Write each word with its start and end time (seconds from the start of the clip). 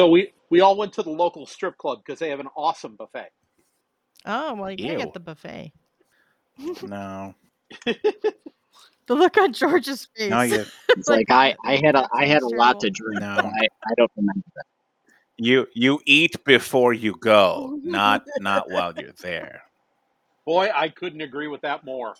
So 0.00 0.08
we 0.08 0.32
we 0.48 0.62
all 0.62 0.78
went 0.78 0.94
to 0.94 1.02
the 1.02 1.10
local 1.10 1.44
strip 1.44 1.76
club 1.76 2.00
because 2.02 2.18
they 2.18 2.30
have 2.30 2.40
an 2.40 2.48
awesome 2.56 2.96
buffet. 2.96 3.28
Oh 4.24 4.54
well, 4.54 4.70
you 4.70 4.78
can't 4.78 4.98
Ew. 4.98 5.04
get 5.04 5.12
the 5.12 5.20
buffet. 5.20 5.72
No. 6.82 7.34
The 9.06 9.16
look 9.16 9.36
on 9.38 9.52
George's 9.52 10.06
face. 10.16 10.30
No, 10.30 10.42
you 10.42 10.64
It's 10.90 11.08
like 11.08 11.32
I, 11.32 11.56
I 11.64 11.80
had 11.84 11.96
a 11.96 12.08
I 12.14 12.26
had 12.26 12.42
a 12.42 12.46
lot 12.46 12.78
to 12.80 12.90
drink. 12.90 13.20
No. 13.20 13.26
I, 13.26 13.66
I 13.66 13.94
don't 13.96 14.10
remember 14.16 14.46
that. 14.54 14.64
you 15.36 15.66
you 15.74 16.00
eat 16.06 16.44
before 16.44 16.92
you 16.92 17.16
go, 17.20 17.76
not 17.82 18.22
not 18.38 18.70
while 18.70 18.94
you're 18.96 19.10
there. 19.20 19.62
Boy, 20.46 20.70
I 20.72 20.90
couldn't 20.90 21.22
agree 21.22 21.48
with 21.48 21.60
that 21.62 21.84
more. 21.84 22.14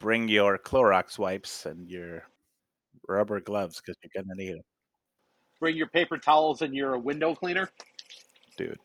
Bring 0.00 0.28
your 0.28 0.58
Clorox 0.58 1.20
wipes 1.20 1.66
and 1.66 1.88
your 1.88 2.24
rubber 3.08 3.38
gloves 3.38 3.80
because 3.80 3.96
you're 4.02 4.24
gonna 4.24 4.34
need 4.34 4.56
them, 4.56 4.62
Bring 5.60 5.76
your 5.76 5.86
paper 5.88 6.18
towels 6.18 6.62
and 6.62 6.74
your 6.74 6.98
window 6.98 7.34
cleaner. 7.34 7.70
dude. 8.56 8.78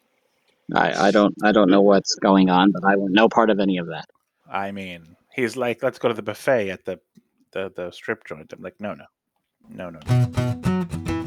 I, 0.75 1.07
I 1.07 1.11
don't 1.11 1.33
I 1.43 1.51
don't 1.51 1.69
know 1.69 1.81
what's 1.81 2.15
going 2.15 2.49
on, 2.49 2.71
but 2.71 2.83
I 2.85 2.95
want 2.95 3.13
no 3.13 3.27
part 3.27 3.49
of 3.49 3.59
any 3.59 3.77
of 3.79 3.87
that. 3.87 4.05
I 4.51 4.71
mean, 4.71 5.15
he's 5.33 5.57
like, 5.57 5.81
let's 5.83 5.97
go 5.99 6.07
to 6.09 6.13
the 6.13 6.21
buffet 6.21 6.69
at 6.69 6.85
the 6.85 6.99
the, 7.53 7.71
the 7.75 7.91
strip 7.91 8.23
joint. 8.25 8.53
I'm 8.53 8.61
like, 8.61 8.79
no, 8.79 8.93
no, 8.93 9.05
no, 9.69 9.89
no, 9.89 9.99
no. 10.07 11.19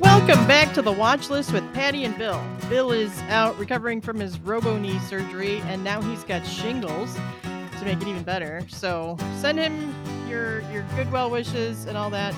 Welcome 0.00 0.46
back 0.46 0.72
to 0.74 0.82
the 0.82 0.92
watch 0.92 1.30
list 1.30 1.52
with 1.52 1.64
Patty 1.74 2.04
and 2.04 2.16
Bill. 2.16 2.40
Bill 2.70 2.92
is 2.92 3.18
out 3.22 3.58
recovering 3.58 4.00
from 4.00 4.20
his 4.20 4.38
robo 4.38 4.78
knee 4.78 5.00
surgery, 5.00 5.58
and 5.62 5.82
now 5.82 6.00
he's 6.00 6.22
got 6.22 6.46
shingles 6.46 7.12
to 7.42 7.84
make 7.84 8.00
it 8.00 8.06
even 8.06 8.22
better. 8.22 8.64
So 8.68 9.16
send 9.40 9.58
him 9.58 9.92
your 10.28 10.60
your 10.70 10.84
good 10.94 11.10
well 11.10 11.28
wishes 11.30 11.86
and 11.86 11.96
all 11.96 12.10
that. 12.10 12.32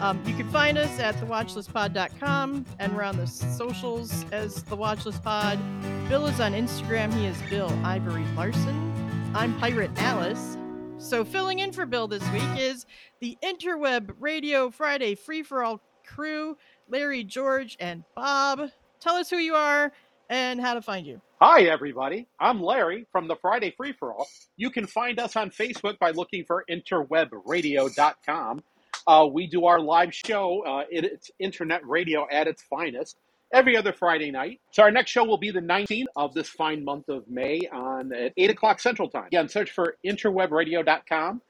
Um, 0.00 0.20
you 0.26 0.34
can 0.34 0.48
find 0.50 0.78
us 0.78 0.98
at 0.98 1.14
thewatchlistpod.com, 1.18 2.66
and 2.80 2.96
we're 2.96 3.04
on 3.04 3.18
the 3.18 3.28
socials 3.28 4.24
as 4.32 4.64
the 4.64 4.76
Watchlist 4.76 5.22
Pod. 5.22 5.60
Bill 6.08 6.26
is 6.26 6.40
on 6.40 6.54
Instagram. 6.54 7.14
He 7.14 7.26
is 7.26 7.40
Bill 7.42 7.70
Ivory 7.84 8.24
Larson. 8.34 9.32
I'm 9.32 9.56
Pirate 9.60 9.92
Alice. 9.98 10.56
So 10.98 11.24
filling 11.24 11.60
in 11.60 11.70
for 11.70 11.86
Bill 11.86 12.08
this 12.08 12.28
week 12.32 12.42
is 12.58 12.84
the 13.20 13.38
Interweb 13.44 14.10
Radio 14.18 14.70
Friday 14.70 15.14
Free 15.14 15.44
for 15.44 15.62
All 15.62 15.80
crew, 16.04 16.56
Larry, 16.88 17.22
George, 17.22 17.76
and 17.78 18.02
Bob. 18.16 18.70
Tell 19.00 19.16
us 19.16 19.30
who 19.30 19.36
you 19.38 19.54
are 19.54 19.92
and 20.28 20.60
how 20.60 20.74
to 20.74 20.82
find 20.82 21.06
you. 21.06 21.20
Hi, 21.40 21.62
everybody. 21.62 22.26
I'm 22.40 22.60
Larry 22.60 23.06
from 23.12 23.28
the 23.28 23.36
Friday 23.36 23.72
Free 23.76 23.92
for 23.92 24.12
All. 24.12 24.26
You 24.56 24.70
can 24.70 24.86
find 24.86 25.20
us 25.20 25.36
on 25.36 25.50
Facebook 25.50 25.98
by 25.98 26.10
looking 26.10 26.44
for 26.44 26.64
interwebradio.com. 26.68 28.62
Uh, 29.06 29.26
we 29.32 29.46
do 29.46 29.66
our 29.66 29.80
live 29.80 30.14
show. 30.14 30.64
Uh, 30.66 30.84
it, 30.90 31.04
it's 31.04 31.30
internet 31.38 31.86
radio 31.86 32.26
at 32.30 32.46
its 32.46 32.62
finest 32.62 33.16
every 33.52 33.76
other 33.76 33.92
Friday 33.92 34.30
night. 34.30 34.60
So 34.72 34.82
our 34.82 34.90
next 34.90 35.10
show 35.10 35.24
will 35.24 35.38
be 35.38 35.50
the 35.50 35.60
19th 35.60 36.06
of 36.16 36.34
this 36.34 36.48
fine 36.48 36.84
month 36.84 37.08
of 37.08 37.28
May 37.28 37.60
on 37.72 38.12
at 38.12 38.32
8 38.36 38.50
o'clock 38.50 38.80
Central 38.80 39.08
Time. 39.08 39.26
Again, 39.26 39.48
search 39.48 39.70
for 39.70 39.96
interwebradio.com 40.04 41.40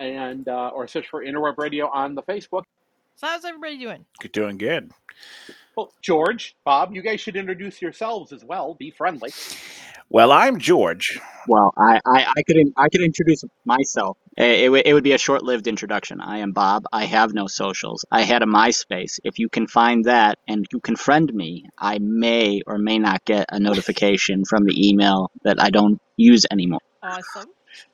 and 0.00 0.48
uh, 0.48 0.68
or 0.68 0.86
search 0.86 1.08
for 1.08 1.24
Interweb 1.24 1.58
Radio 1.58 1.88
on 1.88 2.14
the 2.14 2.22
Facebook. 2.22 2.62
So 3.16 3.26
how's 3.26 3.44
everybody 3.44 3.78
doing? 3.78 4.04
You're 4.22 4.30
doing 4.30 4.58
good. 4.58 4.92
Well, 5.78 5.92
George, 6.02 6.56
Bob, 6.64 6.92
you 6.92 7.02
guys 7.02 7.20
should 7.20 7.36
introduce 7.36 7.80
yourselves 7.80 8.32
as 8.32 8.44
well. 8.44 8.74
Be 8.74 8.90
friendly. 8.90 9.30
Well, 10.10 10.32
I'm 10.32 10.58
George. 10.58 11.20
Well, 11.46 11.72
I, 11.78 12.00
I, 12.04 12.26
I 12.36 12.42
could 12.42 12.56
in- 12.56 12.72
I 12.76 12.88
could 12.88 13.00
introduce 13.00 13.44
myself. 13.64 14.18
It, 14.36 14.72
it, 14.72 14.86
it 14.86 14.92
would 14.92 15.04
be 15.04 15.12
a 15.12 15.18
short 15.18 15.44
lived 15.44 15.68
introduction. 15.68 16.20
I 16.20 16.38
am 16.38 16.50
Bob. 16.50 16.82
I 16.92 17.04
have 17.04 17.32
no 17.32 17.46
socials. 17.46 18.04
I 18.10 18.22
had 18.22 18.42
a 18.42 18.46
MySpace. 18.46 19.20
If 19.22 19.38
you 19.38 19.48
can 19.48 19.68
find 19.68 20.06
that 20.06 20.40
and 20.48 20.66
you 20.72 20.80
can 20.80 20.96
friend 20.96 21.32
me, 21.32 21.66
I 21.78 21.98
may 22.00 22.60
or 22.66 22.78
may 22.78 22.98
not 22.98 23.24
get 23.24 23.46
a 23.48 23.60
notification 23.60 24.44
from 24.46 24.64
the 24.64 24.88
email 24.88 25.30
that 25.44 25.62
I 25.62 25.70
don't 25.70 26.00
use 26.16 26.44
anymore. 26.50 26.80
Awesome. 27.04 27.50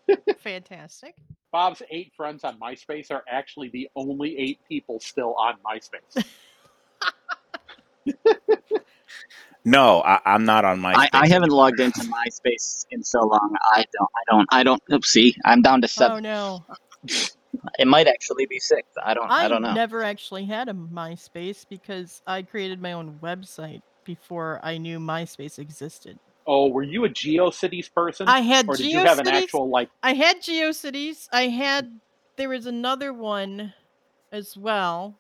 Fantastic. 0.39 1.17
Bob's 1.53 1.83
eight 1.91 2.13
friends 2.17 2.45
on 2.45 2.59
MySpace 2.59 3.11
are 3.11 3.25
actually 3.29 3.69
the 3.69 3.91
only 3.95 4.39
eight 4.39 4.59
people 4.71 5.01
still 5.01 5.35
on 5.35 5.57
MySpace. 5.67 6.25
No, 9.65 10.03
I, 10.03 10.21
I'm 10.27 10.45
not 10.45 10.65
on 10.65 10.79
my. 10.81 10.93
I, 10.95 11.09
I 11.13 11.29
haven't 11.29 11.51
logged 11.51 11.81
into 11.81 12.01
MySpace 12.01 12.85
in 12.91 13.03
so 13.03 13.21
long. 13.21 13.57
I 13.75 13.85
don't. 13.93 14.11
I 14.15 14.31
don't. 14.31 14.49
I 14.53 14.63
don't. 14.63 14.83
Oops, 14.93 15.09
see, 15.09 15.35
I'm 15.45 15.63
down 15.63 15.81
to 15.81 15.87
Oh 15.87 15.89
seven. 15.89 16.23
no. 16.23 16.65
It 17.79 17.87
might 17.87 18.07
actually 18.07 18.45
be 18.45 18.59
six. 18.59 18.87
I 19.03 19.15
don't. 19.15 19.31
I, 19.31 19.47
I 19.47 19.49
don't 19.49 19.63
know. 19.63 19.73
never 19.73 20.03
actually 20.03 20.45
had 20.45 20.69
a 20.69 20.75
MySpace 20.75 21.65
because 21.69 22.21
I 22.27 22.43
created 22.43 22.83
my 22.83 22.93
own 22.93 23.19
website 23.23 23.81
before 24.05 24.61
I 24.63 24.77
knew 24.77 24.99
MySpace 24.99 25.59
existed. 25.59 26.19
Oh, 26.47 26.69
were 26.69 26.83
you 26.83 27.07
a 27.07 27.09
GeoCities 27.09 27.93
person? 27.95 28.29
I 28.29 28.41
had 28.41 28.69
or 28.69 28.77
did 28.77 28.93
you 28.93 28.99
have 28.99 29.19
an 29.19 29.29
actual 29.29 29.71
like 29.71 29.89
I 30.03 30.13
had 30.13 30.43
GeoCities. 30.43 31.27
I 31.33 31.49
had 31.49 32.01
there 32.37 32.51
was 32.51 32.67
another 32.67 33.15
one 33.15 33.73
as 34.31 34.59
well 34.59 35.15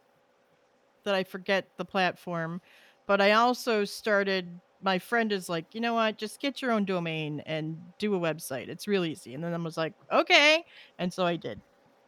that 1.04 1.14
I 1.14 1.24
forget 1.24 1.68
the 1.76 1.84
platform, 1.84 2.60
but 3.06 3.20
I 3.20 3.32
also 3.32 3.84
started 3.84 4.60
my 4.82 4.98
friend 4.98 5.32
is 5.32 5.48
like, 5.48 5.74
"You 5.74 5.80
know 5.80 5.94
what? 5.94 6.18
Just 6.18 6.40
get 6.40 6.60
your 6.60 6.70
own 6.72 6.84
domain 6.84 7.40
and 7.46 7.78
do 7.98 8.14
a 8.14 8.18
website. 8.20 8.68
It's 8.68 8.86
real 8.86 9.04
easy." 9.04 9.34
And 9.34 9.42
then 9.42 9.54
I 9.54 9.56
was 9.56 9.76
like, 9.78 9.94
"Okay." 10.12 10.64
And 10.98 11.10
so 11.12 11.24
I 11.24 11.36
did. 11.36 11.60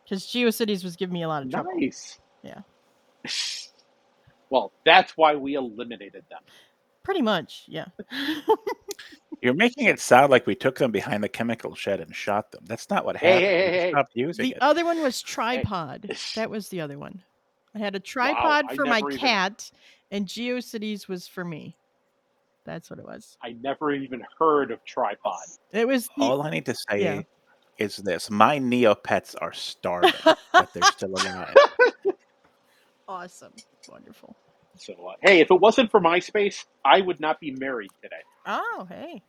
Cuz 0.08 0.26
GeoCities 0.26 0.84
was 0.84 0.94
giving 0.96 1.14
me 1.14 1.22
a 1.22 1.28
lot 1.28 1.42
of 1.42 1.50
trouble. 1.50 1.72
nice? 1.76 2.20
Yeah. 2.42 2.60
well, 4.50 4.72
that's 4.84 5.16
why 5.16 5.34
we 5.34 5.54
eliminated 5.54 6.24
them. 6.30 6.42
Pretty 7.02 7.22
much, 7.22 7.64
yeah. 7.66 7.86
You're 9.42 9.54
making 9.54 9.86
it 9.86 10.00
sound 10.00 10.30
like 10.30 10.46
we 10.46 10.54
took 10.54 10.76
them 10.78 10.90
behind 10.90 11.22
the 11.22 11.28
chemical 11.28 11.74
shed 11.74 12.00
and 12.00 12.14
shot 12.14 12.50
them. 12.50 12.64
That's 12.66 12.90
not 12.90 13.04
what 13.04 13.16
Hey, 13.16 13.28
happened. 13.28 13.44
hey, 13.44 13.56
hey, 13.56 13.70
we 13.70 13.78
hey. 13.78 13.90
stopped 13.90 14.12
using 14.14 14.42
the 14.44 14.50
it. 14.52 14.58
other 14.62 14.84
one 14.84 15.00
was 15.02 15.22
tripod. 15.22 16.10
That 16.34 16.50
was 16.50 16.68
the 16.68 16.80
other 16.80 16.98
one. 16.98 17.22
I 17.76 17.78
had 17.78 17.94
a 17.94 18.00
tripod 18.00 18.64
I 18.70 18.74
for 18.74 18.86
my 18.86 18.98
even- 18.98 19.18
cat, 19.18 19.70
and 20.10 20.26
GeoCities 20.26 21.08
was 21.08 21.28
for 21.28 21.44
me. 21.44 21.76
That's 22.64 22.88
what 22.90 22.98
it 22.98 23.04
was. 23.04 23.36
I 23.42 23.52
never 23.60 23.92
even 23.92 24.24
heard 24.38 24.70
of 24.70 24.82
tripod. 24.84 25.44
It 25.72 25.86
was 25.86 26.08
the- 26.16 26.24
All 26.24 26.42
I 26.42 26.50
need 26.50 26.66
to 26.66 26.74
say 26.74 27.02
Yeah. 27.02 27.22
is 27.78 27.96
this: 27.96 28.30
my 28.30 28.58
Neopets 28.58 29.34
are 29.40 29.52
starving 29.52 30.12
but 30.24 30.72
they're 30.72 30.82
still 30.84 31.10
alive. 31.12 31.54
awesome, 33.08 33.52
wonderful. 33.88 34.34
So, 34.78 34.92
uh, 35.08 35.14
hey, 35.22 35.40
if 35.40 35.50
it 35.50 35.60
wasn't 35.60 35.90
for 35.90 36.00
MySpace, 36.00 36.64
I 36.84 37.00
would 37.02 37.20
not 37.20 37.40
be 37.40 37.50
married 37.52 37.90
today. 38.02 38.16
Oh, 38.46 38.86
hey, 38.88 39.22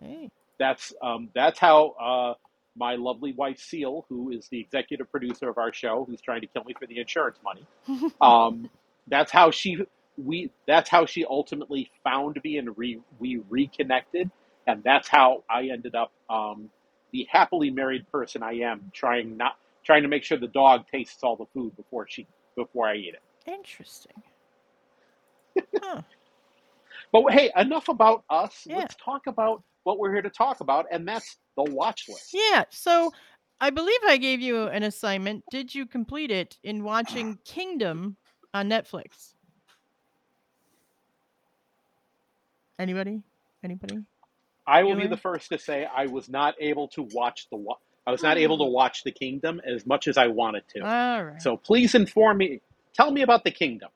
hey. 0.00 0.30
That's 0.58 0.92
um, 1.02 1.28
that's 1.34 1.58
how 1.58 1.90
uh, 2.00 2.34
my 2.78 2.96
lovely 2.96 3.32
wife 3.32 3.58
Seal, 3.60 4.06
who 4.08 4.30
is 4.30 4.48
the 4.50 4.60
executive 4.60 5.10
producer 5.10 5.48
of 5.48 5.58
our 5.58 5.72
show, 5.72 6.04
who's 6.08 6.20
trying 6.20 6.42
to 6.42 6.46
kill 6.48 6.64
me 6.64 6.74
for 6.78 6.86
the 6.86 7.00
insurance 7.00 7.38
money, 7.44 7.66
um, 8.20 8.70
that's 9.08 9.32
how 9.32 9.50
she 9.50 9.78
we 10.16 10.50
that's 10.66 10.90
how 10.90 11.06
she 11.06 11.24
ultimately 11.24 11.90
found 12.04 12.38
me 12.44 12.58
and 12.58 12.76
re, 12.78 13.00
we 13.18 13.42
reconnected, 13.48 14.30
and 14.66 14.82
that's 14.84 15.08
how 15.08 15.44
I 15.50 15.68
ended 15.72 15.94
up 15.94 16.12
um, 16.30 16.70
the 17.12 17.26
happily 17.30 17.70
married 17.70 18.10
person 18.10 18.42
I 18.42 18.54
am, 18.60 18.90
trying 18.94 19.36
not 19.36 19.56
trying 19.84 20.02
to 20.02 20.08
make 20.08 20.24
sure 20.24 20.38
the 20.38 20.48
dog 20.48 20.86
tastes 20.92 21.22
all 21.22 21.36
the 21.36 21.46
food 21.54 21.76
before 21.76 22.06
she 22.08 22.26
before 22.56 22.88
I 22.88 22.96
eat 22.96 23.14
it. 23.14 23.50
Interesting. 23.50 24.22
Huh. 25.82 26.02
But 27.12 27.32
hey, 27.32 27.50
enough 27.56 27.88
about 27.88 28.24
us. 28.30 28.66
Yeah. 28.66 28.76
Let's 28.78 28.94
talk 28.96 29.26
about 29.26 29.62
what 29.84 29.98
we're 29.98 30.12
here 30.12 30.22
to 30.22 30.30
talk 30.30 30.60
about, 30.60 30.86
and 30.92 31.08
that's 31.08 31.38
the 31.64 31.72
watch 31.72 32.08
list. 32.08 32.32
Yeah. 32.32 32.64
So, 32.70 33.12
I 33.60 33.70
believe 33.70 33.98
I 34.06 34.16
gave 34.16 34.40
you 34.40 34.68
an 34.68 34.82
assignment. 34.82 35.44
Did 35.50 35.74
you 35.74 35.86
complete 35.86 36.30
it 36.30 36.58
in 36.62 36.84
watching 36.84 37.38
Kingdom 37.44 38.16
on 38.54 38.68
Netflix? 38.68 39.34
Anybody? 42.78 43.22
Anybody? 43.64 43.98
I 44.66 44.82
will 44.84 44.96
be 44.96 45.06
the 45.06 45.16
first 45.16 45.48
to 45.48 45.58
say 45.58 45.86
I 45.92 46.06
was 46.06 46.28
not 46.28 46.54
able 46.60 46.88
to 46.88 47.02
watch 47.02 47.48
the 47.50 47.56
wa- 47.56 47.78
I 48.06 48.10
was 48.10 48.22
not 48.22 48.38
able 48.38 48.58
to 48.58 48.64
mm. 48.64 48.72
watch 48.72 49.02
the 49.02 49.10
Kingdom 49.10 49.60
as 49.66 49.84
much 49.86 50.08
as 50.08 50.16
I 50.16 50.28
wanted 50.28 50.62
to. 50.74 50.80
All 50.80 51.24
right. 51.24 51.42
So 51.42 51.56
please 51.56 51.94
inform 51.94 52.38
me. 52.38 52.60
Tell 52.94 53.10
me 53.10 53.22
about 53.22 53.44
the 53.44 53.50
Kingdom. 53.50 53.88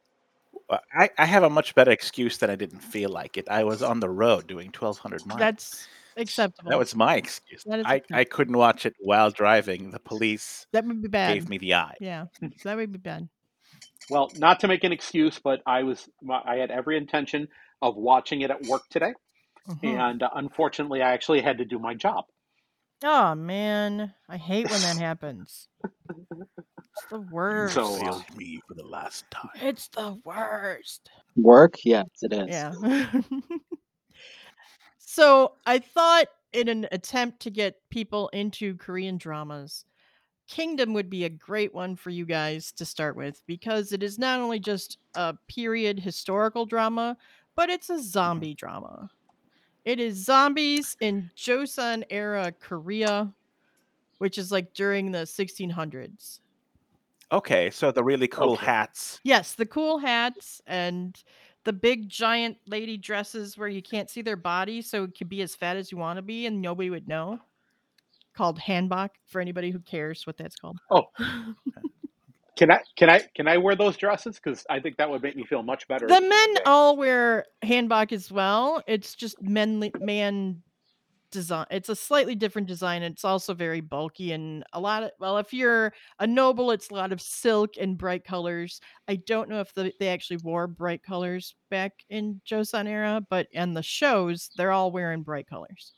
I, 0.70 1.10
I 1.18 1.26
have 1.26 1.42
a 1.42 1.50
much 1.50 1.74
better 1.74 1.90
excuse 1.90 2.38
that 2.38 2.48
I 2.48 2.56
didn't 2.56 2.80
feel 2.80 3.10
like 3.10 3.36
it. 3.36 3.48
I 3.48 3.64
was 3.64 3.82
on 3.82 4.00
the 4.00 4.08
road 4.08 4.46
doing 4.46 4.68
1,200 4.68 5.26
miles. 5.26 5.38
That's 5.38 5.88
acceptable. 6.16 6.70
that 6.70 6.78
was 6.78 6.94
my 6.94 7.16
excuse. 7.16 7.62
That 7.64 7.80
is 7.80 7.86
I, 7.86 8.02
I 8.12 8.24
couldn't 8.24 8.56
watch 8.56 8.86
it 8.86 8.94
while 9.00 9.30
driving. 9.30 9.90
The 9.90 9.98
police 10.00 10.66
that 10.72 10.84
would 10.86 11.02
be 11.02 11.08
bad. 11.08 11.34
gave 11.34 11.48
me 11.48 11.58
the 11.58 11.74
eye. 11.74 11.94
Yeah, 12.00 12.26
that 12.64 12.76
would 12.76 12.92
be 12.92 12.98
bad. 12.98 13.28
Well, 14.10 14.30
not 14.36 14.60
to 14.60 14.68
make 14.68 14.84
an 14.84 14.92
excuse, 14.92 15.38
but 15.42 15.62
I 15.66 15.82
was 15.84 16.08
I 16.44 16.56
had 16.56 16.70
every 16.70 16.96
intention 16.96 17.48
of 17.80 17.96
watching 17.96 18.40
it 18.42 18.50
at 18.50 18.62
work 18.66 18.82
today, 18.90 19.12
Mhm. 19.68 19.84
and 19.98 20.22
uh, 20.22 20.30
unfortunately, 20.34 21.02
I 21.02 21.12
actually 21.12 21.40
had 21.40 21.58
to 21.58 21.64
do 21.64 21.78
my 21.78 21.94
job. 21.94 22.24
Oh 23.04 23.34
man, 23.34 24.12
I 24.28 24.36
hate 24.36 24.70
when 24.70 24.80
that 24.82 24.96
happens. 24.98 25.68
It's 25.84 27.04
the 27.10 27.20
worst. 27.20 27.74
So, 27.74 27.94
uh, 28.06 28.20
me 28.36 28.60
for 28.68 28.74
the 28.74 28.84
last 28.86 29.24
time. 29.30 29.50
it's 29.56 29.88
the 29.88 30.18
worst. 30.24 31.10
Work? 31.36 31.74
Yes, 31.84 32.06
it 32.22 32.32
is. 32.32 32.48
Yeah. 32.48 32.72
so 35.12 35.56
I 35.66 35.78
thought 35.78 36.28
in 36.54 36.68
an 36.68 36.86
attempt 36.90 37.40
to 37.40 37.50
get 37.50 37.76
people 37.90 38.28
into 38.28 38.76
Korean 38.76 39.18
dramas, 39.18 39.84
Kingdom 40.48 40.94
would 40.94 41.10
be 41.10 41.24
a 41.24 41.28
great 41.28 41.74
one 41.74 41.96
for 41.96 42.08
you 42.08 42.24
guys 42.24 42.72
to 42.72 42.86
start 42.86 43.14
with 43.14 43.42
because 43.46 43.92
it 43.92 44.02
is 44.02 44.18
not 44.18 44.40
only 44.40 44.58
just 44.58 44.96
a 45.14 45.34
period 45.48 46.00
historical 46.00 46.64
drama, 46.64 47.18
but 47.54 47.68
it's 47.68 47.90
a 47.90 47.94
mm-hmm. 47.94 48.02
zombie 48.02 48.54
drama. 48.54 49.10
It 49.84 50.00
is 50.00 50.24
zombies 50.24 50.96
in 50.98 51.30
Joseon 51.36 52.04
era 52.08 52.50
Korea, 52.58 53.34
which 54.16 54.38
is 54.38 54.50
like 54.50 54.72
during 54.72 55.12
the 55.12 55.26
1600s. 55.26 56.40
Okay, 57.30 57.68
so 57.68 57.92
the 57.92 58.02
really 58.02 58.28
cool 58.28 58.52
Okay. 58.52 58.64
hats. 58.64 59.20
Yes, 59.24 59.56
the 59.56 59.66
cool 59.66 59.98
hats 59.98 60.62
and 60.66 61.22
the 61.64 61.72
big 61.72 62.08
giant 62.08 62.58
lady 62.66 62.96
dresses 62.96 63.56
where 63.56 63.68
you 63.68 63.82
can't 63.82 64.10
see 64.10 64.22
their 64.22 64.36
body, 64.36 64.82
so 64.82 65.04
it 65.04 65.16
could 65.16 65.28
be 65.28 65.42
as 65.42 65.54
fat 65.54 65.76
as 65.76 65.92
you 65.92 65.98
want 65.98 66.16
to 66.16 66.22
be 66.22 66.46
and 66.46 66.60
nobody 66.60 66.90
would 66.90 67.08
know. 67.08 67.38
Called 68.34 68.58
hanbok 68.58 69.10
for 69.26 69.40
anybody 69.40 69.70
who 69.70 69.78
cares 69.78 70.26
what 70.26 70.36
that's 70.36 70.56
called. 70.56 70.78
Oh. 70.90 71.04
can 72.56 72.70
I 72.70 72.80
can 72.96 73.10
I 73.10 73.20
can 73.34 73.46
I 73.46 73.58
wear 73.58 73.76
those 73.76 73.96
dresses? 73.96 74.40
Because 74.42 74.64
I 74.70 74.80
think 74.80 74.96
that 74.96 75.10
would 75.10 75.22
make 75.22 75.36
me 75.36 75.44
feel 75.44 75.62
much 75.62 75.86
better. 75.86 76.06
the 76.06 76.20
men 76.20 76.54
all 76.64 76.96
wear 76.96 77.44
hanbok 77.62 78.12
as 78.12 78.32
well. 78.32 78.82
It's 78.86 79.14
just 79.14 79.40
men 79.42 79.90
man 80.00 80.62
design. 81.32 81.66
It's 81.70 81.88
a 81.88 81.96
slightly 81.96 82.36
different 82.36 82.68
design. 82.68 83.02
It's 83.02 83.24
also 83.24 83.54
very 83.54 83.80
bulky 83.80 84.30
and 84.30 84.62
a 84.72 84.80
lot 84.80 85.02
of 85.02 85.10
well, 85.18 85.38
if 85.38 85.52
you're 85.52 85.92
a 86.20 86.26
noble, 86.26 86.70
it's 86.70 86.90
a 86.90 86.94
lot 86.94 87.12
of 87.12 87.20
silk 87.20 87.72
and 87.80 87.98
bright 87.98 88.24
colors. 88.24 88.80
I 89.08 89.16
don't 89.16 89.48
know 89.48 89.60
if 89.60 89.74
the, 89.74 89.92
they 89.98 90.08
actually 90.08 90.36
wore 90.44 90.68
bright 90.68 91.02
colors 91.02 91.56
back 91.70 92.04
in 92.08 92.40
Joseon 92.48 92.86
era, 92.86 93.20
but 93.28 93.48
in 93.50 93.74
the 93.74 93.82
shows, 93.82 94.50
they're 94.56 94.70
all 94.70 94.92
wearing 94.92 95.22
bright 95.22 95.48
colors. 95.48 95.94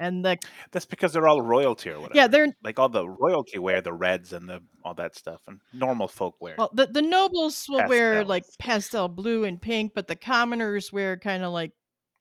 And 0.00 0.24
the 0.24 0.38
That's 0.70 0.86
because 0.86 1.12
they're 1.12 1.26
all 1.26 1.42
royalty 1.42 1.90
or 1.90 1.98
whatever. 2.00 2.16
yeah, 2.16 2.28
they're 2.28 2.54
like 2.62 2.78
all 2.78 2.88
the 2.88 3.08
royalty 3.08 3.58
wear 3.58 3.80
the 3.80 3.92
reds 3.92 4.32
and 4.32 4.48
the 4.48 4.60
all 4.84 4.94
that 4.94 5.16
stuff, 5.16 5.40
and 5.48 5.60
normal 5.72 6.06
folk 6.06 6.36
wear. 6.40 6.54
well, 6.56 6.70
the 6.72 6.86
the 6.86 7.02
nobles 7.02 7.66
will 7.68 7.86
wear 7.88 8.24
like 8.24 8.44
pastel 8.60 9.08
blue 9.08 9.42
and 9.44 9.60
pink, 9.60 9.92
but 9.94 10.06
the 10.06 10.14
commoners 10.14 10.92
wear 10.92 11.16
kind 11.16 11.42
of 11.42 11.52
like 11.52 11.72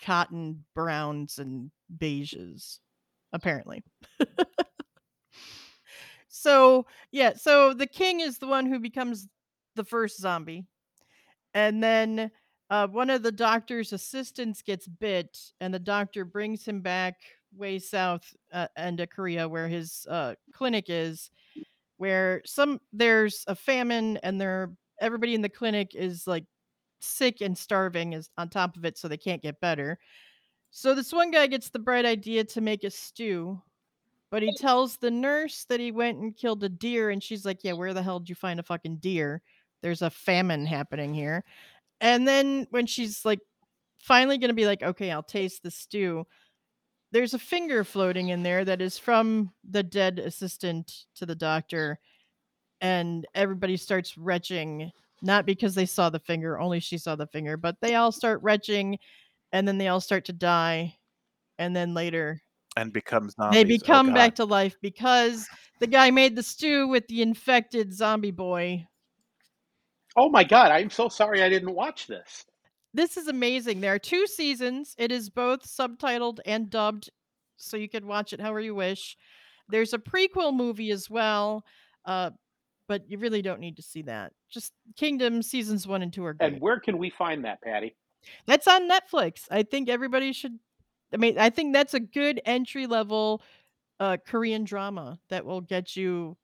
cotton 0.01 0.63
browns 0.75 1.39
and 1.39 1.71
beiges, 1.97 2.79
apparently. 3.33 3.83
so 6.27 6.85
yeah, 7.11 7.33
so 7.35 7.73
the 7.73 7.87
king 7.87 8.19
is 8.19 8.37
the 8.37 8.47
one 8.47 8.65
who 8.65 8.79
becomes 8.79 9.27
the 9.75 9.83
first 9.83 10.19
zombie, 10.19 10.65
and 11.53 11.83
then 11.83 12.31
uh, 12.69 12.87
one 12.87 13.09
of 13.09 13.23
the 13.23 13.31
doctor's 13.31 13.93
assistants 13.93 14.61
gets 14.61 14.87
bit, 14.87 15.37
and 15.61 15.73
the 15.73 15.79
doctor 15.79 16.25
brings 16.25 16.65
him 16.65 16.81
back 16.81 17.15
way 17.55 17.79
south 17.79 18.35
uh, 18.51 18.67
of 18.77 19.09
Korea, 19.09 19.47
where 19.47 19.67
his 19.67 20.05
uh, 20.09 20.35
clinic 20.53 20.85
is, 20.89 21.29
where 21.97 22.41
some 22.45 22.79
there's 22.91 23.43
a 23.47 23.55
famine, 23.55 24.17
and 24.23 24.39
there 24.39 24.71
everybody 24.99 25.35
in 25.35 25.41
the 25.41 25.49
clinic 25.49 25.91
is 25.93 26.27
like 26.27 26.43
sick 26.99 27.41
and 27.41 27.57
starving 27.57 28.13
is 28.13 28.29
on 28.37 28.49
top 28.49 28.77
of 28.77 28.85
it, 28.85 28.97
so 28.97 29.07
they 29.07 29.17
can't 29.17 29.41
get 29.41 29.59
better. 29.59 29.99
So 30.71 30.93
this 30.93 31.13
one 31.13 31.31
guy 31.31 31.47
gets 31.47 31.69
the 31.69 31.79
bright 31.79 32.05
idea 32.05 32.43
to 32.43 32.61
make 32.61 32.83
a 32.83 32.91
stew, 32.91 33.61
but 34.29 34.43
he 34.43 34.53
tells 34.57 34.97
the 34.97 35.11
nurse 35.11 35.65
that 35.69 35.79
he 35.79 35.91
went 35.91 36.19
and 36.19 36.35
killed 36.35 36.63
a 36.63 36.69
deer, 36.69 37.09
and 37.09 37.23
she's 37.23 37.45
like, 37.45 37.63
"Yeah, 37.63 37.73
where 37.73 37.93
the 37.93 38.03
hell 38.03 38.19
did 38.19 38.29
you 38.29 38.35
find 38.35 38.59
a 38.59 38.63
fucking 38.63 38.97
deer? 38.97 39.41
There's 39.81 40.01
a 40.01 40.09
famine 40.09 40.65
happening 40.65 41.13
here." 41.13 41.43
And 42.01 42.27
then 42.27 42.67
when 42.71 42.87
she's 42.87 43.25
like 43.25 43.39
finally 43.99 44.37
going 44.37 44.49
to 44.49 44.55
be 44.55 44.65
like, 44.67 44.83
"Okay, 44.83 45.11
I'll 45.11 45.23
taste 45.23 45.63
the 45.63 45.71
stew." 45.71 46.27
There's 47.11 47.33
a 47.33 47.39
finger 47.39 47.83
floating 47.85 48.29
in 48.29 48.43
there 48.43 48.65
that 48.65 48.81
is 48.81 48.99
from 48.99 49.53
the 49.69 49.83
dead 49.83 50.19
assistant 50.19 51.05
to 51.15 51.25
the 51.25 51.35
doctor, 51.35 51.99
and 52.81 53.25
everybody 53.33 53.77
starts 53.77 54.17
retching, 54.17 54.91
not 55.21 55.45
because 55.45 55.75
they 55.75 55.85
saw 55.85 56.09
the 56.09 56.19
finger, 56.19 56.59
only 56.59 56.79
she 56.79 56.97
saw 56.97 57.15
the 57.15 57.27
finger, 57.27 57.57
but 57.57 57.75
they 57.81 57.95
all 57.95 58.11
start 58.11 58.41
retching, 58.43 58.97
and 59.51 59.67
then 59.67 59.77
they 59.77 59.87
all 59.87 60.01
start 60.01 60.25
to 60.25 60.33
die, 60.33 60.95
and 61.57 61.75
then 61.75 61.93
later 61.93 62.41
and 62.75 62.93
become 62.93 63.29
zombies. 63.29 63.55
they 63.55 63.61
Oh, 63.63 63.77
become 63.79 64.13
back 64.13 64.35
to 64.35 64.45
life 64.45 64.75
because 64.81 65.47
the 65.79 65.87
guy 65.87 66.11
made 66.11 66.35
the 66.35 66.43
stew 66.43 66.87
with 66.87 67.07
the 67.07 67.21
infected 67.23 67.91
zombie 67.93 68.31
boy. 68.31 68.85
Oh 70.15 70.29
my 70.29 70.43
god! 70.43 70.71
I'm 70.71 70.89
so 70.89 71.09
sorry 71.09 71.43
I 71.43 71.49
didn't 71.49 71.73
watch 71.73 72.07
this. 72.07 72.45
This 72.93 73.17
is 73.17 73.27
amazing. 73.27 73.81
There 73.81 73.93
are 73.93 73.99
two 73.99 74.25
seasons. 74.25 74.95
It 74.97 75.11
is 75.11 75.29
both 75.29 75.61
subtitled 75.63 76.39
and 76.45 76.69
dubbed, 76.69 77.09
so 77.57 77.77
you 77.77 77.89
can 77.89 78.07
watch 78.07 78.33
it 78.33 78.41
however 78.41 78.59
you 78.59 78.73
wish. 78.75 79.15
There's 79.69 79.93
a 79.93 79.99
prequel 79.99 80.55
movie 80.55 80.91
as 80.91 81.09
well, 81.09 81.63
uh, 82.05 82.31
but 82.87 83.09
you 83.09 83.17
really 83.17 83.41
don't 83.41 83.59
need 83.59 83.77
to 83.77 83.81
see 83.81 84.01
that. 84.03 84.33
Just 84.49 84.73
Kingdom 84.95 85.41
seasons 85.41 85.87
one 85.87 86.01
and 86.01 86.11
two 86.11 86.25
are 86.25 86.33
great. 86.33 86.53
And 86.53 86.61
where 86.61 86.79
can 86.79 86.97
we 86.97 87.09
find 87.09 87.45
that, 87.45 87.61
Patty? 87.61 87.95
That's 88.45 88.67
on 88.67 88.89
Netflix. 88.89 89.43
I 89.51 89.63
think 89.63 89.89
everybody 89.89 90.33
should. 90.33 90.59
I 91.13 91.17
mean, 91.17 91.37
I 91.37 91.49
think 91.49 91.73
that's 91.73 91.93
a 91.93 91.99
good 91.99 92.41
entry 92.45 92.87
level 92.87 93.41
uh, 93.99 94.17
Korean 94.25 94.63
drama 94.63 95.19
that 95.29 95.45
will 95.45 95.61
get 95.61 95.95
you 95.95 96.37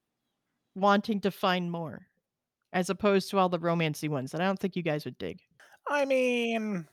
wanting 0.74 1.20
to 1.20 1.30
find 1.30 1.70
more, 1.70 2.06
as 2.72 2.90
opposed 2.90 3.30
to 3.30 3.38
all 3.38 3.48
the 3.48 3.58
romancy 3.58 4.08
ones 4.08 4.32
that 4.32 4.40
I 4.40 4.46
don't 4.46 4.58
think 4.58 4.76
you 4.76 4.82
guys 4.82 5.04
would 5.04 5.18
dig. 5.18 5.40
I 5.86 6.04
mean, 6.04 6.86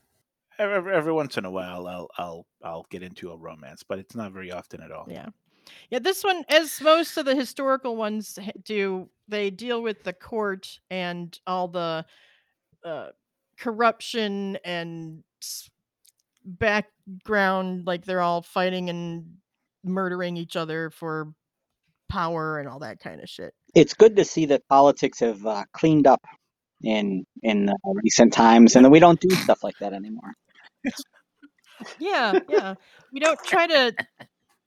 every, 0.60 0.94
every 0.94 1.14
once 1.14 1.38
in 1.38 1.46
a 1.46 1.52
while, 1.52 1.88
I'll 1.88 2.10
I'll 2.18 2.46
I'll 2.64 2.86
get 2.90 3.04
into 3.04 3.32
a 3.32 3.38
romance, 3.38 3.84
but 3.88 4.00
it's 4.00 4.16
not 4.16 4.34
very 4.34 4.52
often 4.52 4.82
at 4.82 4.92
all. 4.92 5.06
Yeah. 5.10 5.30
Yeah, 5.90 6.00
this 6.00 6.24
one, 6.24 6.44
as 6.50 6.82
most 6.82 7.18
of 7.18 7.26
the 7.26 7.36
historical 7.36 7.96
ones 7.96 8.38
do, 8.64 9.08
they 9.32 9.50
deal 9.50 9.82
with 9.82 10.04
the 10.04 10.14
court 10.14 10.80
and 10.92 11.38
all 11.48 11.68
the 11.68 12.06
uh, 12.86 13.08
corruption 13.58 14.58
and 14.64 15.24
background. 16.46 17.88
Like 17.88 18.06
they're 18.06 18.22
all 18.22 18.44
fighting 18.44 18.90
and 18.90 19.38
murdering 19.84 20.38
each 20.38 20.56
other 20.56 20.92
for 20.92 21.34
power 22.10 22.60
and 22.60 22.70
all 22.70 22.80
that 22.80 23.00
kind 23.00 23.22
of 23.22 23.30
shit. 23.30 23.54
It's 23.74 23.94
good 23.94 24.18
to 24.18 24.26
see 24.26 24.46
that 24.48 24.68
politics 24.68 25.20
have 25.22 25.46
uh, 25.46 25.64
cleaned 25.74 26.06
up 26.06 26.22
in 26.84 27.26
in 27.42 27.70
uh, 27.70 27.74
recent 28.04 28.34
times, 28.34 28.76
and 28.76 28.92
we 28.92 29.00
don't 29.00 29.20
do 29.20 29.30
stuff 29.32 29.64
like 29.64 29.78
that 29.80 29.94
anymore. 29.94 30.34
Yeah, 31.98 32.38
yeah. 32.48 32.76
We 33.12 33.20
don't 33.20 33.40
try 33.44 33.66
to 33.66 33.96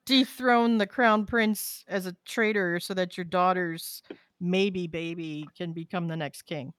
dethrone 0.04 0.78
the 0.78 0.86
crown 0.86 1.26
prince 1.26 1.84
as 1.88 2.06
a 2.06 2.16
traitor 2.24 2.80
so 2.80 2.94
that 2.94 3.16
your 3.16 3.24
daughter's 3.24 4.02
maybe 4.44 4.86
baby 4.86 5.46
can 5.56 5.72
become 5.72 6.06
the 6.08 6.16
next 6.16 6.42
king. 6.42 6.72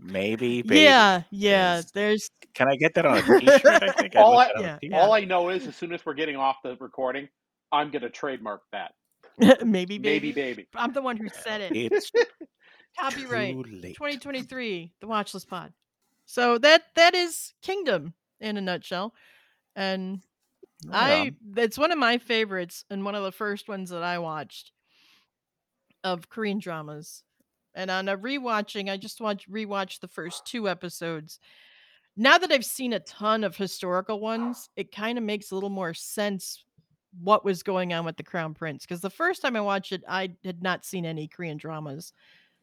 Maybe, 0.00 0.62
baby. 0.62 0.80
Yeah, 0.80 1.22
yeah. 1.30 1.78
is- 1.78 1.90
There's 1.92 2.30
Can 2.54 2.68
I 2.68 2.76
get 2.76 2.94
that 2.94 3.06
on 3.06 3.18
a 3.18 3.22
T-shirt? 3.22 3.64
I 3.82 3.92
think 3.92 4.16
I'd 4.16 4.22
All 4.22 4.36
look 4.36 4.48
I- 4.56 4.60
yeah, 4.60 4.66
Yeah. 4.66 4.78
yeah. 4.90 5.00
All 5.00 5.12
I 5.12 5.20
know 5.24 5.48
is, 5.50 5.66
as 5.66 5.76
soon 5.76 5.92
as 5.92 6.04
we're 6.04 6.14
getting 6.14 6.36
off 6.36 6.56
the 6.64 6.76
recording, 6.80 7.28
I'm 7.72 7.90
gonna 7.90 8.10
trademark 8.10 8.62
that. 8.72 8.92
maybe 9.64 9.98
baby. 9.98 9.98
Maybe, 9.98 10.32
baby. 10.32 10.66
I'm 10.74 10.92
the 10.92 11.02
one 11.02 11.16
who 11.16 11.28
said 11.28 11.60
it. 11.60 11.72
It's 11.74 12.10
Copyright 12.98 13.54
too 13.54 13.80
2023, 13.80 14.92
the 15.00 15.06
Watchlist 15.06 15.48
Pod. 15.48 15.72
So 16.26 16.58
that 16.58 16.82
that 16.96 17.14
is 17.14 17.52
Kingdom 17.62 18.14
in 18.40 18.56
a 18.56 18.60
nutshell. 18.60 19.12
And 19.76 20.20
Right 20.86 20.94
I 20.94 21.20
on. 21.20 21.36
it's 21.56 21.78
one 21.78 21.92
of 21.92 21.98
my 21.98 22.18
favorites 22.18 22.84
and 22.90 23.04
one 23.04 23.14
of 23.14 23.22
the 23.24 23.32
first 23.32 23.68
ones 23.68 23.90
that 23.90 24.02
I 24.02 24.18
watched 24.18 24.70
of 26.04 26.28
Korean 26.28 26.58
dramas. 26.58 27.22
And 27.74 27.90
on 27.90 28.08
a 28.08 28.16
rewatching, 28.16 28.88
I 28.90 28.96
just 28.96 29.20
watched 29.20 29.50
rewatched 29.50 30.00
the 30.00 30.08
first 30.08 30.46
two 30.46 30.68
episodes. 30.68 31.40
Now 32.16 32.38
that 32.38 32.52
I've 32.52 32.64
seen 32.64 32.92
a 32.92 33.00
ton 33.00 33.42
of 33.42 33.56
historical 33.56 34.20
ones, 34.20 34.68
it 34.76 34.92
kind 34.92 35.18
of 35.18 35.24
makes 35.24 35.50
a 35.50 35.54
little 35.54 35.70
more 35.70 35.94
sense 35.94 36.64
what 37.20 37.44
was 37.44 37.64
going 37.64 37.92
on 37.92 38.04
with 38.04 38.16
the 38.16 38.22
Crown 38.22 38.54
Prince. 38.54 38.84
Because 38.84 39.00
the 39.00 39.10
first 39.10 39.42
time 39.42 39.56
I 39.56 39.60
watched 39.60 39.90
it, 39.90 40.04
I 40.08 40.34
had 40.44 40.62
not 40.62 40.84
seen 40.84 41.04
any 41.04 41.26
Korean 41.26 41.56
dramas. 41.56 42.12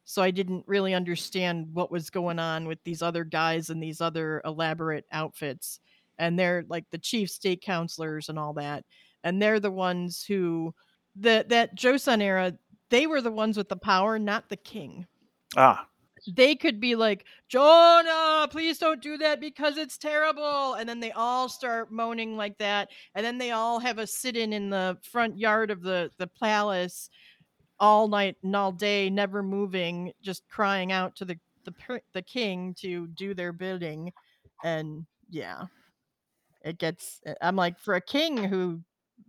So 0.04 0.22
I 0.22 0.30
didn't 0.30 0.64
really 0.66 0.94
understand 0.94 1.68
what 1.74 1.90
was 1.90 2.08
going 2.08 2.38
on 2.38 2.66
with 2.66 2.78
these 2.84 3.02
other 3.02 3.24
guys 3.24 3.68
and 3.68 3.82
these 3.82 4.00
other 4.00 4.40
elaborate 4.44 5.04
outfits 5.12 5.78
and 6.18 6.38
they're 6.38 6.64
like 6.68 6.84
the 6.90 6.98
chief 6.98 7.30
state 7.30 7.62
counselors 7.62 8.28
and 8.28 8.38
all 8.38 8.54
that 8.54 8.84
and 9.24 9.40
they're 9.40 9.60
the 9.60 9.70
ones 9.70 10.24
who 10.24 10.74
the 11.16 11.44
that 11.48 11.76
joseon 11.76 12.22
era 12.22 12.52
they 12.92 13.08
were 13.08 13.20
the 13.20 13.32
ones 13.32 13.56
with 13.56 13.68
the 13.68 13.76
power 13.76 14.18
not 14.18 14.48
the 14.48 14.56
king 14.56 15.06
Ah, 15.56 15.86
they 16.26 16.54
could 16.54 16.80
be 16.80 16.94
like, 16.94 17.24
Jeonha, 17.52 18.50
please 18.50 18.78
don't 18.78 19.02
do 19.02 19.16
that 19.18 19.40
because 19.40 19.76
it's 19.76 19.98
terrible. 19.98 20.74
And 20.74 20.88
then 20.88 21.00
they 21.00 21.12
all 21.12 21.48
start 21.48 21.90
moaning 21.90 22.36
like 22.36 22.58
that. 22.58 22.90
And 23.14 23.24
then 23.24 23.38
they 23.38 23.50
all 23.50 23.80
have 23.80 23.98
a 23.98 24.06
sit 24.06 24.36
in 24.36 24.52
in 24.52 24.70
the 24.70 24.98
front 25.02 25.38
yard 25.38 25.70
of 25.70 25.82
the, 25.82 26.10
the 26.18 26.28
palace 26.28 27.08
all 27.80 28.06
night 28.06 28.36
and 28.42 28.54
all 28.54 28.72
day, 28.72 29.10
never 29.10 29.42
moving, 29.42 30.12
just 30.22 30.48
crying 30.48 30.92
out 30.92 31.16
to 31.16 31.24
the, 31.24 31.38
the, 31.64 32.00
the 32.12 32.22
king 32.22 32.74
to 32.80 33.08
do 33.08 33.34
their 33.34 33.52
bidding. 33.52 34.12
And 34.62 35.06
yeah, 35.28 35.64
it 36.64 36.78
gets, 36.78 37.20
eh, 37.26 37.34
I'm 37.42 37.56
like, 37.56 37.80
for 37.80 37.94
a 37.94 38.00
king 38.00 38.36
who, 38.44 38.80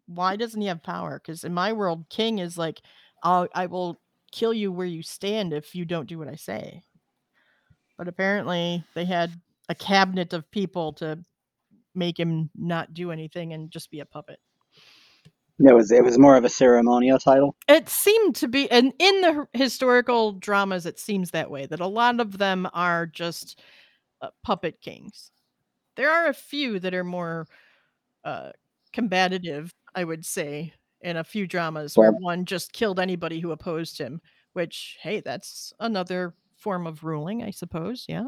why 0.05 0.35
doesn't 0.35 0.61
he 0.61 0.67
have 0.67 0.83
power? 0.83 1.19
Because 1.19 1.43
in 1.43 1.53
my 1.53 1.73
world, 1.73 2.05
king 2.09 2.37
is 2.37 2.57
like, 2.57 2.81
I'll, 3.23 3.47
I 3.55 3.65
will 3.65 3.99
kill 4.31 4.53
you 4.53 4.71
where 4.71 4.85
you 4.85 5.01
stand 5.01 5.53
if 5.53 5.73
you 5.73 5.85
don't 5.85 6.07
do 6.07 6.19
what 6.19 6.27
I 6.27 6.35
say. 6.35 6.83
But 7.97 8.07
apparently, 8.07 8.83
they 8.95 9.05
had 9.05 9.31
a 9.69 9.75
cabinet 9.75 10.33
of 10.33 10.49
people 10.51 10.93
to 10.93 11.19
make 11.95 12.19
him 12.19 12.49
not 12.55 12.93
do 12.93 13.11
anything 13.11 13.53
and 13.53 13.71
just 13.71 13.91
be 13.91 13.99
a 13.99 14.05
puppet. 14.05 14.39
It 15.59 15.73
was 15.73 15.91
it 15.91 16.03
was 16.03 16.17
more 16.17 16.35
of 16.35 16.43
a 16.43 16.49
ceremonial 16.49 17.19
title. 17.19 17.55
It 17.67 17.87
seemed 17.87 18.35
to 18.37 18.47
be, 18.47 18.69
and 18.71 18.91
in 18.97 19.21
the 19.21 19.47
historical 19.53 20.33
dramas, 20.33 20.85
it 20.85 20.99
seems 20.99 21.31
that 21.31 21.51
way 21.51 21.67
that 21.67 21.79
a 21.79 21.87
lot 21.87 22.19
of 22.19 22.39
them 22.39 22.67
are 22.73 23.05
just 23.05 23.61
uh, 24.21 24.29
puppet 24.43 24.81
kings. 24.81 25.31
There 25.95 26.09
are 26.09 26.27
a 26.27 26.33
few 26.33 26.79
that 26.79 26.95
are 26.95 27.03
more 27.03 27.47
uh, 28.25 28.51
combative, 28.91 29.71
I 29.93 30.03
would 30.03 30.25
say, 30.25 30.73
in 31.03 31.17
a 31.17 31.23
few 31.23 31.45
dramas 31.45 31.97
where 31.97 32.11
one 32.11 32.45
just 32.45 32.73
killed 32.73 32.99
anybody 32.99 33.39
who 33.39 33.51
opposed 33.51 33.97
him. 33.97 34.21
Which, 34.53 34.97
hey, 35.01 35.19
that's 35.19 35.73
another 35.79 36.33
form 36.57 36.87
of 36.87 37.03
ruling, 37.03 37.43
I 37.43 37.51
suppose. 37.51 38.05
Yeah. 38.07 38.25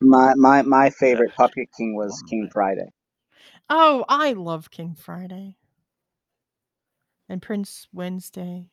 My 0.00 0.34
my 0.34 0.62
my 0.62 0.90
favorite 0.90 1.34
puppet 1.34 1.68
king 1.76 1.94
was 1.94 2.22
King. 2.28 2.50
Friday. 2.52 2.88
Oh, 3.70 4.04
I 4.08 4.32
love 4.32 4.70
King 4.70 4.94
Friday. 4.94 5.56
And 7.28 7.40
Prince 7.40 7.88
Wednesday. 7.92 8.66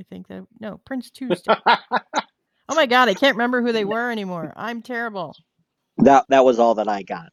I 0.00 0.02
think 0.02 0.26
that 0.28 0.44
no, 0.58 0.80
Prince 0.84 1.10
Tuesday. 1.10 1.54
oh 1.66 2.74
my 2.74 2.86
god, 2.86 3.08
I 3.08 3.14
can't 3.14 3.36
remember 3.36 3.62
who 3.62 3.72
they 3.72 3.84
were 3.84 4.10
anymore. 4.10 4.52
I'm 4.56 4.82
terrible. 4.82 5.36
That 5.98 6.24
that 6.28 6.44
was 6.44 6.58
all 6.58 6.74
that 6.76 6.88
I 6.88 7.02
got. 7.02 7.28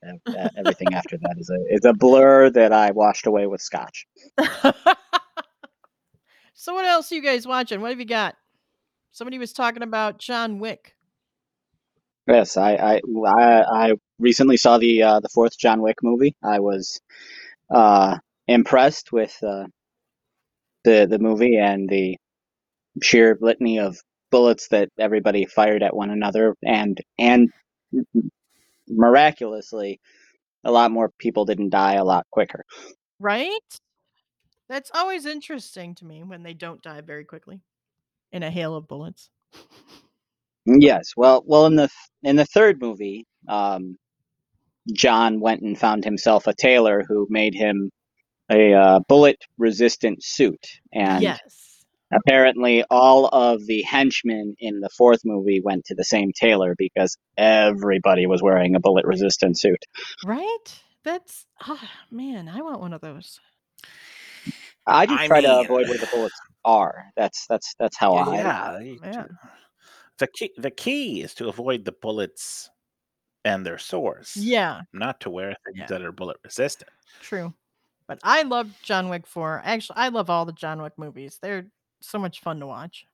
Everything 0.56 0.94
after 0.94 1.18
that 1.18 1.36
is 1.38 1.50
a 1.50 1.74
is 1.74 1.86
a 1.86 1.94
blur 1.94 2.50
that 2.52 2.74
I 2.74 2.92
washed 2.92 3.26
away 3.26 3.48
with 3.48 3.62
scotch. 3.62 4.06
so 6.62 6.76
what 6.76 6.86
else 6.86 7.12
are 7.12 7.16
you 7.16 7.24
guys 7.24 7.48
watching? 7.48 7.82
What 7.82 7.90
have 7.90 8.00
you 8.00 8.06
got? 8.06 8.36
Somebody 9.12 9.40
was 9.40 9.52
talking 9.52 9.82
about 9.82 10.20
John 10.20 10.60
Wick. 10.60 10.96
Yes, 12.28 12.56
I 12.56 12.76
I 12.76 13.02
I, 13.28 13.64
I 13.64 13.94
recently 14.20 14.58
saw 14.58 14.78
the 14.78 15.02
uh, 15.02 15.20
the 15.22 15.30
fourth 15.30 15.58
John 15.58 15.82
Wick 15.82 15.96
movie. 16.04 16.36
I 16.44 16.60
was 16.60 17.02
uh, 17.74 18.16
impressed 18.48 19.12
with 19.12 19.36
uh, 19.42 19.66
the 20.84 21.08
the 21.10 21.18
movie 21.18 21.58
and 21.58 21.90
the 21.90 22.18
sheer 23.02 23.40
litany 23.42 23.80
of 23.80 23.98
bullets 24.30 24.68
that 24.68 24.90
everybody 25.00 25.48
fired 25.48 25.82
at 25.82 25.96
one 25.96 26.12
another, 26.12 26.56
and 26.64 27.02
and 27.18 27.50
miraculously, 28.88 30.00
a 30.64 30.72
lot 30.72 30.92
more 30.92 31.10
people 31.18 31.46
didn't 31.46 31.72
die 31.72 31.96
a 31.96 32.06
lot 32.06 32.28
quicker. 32.30 32.64
Right? 33.20 33.50
That's 34.72 34.90
always 34.94 35.26
interesting 35.26 35.96
to 35.96 36.06
me 36.06 36.24
when 36.24 36.44
they 36.44 36.54
don't 36.54 36.82
die 36.82 37.02
very 37.02 37.26
quickly 37.26 37.60
in 38.32 38.42
a 38.42 38.50
hail 38.50 38.74
of 38.74 38.88
bullets. 38.88 39.30
Yes, 40.66 41.12
well, 41.18 41.44
well, 41.46 41.66
in 41.66 41.76
the 41.76 41.90
in 42.24 42.38
the 42.38 42.46
third 42.46 42.80
movie, 42.80 43.28
um, 43.50 43.98
John 44.94 45.42
went 45.42 45.62
and 45.62 45.78
found 45.78 46.06
himself 46.06 46.48
a 46.48 46.54
tailor 46.54 47.04
who 47.06 47.28
made 47.30 47.54
him 47.54 47.92
a 48.50 48.74
uh, 48.74 49.00
bullet-resistant 49.10 50.24
suit, 50.24 50.66
and 50.94 51.22
yes. 51.22 51.84
apparently 52.14 52.86
all 52.90 53.26
of 53.26 53.66
the 53.66 53.82
henchmen 53.82 54.56
in 54.58 54.80
the 54.80 54.90
fourth 54.98 55.20
movie 55.26 55.60
went 55.60 55.84
to 55.88 55.96
the 55.96 56.06
same 56.06 56.32
tailor 56.34 56.76
because 56.78 57.18
everybody 57.38 58.26
was 58.26 58.42
wearing 58.42 58.76
a 58.76 58.80
bullet-resistant 58.80 59.60
suit. 59.60 59.84
Right? 60.24 60.82
That's 61.04 61.46
ah 61.60 61.92
man, 62.10 62.48
I 62.48 62.62
want 62.62 62.80
one 62.80 62.94
of 62.94 63.02
those. 63.02 63.42
I 64.88 65.06
just 65.06 65.20
I 65.22 65.28
try 65.28 65.42
to 65.42 65.60
avoid 65.62 65.88
where 65.90 65.98
the 65.98 66.08
bullets 66.14 66.36
are. 66.66 67.06
That's 67.16 67.46
that's 67.48 67.74
that's 67.80 67.98
how 67.98 68.14
I. 68.16 68.36
yeah, 68.36 68.80
you 68.80 69.00
Yeah. 69.04 69.26
The 70.18 70.28
key, 70.28 70.52
the 70.58 70.72
key 70.72 71.22
is 71.22 71.34
to 71.36 71.48
avoid 71.50 71.84
the 71.86 71.94
bullets 71.94 72.70
and 73.44 73.66
their 73.66 73.80
source. 73.80 74.36
Yeah, 74.38 74.82
Not 74.94 75.20
to 75.22 75.30
wear 75.32 75.56
things 75.66 75.78
Yeah. 75.80 75.88
that 75.88 76.02
are 76.04 76.12
bullet 76.12 76.38
resistant. 76.44 76.92
true. 77.22 77.54
But 78.08 78.20
I 78.24 78.44
love 78.44 78.70
John 78.84 79.10
Wick 79.10 79.26
4. 79.26 79.62
Actually, 79.64 79.98
I 79.98 80.10
love 80.10 80.30
all 80.30 80.46
the 80.46 80.52
John 80.54 80.82
Wick 80.82 80.94
movies. 80.98 81.40
They're 81.42 81.66
so 82.02 82.20
much 82.20 82.42
fun 82.42 82.60
to 82.60 82.68
watch. 82.68 83.06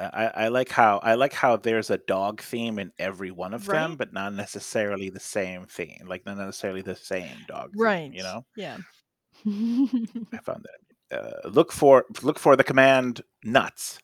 I, 0.00 0.04
I 0.06 0.44
I 0.44 0.48
like 0.48 0.70
how 0.70 0.98
I 0.98 1.14
like 1.14 1.32
how 1.34 1.56
there's 1.56 1.90
a 1.90 1.98
dog 1.98 2.40
theme 2.42 2.78
in 2.78 2.90
every 2.98 3.30
one 3.30 3.54
of 3.54 3.64
them, 3.66 3.96
but 3.96 4.12
not 4.12 4.34
necessarily 4.34 5.08
the 5.10 5.20
same 5.20 5.66
theme. 5.66 6.04
Like 6.06 6.24
not 6.26 6.36
necessarily 6.38 6.82
the 6.82 6.96
same 6.96 7.36
dog. 7.46 7.72
theme, 7.74 7.82
Right. 7.82 8.12
you 8.12 8.22
know, 8.22 8.44
Yeah. 8.56 8.78
I 9.46 10.38
found 10.42 10.64
that. 10.64 10.80
Uh, 11.12 11.48
look 11.48 11.72
for 11.72 12.04
look 12.22 12.38
for 12.38 12.56
the 12.56 12.64
command 12.64 13.22
nuts. 13.44 13.98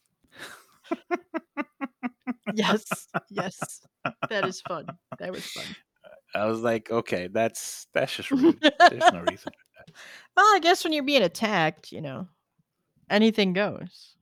yes. 2.55 3.09
Yes. 3.31 3.81
That 4.29 4.47
is 4.47 4.61
fun. 4.61 4.87
That 5.19 5.33
was 5.33 5.45
fun. 5.47 5.65
I 6.35 6.47
was 6.47 6.61
like, 6.61 6.91
okay, 6.91 7.29
that's 7.29 7.87
that's 7.95 8.17
just 8.17 8.31
rude. 8.31 8.59
There's 8.61 9.13
no 9.13 9.21
reason. 9.31 9.53
Well, 10.37 10.47
I 10.47 10.61
guess 10.63 10.85
when 10.85 10.93
you're 10.93 11.03
being 11.03 11.23
attacked, 11.23 11.93
you 11.93 12.01
know, 12.01 12.29
anything 13.11 13.53
goes. 13.53 14.15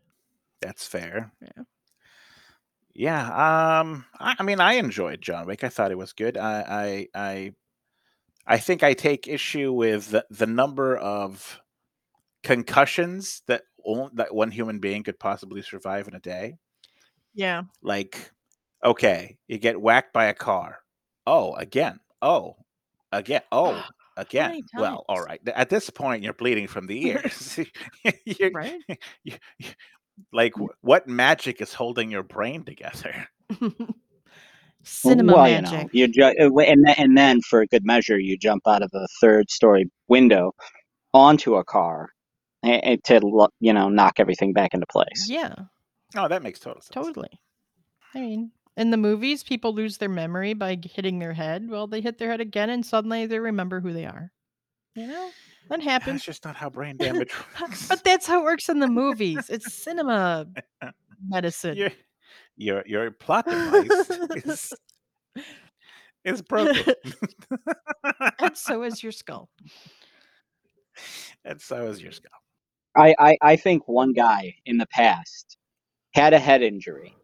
That's 0.60 0.86
fair. 0.86 1.32
Yeah. 1.40 1.62
Yeah. 2.94 3.80
Um. 3.80 4.04
I, 4.18 4.36
I 4.38 4.42
mean, 4.42 4.60
I 4.60 4.74
enjoyed 4.74 5.22
John 5.22 5.46
Wick. 5.46 5.64
I 5.64 5.68
thought 5.68 5.90
it 5.92 5.98
was 5.98 6.12
good. 6.12 6.36
I. 6.36 7.06
I. 7.14 7.20
I, 7.20 7.52
I 8.46 8.58
think 8.58 8.82
I 8.82 8.94
take 8.94 9.28
issue 9.28 9.72
with 9.72 10.10
the, 10.10 10.24
the 10.30 10.46
number 10.46 10.96
of 10.96 11.60
concussions 12.42 13.42
that 13.46 13.62
on- 13.84 14.10
that 14.14 14.34
one 14.34 14.50
human 14.50 14.78
being 14.78 15.02
could 15.02 15.18
possibly 15.18 15.62
survive 15.62 16.08
in 16.08 16.14
a 16.14 16.20
day. 16.20 16.56
Yeah. 17.34 17.62
Like, 17.82 18.30
okay, 18.84 19.38
you 19.48 19.58
get 19.58 19.80
whacked 19.80 20.12
by 20.12 20.26
a 20.26 20.34
car. 20.34 20.78
Oh, 21.26 21.54
again. 21.54 22.00
Oh, 22.22 22.56
again. 23.12 23.42
Oh, 23.52 23.82
again. 24.16 24.60
Well, 24.74 25.04
all 25.08 25.16
times? 25.16 25.26
right. 25.28 25.44
Th- 25.44 25.56
At 25.56 25.70
this 25.70 25.88
point, 25.88 26.22
you're 26.22 26.34
bleeding 26.34 26.66
from 26.66 26.86
the 26.86 27.06
ears. 27.08 27.58
You're- 28.24 28.50
Right? 28.52 28.80
you- 29.24 29.36
you- 29.58 29.68
like 30.34 30.52
what 30.82 31.08
magic 31.08 31.62
is 31.62 31.72
holding 31.72 32.10
your 32.10 32.22
brain 32.22 32.62
together 32.62 33.26
Cinema 34.82 35.32
well, 35.34 35.44
magic. 35.44 35.70
you 35.70 35.78
know, 35.78 35.88
you 35.92 36.08
ju- 36.08 36.22
uh, 36.56 36.60
and 36.62 36.86
then, 36.86 36.94
and 36.98 37.16
then 37.16 37.40
for 37.42 37.60
a 37.62 37.66
good 37.66 37.84
measure, 37.86 38.18
you 38.18 38.36
jump 38.36 38.62
out 38.66 38.82
of 38.82 38.90
a 38.94 39.06
third-story 39.20 39.90
window 40.08 40.52
onto 41.14 41.54
a 41.56 41.64
car 41.64 42.10
to 42.64 43.48
you 43.60 43.72
know 43.72 43.88
knock 43.88 44.14
everything 44.18 44.52
back 44.52 44.74
into 44.74 44.86
place. 44.86 45.28
Yeah. 45.28 45.54
oh 46.16 46.28
that 46.28 46.42
makes 46.42 46.60
total 46.60 46.80
sense 46.82 46.94
Totally. 46.94 47.40
I 48.14 48.20
mean, 48.20 48.50
in 48.76 48.90
the 48.90 48.96
movies, 48.96 49.42
people 49.44 49.72
lose 49.72 49.98
their 49.98 50.08
memory 50.08 50.52
by 50.54 50.78
hitting 50.82 51.18
their 51.18 51.32
head. 51.32 51.68
Well, 51.68 51.86
they 51.86 52.00
hit 52.00 52.18
their 52.18 52.30
head 52.30 52.40
again, 52.40 52.70
and 52.70 52.84
suddenly 52.84 53.26
they 53.26 53.38
remember 53.38 53.80
who 53.80 53.92
they 53.92 54.04
are. 54.04 54.32
You 54.96 55.06
know, 55.06 55.30
that 55.68 55.80
happens. 55.82 56.14
that's 56.16 56.24
just 56.24 56.44
not 56.44 56.56
how 56.56 56.68
brain 56.70 56.96
damage 56.98 57.32
works 57.60 57.86
but 57.88 58.02
that's 58.02 58.26
how 58.26 58.40
it 58.40 58.44
works 58.44 58.68
in 58.68 58.80
the 58.80 58.88
movies. 58.88 59.46
It's 59.50 59.72
cinema 59.72 60.46
medicine. 61.28 61.76
your, 61.76 61.90
your 62.56 62.82
your 62.86 63.10
plot 63.12 63.46
device 63.46 64.10
is, 64.44 64.72
is 66.24 66.42
broken 66.42 66.94
and 68.40 68.56
so 68.56 68.82
is 68.82 69.02
your 69.02 69.12
skull. 69.12 69.48
and 71.44 71.60
so 71.60 71.86
is 71.86 72.02
your 72.02 72.12
skull 72.12 72.30
I, 72.96 73.14
I 73.18 73.36
I 73.42 73.56
think 73.56 73.88
one 73.88 74.12
guy 74.12 74.56
in 74.66 74.78
the 74.78 74.86
past 74.86 75.56
had 76.14 76.34
a 76.34 76.38
head 76.40 76.62
injury 76.62 77.14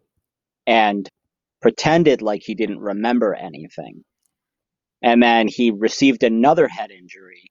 and 0.66 1.08
pretended 1.62 2.23
like 2.23 2.42
he 2.44 2.54
didn't 2.54 2.80
remember 2.80 3.35
anything, 3.35 4.04
and 5.02 5.23
then 5.23 5.49
he 5.49 5.70
received 5.73 6.23
another 6.25 6.68
head 6.68 6.90
injury, 6.90 7.44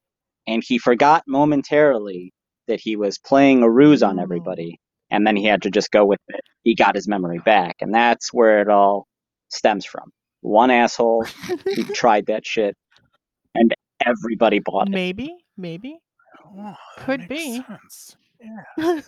and 0.48 0.64
he 0.66 0.80
forgot 0.80 1.24
momentarily 1.28 2.34
that 2.68 2.80
he 2.82 2.96
was 2.98 3.18
playing 3.20 3.64
a 3.64 3.70
ruse 3.72 4.04
on 4.04 4.20
everybody, 4.20 4.80
and 5.12 5.28
then 5.28 5.36
he 5.38 5.46
had 5.46 5.64
to 5.64 5.72
just 5.72 5.92
go 5.92 6.06
with 6.06 6.22
it. 6.30 6.42
He 6.64 6.76
got 6.76 6.96
his 6.96 7.08
memory 7.08 7.40
back, 7.40 7.78
and 7.82 7.94
that's 7.94 8.34
where 8.34 8.62
it 8.62 8.70
all 8.70 9.08
stems 9.50 9.86
from. 9.86 10.12
One 10.42 10.72
asshole 10.72 11.28
who 11.76 11.86
tried 11.94 12.28
that 12.28 12.46
shit, 12.46 12.76
and 13.56 13.74
everybody 14.06 14.60
bought 14.60 14.90
it. 14.94 15.02
maybe, 15.18 15.36
maybe. 15.58 16.00
Oh, 16.58 16.76
Could 17.00 17.28
be. 17.28 17.62
sense. 17.68 18.18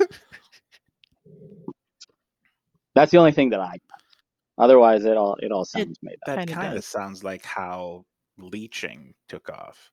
That's 2.95 3.11
the 3.11 3.17
only 3.17 3.31
thing 3.31 3.49
that 3.51 3.59
I. 3.59 3.77
Otherwise, 4.57 5.05
it 5.05 5.17
all 5.17 5.35
it 5.35 5.51
all 5.51 5.65
sounds 5.65 5.99
made 6.01 6.17
up. 6.27 6.35
That 6.37 6.47
kind 6.49 6.75
of 6.75 6.83
sounds 6.83 7.23
like 7.23 7.45
how 7.45 8.05
leeching 8.39 9.13
took 9.29 9.49
off. 9.49 9.91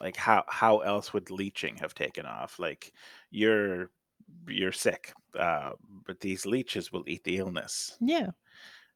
Like 0.00 0.14
how 0.16 0.44
how 0.48 0.78
else 0.78 1.12
would 1.12 1.30
leeching 1.30 1.76
have 1.78 1.94
taken 1.94 2.24
off? 2.26 2.60
Like 2.60 2.92
you're 3.32 3.90
you're 4.46 4.70
sick, 4.72 5.12
uh, 5.36 5.70
but 6.06 6.20
these 6.20 6.46
leeches 6.46 6.92
will 6.92 7.02
eat 7.08 7.24
the 7.24 7.38
illness. 7.38 7.96
Yeah. 8.00 8.28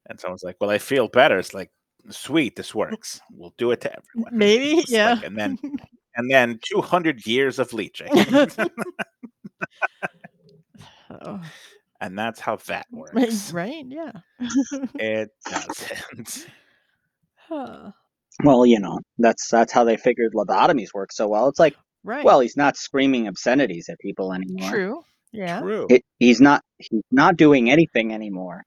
And 0.07 0.21
someone's 0.21 0.45
like, 0.45 0.57
"Well, 0.61 0.71
I 0.71 0.79
feel 0.79 1.09
better." 1.09 1.39
It's 1.39 1.55
like, 1.55 1.73
"Sweet, 2.11 2.55
this 2.55 2.73
works. 2.75 3.21
We'll 3.33 3.55
do 3.59 3.73
it 3.73 3.81
to 3.81 3.91
everyone." 3.97 4.39
Maybe, 4.39 4.73
It's 4.79 4.93
yeah. 4.93 5.15
like- 5.15 5.25
and 5.25 5.37
then 5.37 5.59
and 6.17 6.31
then 6.31 6.59
200 6.71 7.27
years 7.27 7.59
of 7.59 7.73
leeching, 7.73 8.09
Oh, 11.11 11.41
and 12.01 12.19
that's 12.19 12.41
how 12.41 12.57
that 12.67 12.87
works. 12.91 13.53
right? 13.53 13.85
Yeah. 13.87 14.13
It 14.95 15.31
doesn't. 15.51 16.47
Huh. 17.37 17.91
Well, 18.43 18.67
you 18.67 18.81
know, 18.81 18.99
that's 19.19 19.49
that's 19.49 19.73
how 19.73 19.85
they 19.85 19.97
figured 19.97 20.33
lobotomies 20.35 20.93
work 20.95 21.13
so 21.13 21.29
well. 21.29 21.49
It's 21.49 21.61
like, 21.61 21.77
Right. 22.03 22.25
well, 22.25 22.41
he's 22.41 22.57
not 22.57 22.77
screaming 22.77 23.29
obscenities 23.29 23.89
at 23.89 23.99
people 23.99 24.33
anymore. 24.33 24.69
true. 24.71 25.03
Yeah. 25.33 25.61
True. 25.61 25.87
It, 25.89 26.03
he's 26.19 26.41
not 26.41 26.63
he's 26.79 27.03
not 27.11 27.37
doing 27.37 27.71
anything 27.71 28.13
anymore. 28.13 28.65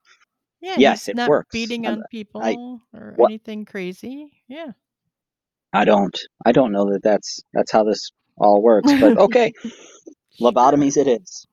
Yeah. 0.61 0.75
Yes, 0.77 1.01
he's 1.05 1.09
it 1.09 1.15
not 1.17 1.29
works. 1.29 1.49
beating 1.51 1.85
on 1.85 2.03
people 2.11 2.81
or 2.93 3.13
what- 3.15 3.29
anything 3.29 3.65
crazy. 3.65 4.31
Yeah. 4.47 4.71
I 5.73 5.85
don't 5.85 6.17
I 6.45 6.51
don't 6.51 6.71
know 6.71 6.91
that 6.91 7.03
that's 7.03 7.41
that's 7.53 7.71
how 7.71 7.83
this 7.83 8.11
all 8.37 8.61
works, 8.61 8.91
but 8.99 9.17
okay, 9.17 9.53
lobotomies 10.41 10.97
it 10.97 11.07
is. 11.07 11.47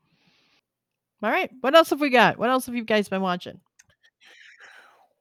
All 1.23 1.30
right. 1.30 1.50
What 1.62 1.75
else 1.75 1.90
have 1.90 2.00
we 2.00 2.11
got? 2.11 2.38
What 2.38 2.50
else 2.50 2.66
have 2.66 2.75
you 2.75 2.85
guys 2.85 3.09
been 3.09 3.23
watching? 3.23 3.59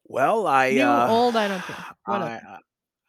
Well, 0.05 0.45
I 0.47 0.71
New, 0.71 0.81
uh, 0.81 1.07
old, 1.09 1.35
I 1.35 1.47
don't 1.47 1.62
care. 1.62 1.75
What 2.05 2.21
I, 2.21 2.33
else? 2.33 2.43
uh, 2.50 2.57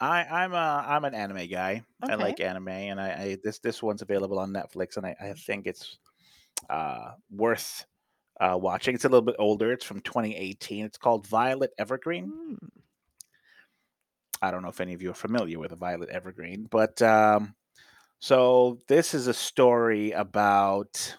I 0.00 0.24
I'm 0.24 0.52
a 0.52 0.84
I'm 0.86 1.04
an 1.04 1.14
anime 1.14 1.48
guy. 1.48 1.82
I 2.02 2.14
like 2.14 2.40
anime, 2.40 2.68
and 2.68 3.00
I, 3.00 3.08
I 3.08 3.38
this 3.42 3.58
this 3.58 3.82
one's 3.82 4.02
available 4.02 4.38
on 4.38 4.52
Netflix, 4.52 4.96
and 4.96 5.06
I, 5.06 5.16
I 5.20 5.32
think 5.32 5.66
it's 5.66 5.98
uh, 6.70 7.12
worth 7.30 7.84
uh, 8.40 8.56
watching. 8.60 8.94
It's 8.94 9.04
a 9.04 9.08
little 9.08 9.22
bit 9.22 9.36
older. 9.38 9.72
It's 9.72 9.84
from 9.84 10.00
2018. 10.00 10.84
It's 10.84 10.98
called 10.98 11.26
Violet 11.26 11.72
Evergreen. 11.78 12.26
Hmm. 12.26 12.66
I 14.42 14.50
don't 14.50 14.62
know 14.62 14.68
if 14.68 14.80
any 14.80 14.94
of 14.94 15.02
you 15.02 15.10
are 15.10 15.14
familiar 15.14 15.58
with 15.58 15.72
Violet 15.78 16.10
Evergreen, 16.10 16.66
but 16.70 17.00
um, 17.02 17.54
so 18.18 18.78
this 18.88 19.14
is 19.14 19.26
a 19.26 19.34
story 19.34 20.12
about. 20.12 21.16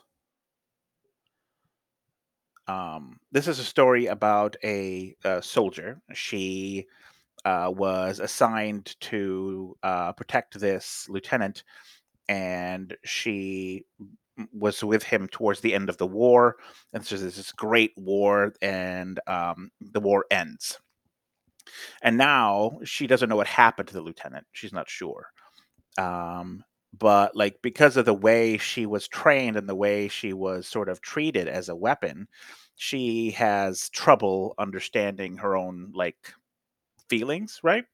Um, 2.68 3.20
this 3.32 3.48
is 3.48 3.60
a 3.60 3.64
story 3.64 4.08
about 4.08 4.56
a, 4.64 5.16
uh 5.24 5.40
soldier. 5.40 6.02
She 6.14 6.88
uh, 7.46 7.72
was 7.76 8.20
assigned 8.20 8.96
to 9.02 9.78
uh, 9.84 10.14
protect 10.14 10.60
this 10.60 11.06
lieutenant, 11.08 11.64
and 12.28 12.98
she 13.04 13.86
was 14.52 14.84
with 14.84 15.04
him 15.04 15.28
towards 15.28 15.62
the 15.62 15.74
end 15.74 15.90
of 15.90 15.98
the 15.98 16.08
war. 16.08 16.58
And 16.92 17.06
so 17.06 17.18
there's 17.18 17.36
this 17.36 17.52
great 17.52 17.94
war, 17.96 18.54
and 18.62 19.20
um, 19.28 19.72
the 19.80 20.00
war 20.00 20.26
ends. 20.32 20.80
And 22.02 22.18
now 22.18 22.80
she 22.84 23.08
doesn't 23.08 23.30
know 23.30 23.36
what 23.36 23.48
happened 23.48 23.88
to 23.90 23.94
the 23.94 24.02
lieutenant. 24.02 24.46
She's 24.52 24.74
not 24.74 24.90
sure. 24.90 25.28
Um, 25.98 26.64
but 26.98 27.36
like 27.36 27.58
because 27.62 27.98
of 27.98 28.06
the 28.06 28.14
way 28.14 28.58
she 28.58 28.86
was 28.86 29.08
trained 29.08 29.58
and 29.58 29.68
the 29.68 29.76
way 29.76 30.08
she 30.08 30.34
was 30.34 30.68
sort 30.68 30.90
of 30.90 31.02
treated 31.02 31.48
as 31.48 31.70
a 31.70 31.76
weapon, 31.76 32.28
she 32.76 33.32
has 33.32 33.90
trouble 33.90 34.54
understanding 34.58 35.38
her 35.38 35.56
own 35.56 35.92
like 35.94 36.34
feelings, 37.10 37.60
right? 37.64 37.86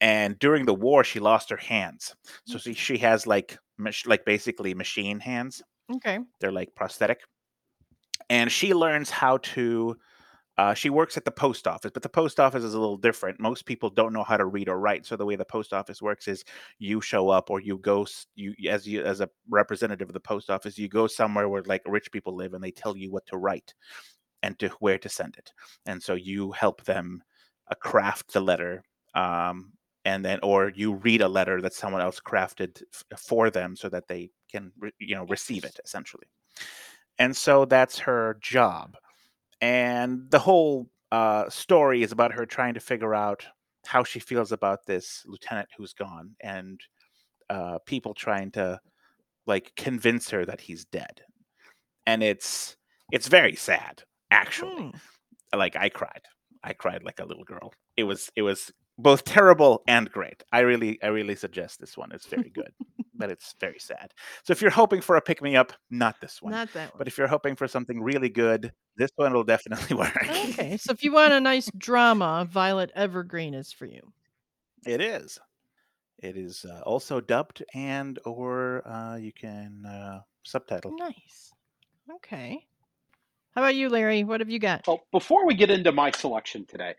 And 0.00 0.38
during 0.38 0.66
the 0.66 0.74
war, 0.74 1.04
she 1.04 1.20
lost 1.20 1.50
her 1.50 1.56
hands, 1.56 2.14
so 2.44 2.58
she, 2.58 2.74
she 2.74 2.98
has 2.98 3.26
like 3.26 3.58
mach- 3.78 4.06
like 4.06 4.24
basically 4.26 4.74
machine 4.74 5.20
hands. 5.20 5.62
Okay. 5.94 6.18
They're 6.40 6.52
like 6.52 6.74
prosthetic, 6.74 7.20
and 8.28 8.52
she 8.52 8.74
learns 8.74 9.10
how 9.10 9.38
to. 9.38 9.96
Uh, 10.58 10.72
she 10.72 10.88
works 10.88 11.18
at 11.18 11.24
the 11.24 11.30
post 11.30 11.66
office, 11.68 11.90
but 11.92 12.02
the 12.02 12.08
post 12.08 12.40
office 12.40 12.64
is 12.64 12.72
a 12.72 12.78
little 12.80 12.96
different. 12.96 13.38
Most 13.38 13.66
people 13.66 13.90
don't 13.90 14.12
know 14.12 14.24
how 14.24 14.38
to 14.38 14.46
read 14.46 14.68
or 14.68 14.78
write, 14.80 15.04
so 15.04 15.14
the 15.14 15.26
way 15.26 15.36
the 15.36 15.44
post 15.44 15.74
office 15.74 16.00
works 16.00 16.28
is 16.28 16.44
you 16.78 17.00
show 17.02 17.28
up 17.28 17.50
or 17.50 17.60
you 17.60 17.76
go 17.78 18.06
you 18.36 18.54
as 18.70 18.86
you 18.86 19.02
as 19.04 19.20
a 19.20 19.28
representative 19.50 20.08
of 20.08 20.14
the 20.14 20.20
post 20.20 20.48
office, 20.48 20.78
you 20.78 20.88
go 20.88 21.06
somewhere 21.06 21.48
where 21.48 21.62
like 21.64 21.82
rich 21.86 22.10
people 22.10 22.34
live, 22.34 22.54
and 22.54 22.64
they 22.64 22.70
tell 22.70 22.96
you 22.96 23.10
what 23.10 23.26
to 23.26 23.36
write 23.36 23.74
and 24.42 24.58
to 24.60 24.68
where 24.80 24.98
to 24.98 25.08
send 25.08 25.36
it, 25.36 25.52
and 25.86 26.02
so 26.02 26.14
you 26.14 26.52
help 26.52 26.82
them 26.84 27.22
uh, 27.70 27.74
craft 27.76 28.32
the 28.32 28.40
letter 28.40 28.82
um, 29.14 29.72
and 30.04 30.24
then 30.24 30.38
or 30.42 30.70
you 30.74 30.94
read 30.94 31.20
a 31.22 31.28
letter 31.28 31.60
that 31.60 31.74
someone 31.74 32.00
else 32.00 32.20
crafted 32.20 32.82
f- 32.94 33.18
for 33.20 33.50
them 33.50 33.76
so 33.76 33.88
that 33.88 34.08
they 34.08 34.30
can 34.50 34.72
re- 34.78 34.92
you 34.98 35.14
know 35.14 35.24
receive 35.26 35.64
it 35.64 35.78
essentially. 35.84 36.26
And 37.18 37.36
so 37.36 37.64
that's 37.64 37.98
her 38.00 38.38
job 38.40 38.96
and 39.60 40.30
the 40.30 40.38
whole 40.38 40.88
uh, 41.12 41.48
story 41.48 42.02
is 42.02 42.12
about 42.12 42.32
her 42.32 42.46
trying 42.46 42.74
to 42.74 42.80
figure 42.80 43.14
out 43.14 43.46
how 43.86 44.02
she 44.04 44.18
feels 44.18 44.52
about 44.52 44.86
this 44.86 45.22
lieutenant 45.26 45.68
who's 45.76 45.92
gone 45.92 46.30
and 46.42 46.80
uh, 47.50 47.78
people 47.86 48.14
trying 48.14 48.50
to 48.50 48.78
like 49.46 49.72
convince 49.76 50.30
her 50.30 50.44
that 50.44 50.60
he's 50.60 50.84
dead 50.86 51.22
and 52.06 52.22
it's 52.22 52.76
it's 53.12 53.28
very 53.28 53.54
sad 53.54 54.02
actually 54.30 54.74
Hmm. 54.76 54.90
like 55.58 55.76
I 55.76 55.88
cried. 55.88 56.22
I 56.64 56.72
cried 56.72 57.04
like 57.04 57.20
a 57.20 57.24
little 57.24 57.44
girl. 57.44 57.72
It 57.96 58.04
was 58.04 58.30
it 58.34 58.42
was 58.42 58.72
both 58.98 59.24
terrible 59.24 59.82
and 59.86 60.10
great. 60.10 60.42
I 60.52 60.60
really 60.60 61.00
I 61.02 61.08
really 61.08 61.36
suggest 61.36 61.78
this 61.80 61.96
one. 61.96 62.10
It's 62.12 62.26
very 62.26 62.50
good, 62.54 62.72
but 63.18 63.30
it's 63.30 63.54
very 63.60 63.78
sad. 63.78 64.12
So 64.44 64.52
if 64.52 64.60
you're 64.62 64.70
hoping 64.70 65.00
for 65.00 65.16
a 65.16 65.20
pick 65.20 65.42
me 65.42 65.56
up, 65.56 65.72
not 65.90 66.20
this 66.20 66.40
one. 66.40 66.52
Not 66.52 66.72
that 66.74 66.90
one. 66.92 66.98
But 66.98 67.08
if 67.08 67.18
you're 67.18 67.26
hoping 67.26 67.56
for 67.56 67.66
something 67.68 68.00
really 68.00 68.28
good, 68.28 68.72
this 68.96 69.10
one 69.16 69.32
will 69.32 69.44
definitely 69.44 69.96
work. 69.96 70.16
Okay. 70.22 70.76
So 70.76 70.92
if 70.92 71.02
you 71.04 71.12
want 71.12 71.32
a 71.32 71.40
nice 71.40 71.70
drama, 71.76 72.46
Violet 72.50 72.90
Evergreen 72.94 73.54
is 73.54 73.72
for 73.72 73.86
you. 73.86 74.12
It 74.86 75.00
is. 75.00 75.38
It 76.18 76.36
is 76.36 76.64
uh, 76.64 76.80
also 76.86 77.20
dubbed 77.20 77.64
and 77.74 78.18
or 78.24 78.86
uh, 78.88 79.16
you 79.16 79.32
can 79.32 79.84
uh, 79.84 80.20
subtitle. 80.44 80.94
Nice. 80.98 81.52
Okay. 82.16 82.66
How 83.54 83.62
about 83.62 83.74
you, 83.74 83.88
Larry? 83.88 84.24
What 84.24 84.40
have 84.40 84.50
you 84.50 84.58
got? 84.58 84.86
Well, 84.86 85.00
before 85.12 85.46
we 85.46 85.54
get 85.54 85.70
into 85.70 85.92
my 85.92 86.10
selection 86.10 86.66
today, 86.66 86.94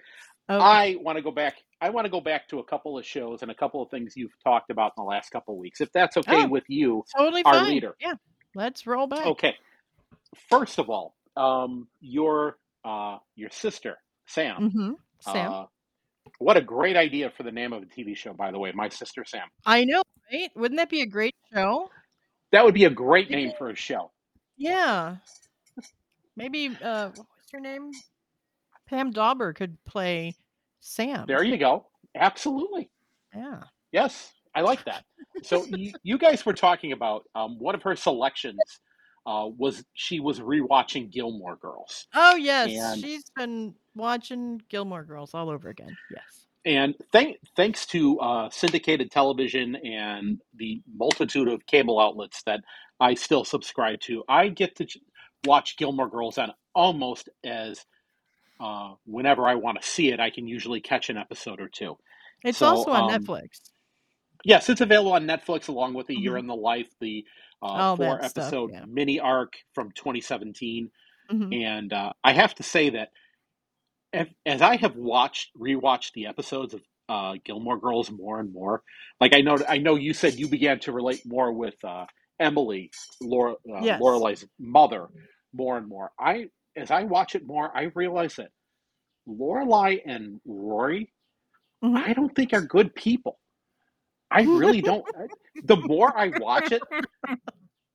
Okay. 0.49 0.63
I 0.63 0.95
want 1.01 1.17
to 1.17 1.21
go 1.21 1.31
back. 1.31 1.55
I 1.79 1.89
want 1.91 2.05
to 2.05 2.09
go 2.11 2.21
back 2.21 2.47
to 2.49 2.59
a 2.59 2.63
couple 2.63 2.97
of 2.97 3.05
shows 3.05 3.41
and 3.43 3.51
a 3.51 3.55
couple 3.55 3.81
of 3.81 3.89
things 3.91 4.13
you've 4.15 4.33
talked 4.43 4.71
about 4.71 4.93
in 4.97 5.03
the 5.03 5.07
last 5.07 5.29
couple 5.29 5.53
of 5.53 5.59
weeks, 5.59 5.79
if 5.81 5.91
that's 5.91 6.17
okay 6.17 6.43
Oh. 6.43 6.47
with 6.47 6.63
you. 6.67 7.03
totally 7.15 7.43
our 7.43 7.53
fine. 7.53 7.67
leader. 7.69 7.95
Yeah. 7.99 8.13
Let's 8.55 8.87
roll 8.87 9.05
back. 9.07 9.25
Okay. 9.25 9.55
First 10.49 10.79
of 10.79 10.89
all, 10.89 11.15
um, 11.35 11.87
your 11.99 12.57
uh, 12.83 13.17
your 13.35 13.49
sister 13.51 13.97
Sam. 14.27 14.61
Mm-hmm. 14.69 14.91
Sam. 15.19 15.51
Uh, 15.53 15.65
what 16.39 16.57
a 16.57 16.61
great 16.61 16.95
idea 16.97 17.29
for 17.35 17.43
the 17.43 17.51
name 17.51 17.73
of 17.73 17.83
a 17.83 17.85
TV 17.85 18.15
show, 18.15 18.33
by 18.33 18.51
the 18.51 18.57
way. 18.59 18.71
My 18.73 18.89
sister 18.89 19.23
Sam. 19.25 19.47
I 19.65 19.85
know, 19.85 20.01
right? 20.31 20.49
Wouldn't 20.55 20.77
that 20.79 20.89
be 20.89 21.01
a 21.01 21.05
great 21.05 21.35
show? 21.53 21.89
That 22.51 22.65
would 22.65 22.73
be 22.73 22.85
a 22.85 22.89
great 22.89 23.29
name 23.29 23.51
for 23.57 23.69
a 23.69 23.75
show. 23.75 24.11
Yeah. 24.57 25.17
Maybe 26.35 26.75
uh 26.83 27.09
what's 27.09 27.51
her 27.53 27.59
name? 27.59 27.91
Pam 28.89 29.11
Dawber 29.11 29.53
could 29.53 29.77
play 29.85 30.33
Sam. 30.79 31.25
There 31.27 31.43
you 31.43 31.57
go. 31.57 31.87
Absolutely. 32.15 32.89
Yeah. 33.35 33.61
Yes, 33.91 34.31
I 34.55 34.61
like 34.61 34.83
that. 34.85 35.03
So 35.43 35.65
you, 35.69 35.93
you 36.03 36.17
guys 36.17 36.45
were 36.45 36.53
talking 36.53 36.91
about 36.91 37.23
um, 37.35 37.59
one 37.59 37.75
of 37.75 37.83
her 37.83 37.95
selections 37.95 38.59
uh, 39.25 39.47
was 39.57 39.83
she 39.93 40.19
was 40.19 40.39
rewatching 40.39 41.11
Gilmore 41.11 41.57
Girls, 41.57 42.07
Oh 42.15 42.35
yes. 42.35 42.69
And- 42.71 43.01
She's 43.01 43.23
been 43.35 43.75
watching 43.95 44.61
Gilmore 44.69 45.03
Girls 45.03 45.33
all 45.33 45.49
over 45.49 45.69
again. 45.69 45.95
Yes. 46.11 46.45
and 46.65 46.95
thank, 47.11 47.37
thanks 47.55 47.85
to 47.87 48.19
uh, 48.19 48.49
syndicated 48.49 49.11
television 49.11 49.75
and 49.77 50.41
the 50.55 50.81
multitude 50.95 51.47
of 51.49 51.65
cable 51.65 51.99
outlets 51.99 52.41
that 52.43 52.61
I 52.99 53.13
still 53.15 53.43
subscribe 53.43 53.99
to, 54.01 54.23
I 54.29 54.47
get 54.49 54.75
to 54.77 54.85
ch- 54.85 54.97
watch 55.45 55.77
Gilmore 55.77 56.09
Girls 56.09 56.37
on 56.37 56.53
almost 56.73 57.27
as 57.45 57.85
uh, 58.59 58.93
whenever 59.05 59.47
I 59.47 59.55
want 59.55 59.81
to 59.81 59.87
see 59.87 60.09
it. 60.11 60.19
I 60.19 60.29
can 60.31 60.47
usually 60.47 60.81
catch 60.81 61.09
an 61.09 61.17
episode 61.17 61.61
or 61.61 61.69
two. 61.69 61.97
It's 62.43 62.59
So, 62.59 62.67
also 62.67 62.91
on 62.91 63.05
um, 63.05 63.09
Netflix. 63.09 63.71
Yes, 64.43 64.69
it's 64.69 64.81
available 64.81 65.13
on 65.13 65.25
Netflix 65.27 65.67
along 65.69 65.93
with 65.95 66.07
the 66.07 66.15
Year 66.15 66.33
Mhm. 66.33 66.39
in 66.39 66.47
the 66.47 66.55
Life, 66.55 66.89
the 67.01 67.25
uh, 67.61 67.81
All 67.81 67.97
that 67.97 67.97
four 67.97 68.21
stuff, 68.23 68.45
episode 68.45 68.69
yeah. 68.71 68.85
mini 68.85 69.19
arc 69.19 69.53
from 69.73 69.91
2017. 69.93 70.91
hmm 71.29 71.53
And 71.53 71.93
uh, 71.93 72.13
I 72.23 72.33
have 72.33 72.55
to 72.55 72.63
say 72.63 72.91
that 72.91 73.09
as, 74.13 74.27
as 74.45 74.61
I 74.61 74.77
have 74.77 74.95
watched, 74.95 75.51
rewatched 75.57 76.13
the 76.13 76.27
episodes 76.27 76.73
of 76.73 76.81
uh, 77.09 77.35
Gilmore 77.45 77.79
Girls 77.79 78.11
more 78.11 78.39
and 78.39 78.53
more, 78.53 78.83
like 79.21 79.33
I 79.35 79.41
know, 79.41 79.57
I 79.67 79.77
know 79.79 79.95
you 79.95 80.13
said 80.13 80.35
you 80.35 80.47
began 80.49 80.79
to 80.81 80.91
relate 80.91 81.21
more 81.25 81.51
with 81.53 81.75
uh, 81.83 82.05
Emily, 82.39 82.91
Laura, 83.21 83.53
uh, 83.53 83.57
Yes. 83.77 83.99
Lorelai's 83.99 84.45
mother, 84.59 85.07
more 85.53 85.77
and 85.77 85.87
more. 85.87 86.11
I 86.19 86.49
as 86.77 86.91
I 86.91 87.05
watch 87.05 87.35
it 87.35 87.47
more, 87.47 87.75
I 87.77 87.91
realize 87.95 88.37
that 88.37 88.51
Lorelai 89.29 90.01
and 90.05 90.41
Rory, 90.45 91.13
Mhm. 91.83 92.05
I 92.05 92.13
don't 92.13 92.35
think 92.35 92.53
are 92.53 92.61
good 92.61 92.95
people. 92.95 93.39
I 94.31 94.43
really 94.53 94.81
don't. 94.81 95.05
the 95.63 95.77
more 95.77 96.17
I 96.17 96.29
watch 96.29 96.71
it, 96.73 96.85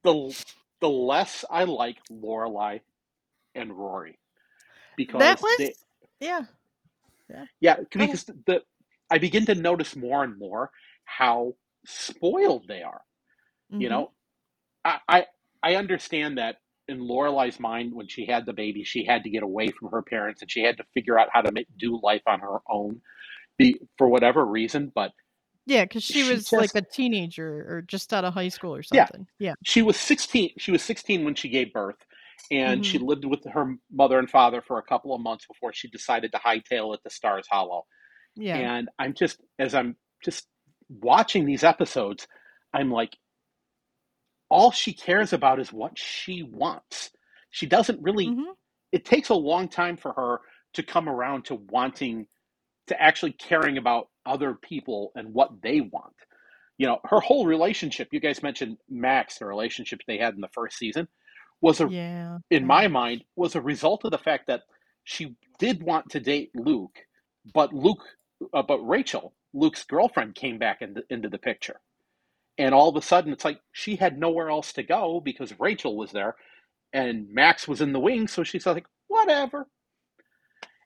the 0.05 0.35
the 0.81 0.89
less 0.91 1.45
I 1.51 1.65
like 1.65 1.99
Lorelai 2.13 2.83
and 3.55 3.73
Rory 3.73 4.19
because 4.97 5.37
that 5.37 5.43
was 5.43 5.59
they, 5.59 5.77
yeah. 6.21 6.47
yeah 7.61 7.77
because 7.97 8.25
the 8.47 8.63
I 9.11 9.19
begin 9.19 9.47
to 9.47 9.55
notice 9.57 9.97
more 9.97 10.25
and 10.25 10.39
more 10.39 10.71
how 11.05 11.55
spoiled 11.87 12.69
they 12.69 12.83
are. 12.83 13.03
You 13.79 13.89
Mhm. 13.89 13.91
know, 13.91 14.13
I, 14.85 14.99
I 15.09 15.27
I 15.63 15.77
understand 15.77 16.39
that 16.39 16.59
in 16.89 17.01
Lorelai's 17.01 17.61
mind, 17.61 17.95
when 17.95 18.09
she 18.09 18.27
had 18.27 18.45
the 18.47 18.53
baby, 18.53 18.85
she 18.85 19.05
had 19.05 19.23
to 19.25 19.31
get 19.31 19.43
away 19.43 19.69
from 19.69 19.91
her 19.91 20.03
parents 20.03 20.43
and 20.43 20.51
she 20.51 20.63
had 20.63 20.77
to 20.79 20.85
figure 20.95 21.19
out 21.19 21.29
how 21.33 21.41
to 21.43 21.53
make, 21.53 21.67
do 21.79 22.01
life 22.03 22.23
on 22.27 22.41
her 22.41 22.59
own, 22.69 23.01
be, 23.59 23.79
for 23.99 24.09
whatever 24.09 24.45
reason. 24.45 24.91
But 24.95 25.13
Yeah, 25.67 25.85
because 25.85 26.03
she 26.03 26.25
She 26.25 26.33
was 26.33 26.53
like 26.53 26.75
a 26.75 26.83
teenager 26.83 27.65
or 27.69 27.83
just 27.83 28.13
out 28.13 28.25
of 28.25 28.35
high 28.35 28.49
school 28.49 28.75
or 28.75 28.83
something. 28.83 29.27
Yeah. 29.39 29.55
she 29.65 29.83
was 29.83 29.97
sixteen. 29.97 30.51
She 30.59 30.73
was 30.73 30.83
sixteen 30.83 31.25
when 31.25 31.35
she 31.35 31.49
gave 31.49 31.73
birth, 31.73 31.99
and 32.51 32.85
she 32.85 32.99
Mm-hmm. 32.99 33.07
lived 33.07 33.25
with 33.27 33.45
her 33.47 33.77
mother 33.93 34.19
and 34.19 34.29
father 34.29 34.61
for 34.61 34.79
a 34.79 34.83
couple 34.83 35.15
of 35.15 35.21
months 35.21 35.47
before 35.47 35.73
she 35.73 35.89
decided 35.89 36.33
to 36.33 36.39
hightail 36.39 36.95
it 36.95 37.01
to 37.05 37.11
Stars 37.11 37.47
Hollow. 37.51 37.85
Yeah. 38.35 38.57
And 38.57 38.89
I'm 38.99 39.15
just 39.15 39.41
as 39.59 39.75
I'm 39.75 39.97
just 40.25 40.47
watching 40.89 41.47
these 41.47 41.63
episodes, 41.65 42.27
I'm 42.75 42.91
like, 42.91 43.17
all 44.53 44.71
she 44.71 44.93
cares 44.93 45.33
about 45.33 45.61
is 45.61 45.73
what 45.73 45.99
she 45.99 46.43
wants. 46.43 47.11
She 47.51 47.67
doesn't 47.67 48.01
really. 48.03 48.29
Mhm. 48.29 48.55
It 48.93 49.05
takes 49.05 49.31
a 49.31 49.35
long 49.35 49.69
time 49.69 49.97
for 49.97 50.13
her 50.13 50.41
to 50.75 50.83
come 50.83 51.09
around 51.09 51.47
to 51.47 51.55
wanting 51.57 52.27
to 52.89 53.01
actually 53.01 53.33
caring 53.33 53.79
about 53.79 54.09
other 54.27 54.55
people 54.55 55.13
and 55.15 55.33
what 55.33 55.63
they 55.63 55.81
want. 55.81 56.15
You 56.79 56.87
know, 56.87 57.01
her 57.05 57.21
whole 57.21 57.47
relationship. 57.47 58.09
You 58.13 58.21
guys 58.21 58.43
mentioned 58.43 58.79
Max, 58.89 59.39
the 59.39 59.47
relationship 59.47 60.01
they 60.07 60.19
had 60.19 60.35
in 60.35 60.41
the 60.41 60.49
first 60.49 60.79
season, 60.79 61.09
was 61.61 61.81
a 61.81 61.89
Yeah. 61.89 62.39
in 62.51 62.67
my 62.67 62.89
mind, 62.89 63.25
was 63.37 63.55
a 63.55 63.61
result 63.61 64.05
of 64.05 64.11
the 64.11 64.19
fact 64.19 64.47
that 64.49 64.63
she 65.05 65.37
did 65.59 65.83
want 65.83 66.11
to 66.11 66.21
date 66.21 66.51
Luke, 66.55 66.99
but 67.55 67.73
Luke, 67.73 68.05
uh, 68.53 68.63
but 68.63 68.79
Rachel, 68.81 69.35
Luke's 69.53 69.85
girlfriend, 69.85 70.35
came 70.35 70.59
back 70.59 70.83
into, 70.83 71.03
into 71.11 71.29
the 71.29 71.39
picture. 71.39 71.81
And 72.59 72.75
all 72.75 72.89
of 72.89 72.97
a 72.97 73.03
sudden, 73.03 73.33
it's 73.33 73.45
like 73.45 73.61
she 73.73 73.97
had 73.97 74.19
nowhere 74.19 74.51
else 74.51 74.73
to 74.75 74.83
go 74.83 75.21
because 75.21 75.59
Rachel 75.59 75.97
was 75.97 76.13
there 76.13 76.37
and 76.93 77.29
Max 77.31 77.67
was 77.67 77.81
in 77.81 77.93
the 77.93 78.01
wings. 78.01 78.33
So 78.33 78.45
she's 78.45 78.67
like, 78.67 78.87
whatever. 79.09 79.67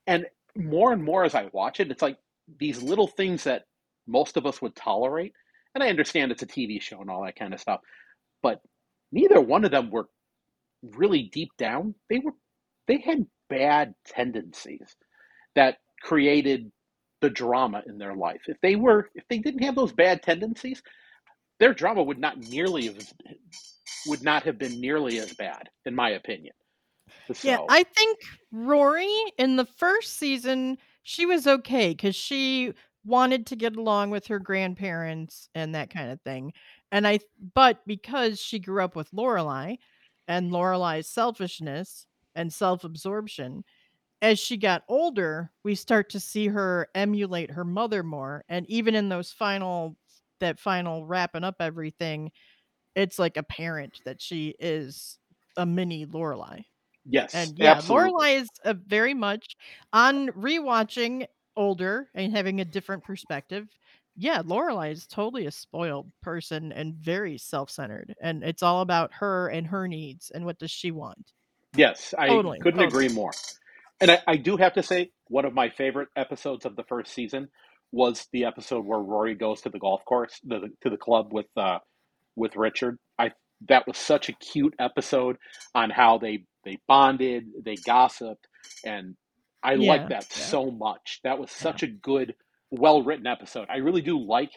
And 0.06 0.26
more 0.56 0.92
and 0.92 1.02
more 1.02 1.24
as 1.24 1.34
I 1.34 1.50
watch 1.52 1.80
it, 1.80 1.90
it's 1.90 2.02
like 2.02 2.18
these 2.58 2.82
little 2.82 3.08
things 3.08 3.44
that 3.44 3.64
most 4.06 4.36
of 4.36 4.46
us 4.46 4.62
would 4.62 4.76
tolerate. 4.76 5.32
And 5.74 5.82
I 5.82 5.88
understand 5.88 6.30
it's 6.32 6.42
a 6.42 6.46
TV 6.46 6.80
show 6.80 7.00
and 7.00 7.10
all 7.10 7.24
that 7.24 7.36
kind 7.36 7.52
of 7.52 7.60
stuff. 7.60 7.80
But 8.42 8.60
neither 9.12 9.40
one 9.40 9.64
of 9.64 9.72
them 9.72 9.90
were 9.90 10.08
really 10.82 11.24
deep 11.24 11.50
down, 11.58 11.94
they 12.08 12.18
were 12.18 12.32
they 12.86 12.98
had 12.98 13.26
bad 13.48 13.94
tendencies 14.06 14.94
that 15.54 15.78
created 16.02 16.70
the 17.20 17.30
drama 17.30 17.82
in 17.86 17.98
their 17.98 18.14
life. 18.14 18.42
If 18.46 18.58
they 18.62 18.76
were 18.76 19.10
if 19.14 19.24
they 19.28 19.38
didn't 19.38 19.62
have 19.64 19.74
those 19.74 19.92
bad 19.92 20.22
tendencies, 20.22 20.82
their 21.58 21.74
drama 21.74 22.02
would 22.02 22.18
not 22.18 22.38
nearly 22.38 22.86
have 22.86 23.12
would 24.06 24.22
not 24.22 24.42
have 24.44 24.58
been 24.58 24.80
nearly 24.80 25.18
as 25.18 25.32
bad, 25.34 25.68
in 25.84 25.94
my 25.94 26.10
opinion. 26.10 26.54
Yeah, 27.42 27.58
I 27.68 27.82
think 27.82 28.18
Rory 28.52 29.12
in 29.38 29.56
the 29.56 29.64
first 29.64 30.16
season 30.16 30.78
she 31.02 31.26
was 31.26 31.46
okay 31.46 31.90
because 31.90 32.16
she 32.16 32.72
wanted 33.04 33.46
to 33.46 33.56
get 33.56 33.76
along 33.76 34.10
with 34.10 34.26
her 34.26 34.38
grandparents 34.38 35.48
and 35.54 35.74
that 35.74 35.90
kind 35.90 36.10
of 36.10 36.20
thing. 36.22 36.52
And 36.90 37.06
I, 37.06 37.20
but 37.54 37.80
because 37.86 38.40
she 38.40 38.58
grew 38.58 38.82
up 38.82 38.96
with 38.96 39.10
Lorelai 39.12 39.78
and 40.26 40.50
Lorelai's 40.50 41.08
selfishness 41.08 42.06
and 42.34 42.52
self-absorption, 42.52 43.64
as 44.22 44.40
she 44.40 44.56
got 44.56 44.82
older, 44.88 45.52
we 45.62 45.76
start 45.76 46.10
to 46.10 46.20
see 46.20 46.48
her 46.48 46.88
emulate 46.94 47.50
her 47.52 47.64
mother 47.64 48.02
more. 48.02 48.44
And 48.48 48.68
even 48.68 48.96
in 48.96 49.08
those 49.08 49.30
final, 49.30 49.96
that 50.40 50.58
final 50.58 51.06
wrapping 51.06 51.44
up 51.44 51.56
everything, 51.60 52.30
it's 52.94 53.18
like 53.18 53.36
apparent 53.36 54.00
that 54.04 54.20
she 54.20 54.54
is 54.58 55.18
a 55.56 55.66
mini 55.66 56.06
Lorelai. 56.06 56.64
yes, 57.04 57.34
And 57.34 57.58
yeah, 57.58 57.72
absolutely. 57.72 58.10
Lorelai 58.10 58.40
is 58.40 58.48
a 58.64 58.74
very 58.74 59.14
much 59.14 59.56
on 59.92 60.28
rewatching 60.28 61.26
older 61.56 62.08
and 62.14 62.32
having 62.32 62.60
a 62.60 62.64
different 62.64 63.04
perspective. 63.04 63.68
Yeah, 64.16 64.42
Lorelai 64.42 64.92
is 64.92 65.06
totally 65.06 65.46
a 65.46 65.50
spoiled 65.50 66.10
person 66.22 66.72
and 66.72 66.94
very 66.94 67.36
self-centered, 67.36 68.14
and 68.22 68.42
it's 68.42 68.62
all 68.62 68.80
about 68.80 69.12
her 69.14 69.48
and 69.48 69.66
her 69.66 69.86
needs 69.86 70.30
and 70.30 70.44
what 70.44 70.58
does 70.58 70.70
she 70.70 70.90
want. 70.90 71.32
Yes, 71.74 72.14
I 72.16 72.28
Totally, 72.28 72.58
couldn't 72.60 72.80
totally. 72.80 72.88
agree 72.88 73.08
more. 73.08 73.32
And 74.00 74.10
I, 74.10 74.22
I 74.26 74.36
do 74.36 74.56
have 74.56 74.74
to 74.74 74.82
say, 74.82 75.10
one 75.28 75.44
of 75.44 75.52
my 75.54 75.68
favorite 75.68 76.08
episodes 76.16 76.64
of 76.64 76.76
the 76.76 76.84
first 76.84 77.12
season 77.12 77.48
was 77.92 78.26
the 78.32 78.44
episode 78.44 78.84
where 78.84 78.98
Rory 78.98 79.34
goes 79.34 79.60
to 79.62 79.70
the 79.70 79.78
golf 79.78 80.04
course, 80.04 80.38
the, 80.44 80.68
to 80.82 80.90
the 80.90 80.96
club 80.96 81.32
with 81.32 81.46
uh, 81.56 81.78
with 82.34 82.56
Richard. 82.56 82.98
I 83.18 83.30
that 83.68 83.86
was 83.86 83.96
such 83.96 84.28
a 84.28 84.32
cute 84.34 84.74
episode 84.78 85.36
on 85.74 85.90
how 85.90 86.18
they 86.18 86.44
they 86.64 86.78
bonded, 86.88 87.44
they 87.64 87.76
gossiped, 87.76 88.46
and 88.84 89.14
I 89.62 89.74
Yeah, 89.74 89.88
liked 89.92 90.08
that 90.10 90.26
yeah. 90.30 90.44
so 90.44 90.70
much. 90.70 91.20
That 91.24 91.38
was 91.38 91.50
such 91.50 91.82
a 91.82 91.86
good, 91.86 92.34
well 92.70 93.02
written 93.02 93.26
episode. 93.26 93.66
I 93.70 93.76
really 93.78 94.02
do 94.02 94.18
like 94.18 94.50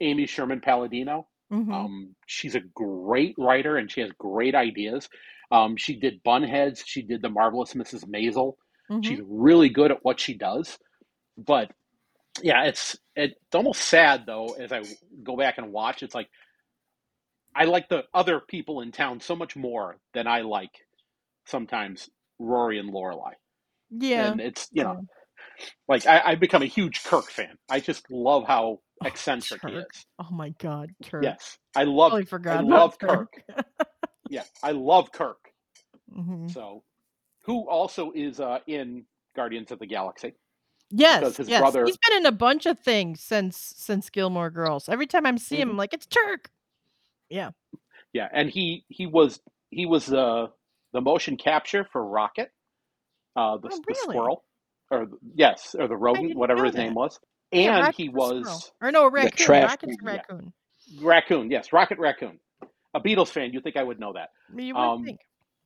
Amy 0.00 0.26
Sherman 0.26 0.60
Palladino. 0.60 1.28
Mhm. 1.52 1.72
Um, 1.72 2.16
she's 2.26 2.54
a 2.54 2.60
great 2.74 3.34
writer 3.38 3.76
and 3.76 3.90
she 3.90 4.00
has 4.00 4.10
great 4.18 4.54
ideas. 4.54 5.08
Um, 5.50 5.76
she 5.76 6.00
did 6.00 6.22
Bunheads. 6.24 6.82
She 6.84 7.02
did 7.02 7.20
The 7.22 7.28
Marvelous 7.28 7.74
Mrs. 7.74 8.04
Maisel. 8.06 8.54
Mhm. 8.90 9.04
She's 9.04 9.20
really 9.26 9.68
good 9.68 9.90
at 9.90 10.02
what 10.02 10.18
she 10.18 10.34
does. 10.34 10.78
But 11.36 11.70
yeah, 12.40 12.64
it's 12.64 12.96
it's 13.14 13.34
almost 13.54 13.82
sad 13.82 14.24
though 14.26 14.54
as 14.58 14.72
I 14.72 14.82
go 15.22 15.36
back 15.36 15.58
and 15.58 15.72
watch. 15.72 16.02
It's 16.02 16.14
like 16.14 16.28
I 17.54 17.64
like 17.64 17.88
the 17.88 18.04
other 18.14 18.40
people 18.40 18.80
in 18.80 18.92
town 18.92 19.20
so 19.20 19.36
much 19.36 19.56
more 19.56 19.98
than 20.14 20.26
I 20.26 20.40
like 20.42 20.70
sometimes 21.46 22.08
Rory 22.38 22.78
and 22.78 22.90
Lorelai. 22.92 23.32
Yeah. 23.90 24.30
And 24.30 24.40
it's 24.40 24.68
you 24.72 24.84
know, 24.84 25.04
like 25.88 26.06
I, 26.06 26.22
I've 26.24 26.40
become 26.40 26.62
a 26.62 26.66
huge 26.66 27.04
Kirk 27.04 27.30
fan. 27.30 27.58
I 27.68 27.80
just 27.80 28.10
love 28.10 28.46
how 28.46 28.78
Oh, 29.02 29.06
eccentric 29.06 29.62
he 29.66 29.72
is. 29.72 30.06
Oh 30.18 30.30
my 30.30 30.50
god, 30.58 30.90
Kirk. 31.04 31.24
Yes, 31.24 31.58
I 31.74 31.84
love 31.84 32.12
Totally 32.12 32.24
forgot 32.24 32.58
I 32.58 32.62
love 32.62 32.98
Kirk. 32.98 33.32
Kirk. 33.48 33.58
Yeah, 34.30 34.44
I 34.62 34.72
love 34.72 35.12
Kirk. 35.12 35.38
Mhm. 36.14 36.50
So, 36.52 36.82
who 37.44 37.68
also 37.70 38.12
is 38.14 38.38
uh, 38.38 38.58
in 38.66 39.06
Guardians 39.34 39.72
of 39.72 39.78
the 39.78 39.86
Galaxy? 39.86 40.34
Yes, 40.94 41.38
his 41.38 41.48
yes. 41.48 41.60
brother- 41.60 41.84
He's 41.86 41.96
been 41.96 42.18
in 42.18 42.26
a 42.26 42.32
bunch 42.32 42.66
of 42.66 42.78
things 42.78 43.20
since 43.22 43.56
since 43.56 44.10
Gilmore 44.10 44.50
Girls. 44.50 44.88
Every 44.88 45.06
time 45.06 45.24
I 45.26 45.34
see 45.36 45.56
him, 45.60 45.68
Mhm. 45.68 45.72
I'm 45.72 45.76
like, 45.78 45.94
it's 45.94 46.06
Turk. 46.06 46.50
Yeah, 47.30 47.50
Yeah, 48.12 48.28
and 48.32 48.50
he 48.50 48.84
he 48.88 49.06
was 49.06 49.40
he 49.70 49.86
was 49.86 50.12
uh, 50.12 50.48
the 50.92 51.00
motion 51.00 51.36
capture 51.38 51.84
for 51.90 52.04
Rocket, 52.04 52.52
uh, 53.36 53.56
the, 53.56 53.70
Oh, 53.72 53.80
the 53.88 53.94
squirrel, 53.94 54.44
or 54.90 55.08
yes, 55.34 55.74
or 55.78 55.88
the 55.88 55.96
rodent, 55.96 56.36
whatever 56.36 56.64
his 56.66 56.74
that. 56.74 56.82
name 56.82 56.94
was, 56.94 57.18
and 57.52 57.80
Rocket 57.84 57.96
he 57.96 58.08
squirrel. 58.08 58.40
was 58.42 58.72
or 58.82 58.92
no, 58.92 59.08
raccoon. 59.10 59.30
trash 59.46 59.70
Rocket's 59.70 59.96
yeah. 60.02 60.10
raccoon. 60.10 60.52
raccoon. 61.00 61.50
Yes, 61.50 61.72
Rocket 61.72 61.98
Raccoon. 61.98 62.38
A 62.94 63.00
Beatles 63.00 63.28
fan, 63.28 63.54
you 63.54 63.62
think 63.62 63.78
I 63.78 63.82
would 63.82 63.98
know 63.98 64.12
that? 64.12 64.28
You 64.54 64.74
would 64.74 64.80
Um, 64.80 65.04
think. 65.04 65.20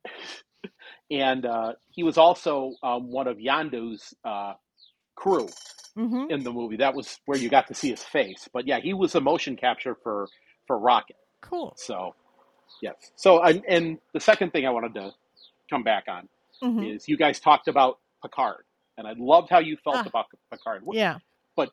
And 1.09 1.45
uh, 1.45 1.73
he 1.89 2.03
was 2.03 2.17
also 2.17 2.73
um, 2.83 3.09
one 3.11 3.27
of 3.27 3.37
Yondu's 3.37 4.13
uh, 4.25 4.53
crew. 5.17 5.49
hmm 5.95 6.25
in 6.29 6.43
the 6.43 6.51
movie. 6.53 6.77
That 6.77 6.95
was 6.95 7.19
where 7.25 7.37
you 7.39 7.49
got 7.49 7.67
to 7.69 7.73
see 7.75 7.89
his 7.89 8.03
face. 8.03 8.47
But 8.53 8.67
yeah, 8.67 8.79
he 8.79 8.93
was 8.93 9.15
a 9.15 9.21
motion 9.21 9.57
capture 9.57 9.95
for 10.03 10.29
for 10.67 10.77
Rocket. 10.79 11.17
Cool. 11.41 11.73
So 11.77 12.15
yes. 12.81 12.95
So 13.15 13.41
and, 13.43 13.63
and 13.67 13.99
the 14.13 14.19
second 14.21 14.51
thing 14.53 14.65
I 14.67 14.71
wanted 14.71 14.93
to 14.95 15.11
come 15.69 15.83
back 15.83 16.05
on 16.07 16.29
hmm 16.61 16.83
is 16.83 17.07
you 17.09 17.17
guys 17.17 17.39
talked 17.39 17.67
about 17.67 17.99
Picard, 18.23 18.63
and 18.97 19.07
I 19.07 19.13
loved 19.17 19.49
how 19.49 19.59
you 19.59 19.77
felt 19.83 19.97
Ah. 19.97 20.07
about 20.07 20.27
Picard. 20.51 20.83
Yeah. 20.91 21.19
But 21.55 21.71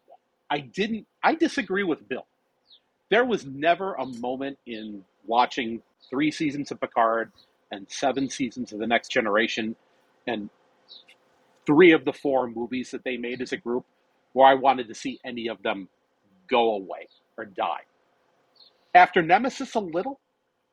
i 0.51 0.61
didn't. 0.61 1.07
I 1.23 1.35
disagree 1.37 1.85
with 1.85 2.09
Bill. 2.09 2.27
There 3.11 3.25
was 3.25 3.45
never 3.47 3.95
a 3.95 4.07
moment 4.07 4.59
in 4.67 5.05
watching 5.27 5.83
three 6.11 6.31
seasons 6.31 6.71
of 6.73 6.81
Picard 6.81 7.33
and 7.73 7.87
seven 7.91 8.29
seasons 8.31 8.73
of 8.73 8.79
The 8.81 8.87
Next 8.87 9.09
Generation 9.11 9.77
and 10.27 10.51
three 11.67 11.93
of 11.93 12.05
the 12.05 12.13
four 12.13 12.49
movies 12.49 12.91
that 12.91 13.05
they 13.05 13.17
made 13.17 13.41
as 13.41 13.53
a 13.53 13.57
group 13.57 13.85
where 14.33 14.47
I 14.47 14.55
wanted 14.55 14.89
to 14.89 14.95
see 14.95 15.19
any 15.25 15.49
of 15.49 15.63
them 15.63 15.89
go 16.49 16.75
away 16.75 17.09
or 17.37 17.45
die. 17.45 17.83
After 18.95 19.23
Nemesis, 19.23 19.75
a 19.75 19.81
little, 19.81 20.21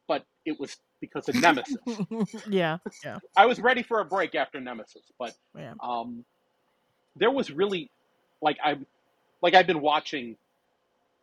but 0.08 0.26
it 0.46 0.60
was 0.60 0.78
because 1.00 1.28
of 1.30 1.36
Nemesis. 1.36 1.78
yeah, 2.50 2.78
yeah, 3.04 3.18
I 3.36 3.46
was 3.46 3.60
ready 3.60 3.84
for 3.84 4.00
a 4.00 4.06
break 4.06 4.36
after 4.36 4.60
Nemesis, 4.60 5.04
but 5.18 5.34
yeah. 5.58 5.74
um, 5.82 6.24
there 7.16 7.32
was 7.32 7.52
really 7.52 7.90
like 8.42 8.58
I 8.64 8.76
like 9.42 9.56
I've 9.56 9.68
been 9.68 9.82
watching 9.82 10.36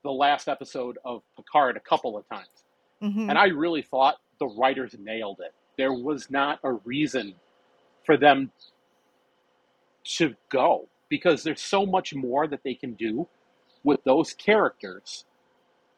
the 0.02 0.10
last 0.10 0.48
episode 0.48 0.98
of 1.04 1.22
Picard 1.36 1.76
a 1.76 1.80
couple 1.80 2.16
of 2.16 2.28
times, 2.28 2.48
hmm 3.00 3.28
and 3.30 3.38
I 3.38 3.46
really 3.46 3.82
thought 3.82 4.16
the 4.40 4.46
writers 4.46 4.96
nailed 4.98 5.40
it. 5.40 5.54
There 5.76 5.92
was 5.92 6.30
not 6.30 6.58
a 6.64 6.72
reason 6.72 7.34
for 8.04 8.16
them 8.16 8.50
to 10.16 10.34
go 10.50 10.88
because 11.10 11.42
there's 11.44 11.62
so 11.62 11.86
much 11.86 12.14
more 12.14 12.46
that 12.48 12.62
they 12.64 12.74
can 12.74 12.94
do 12.94 13.28
with 13.84 14.02
those 14.04 14.34
characters 14.34 15.26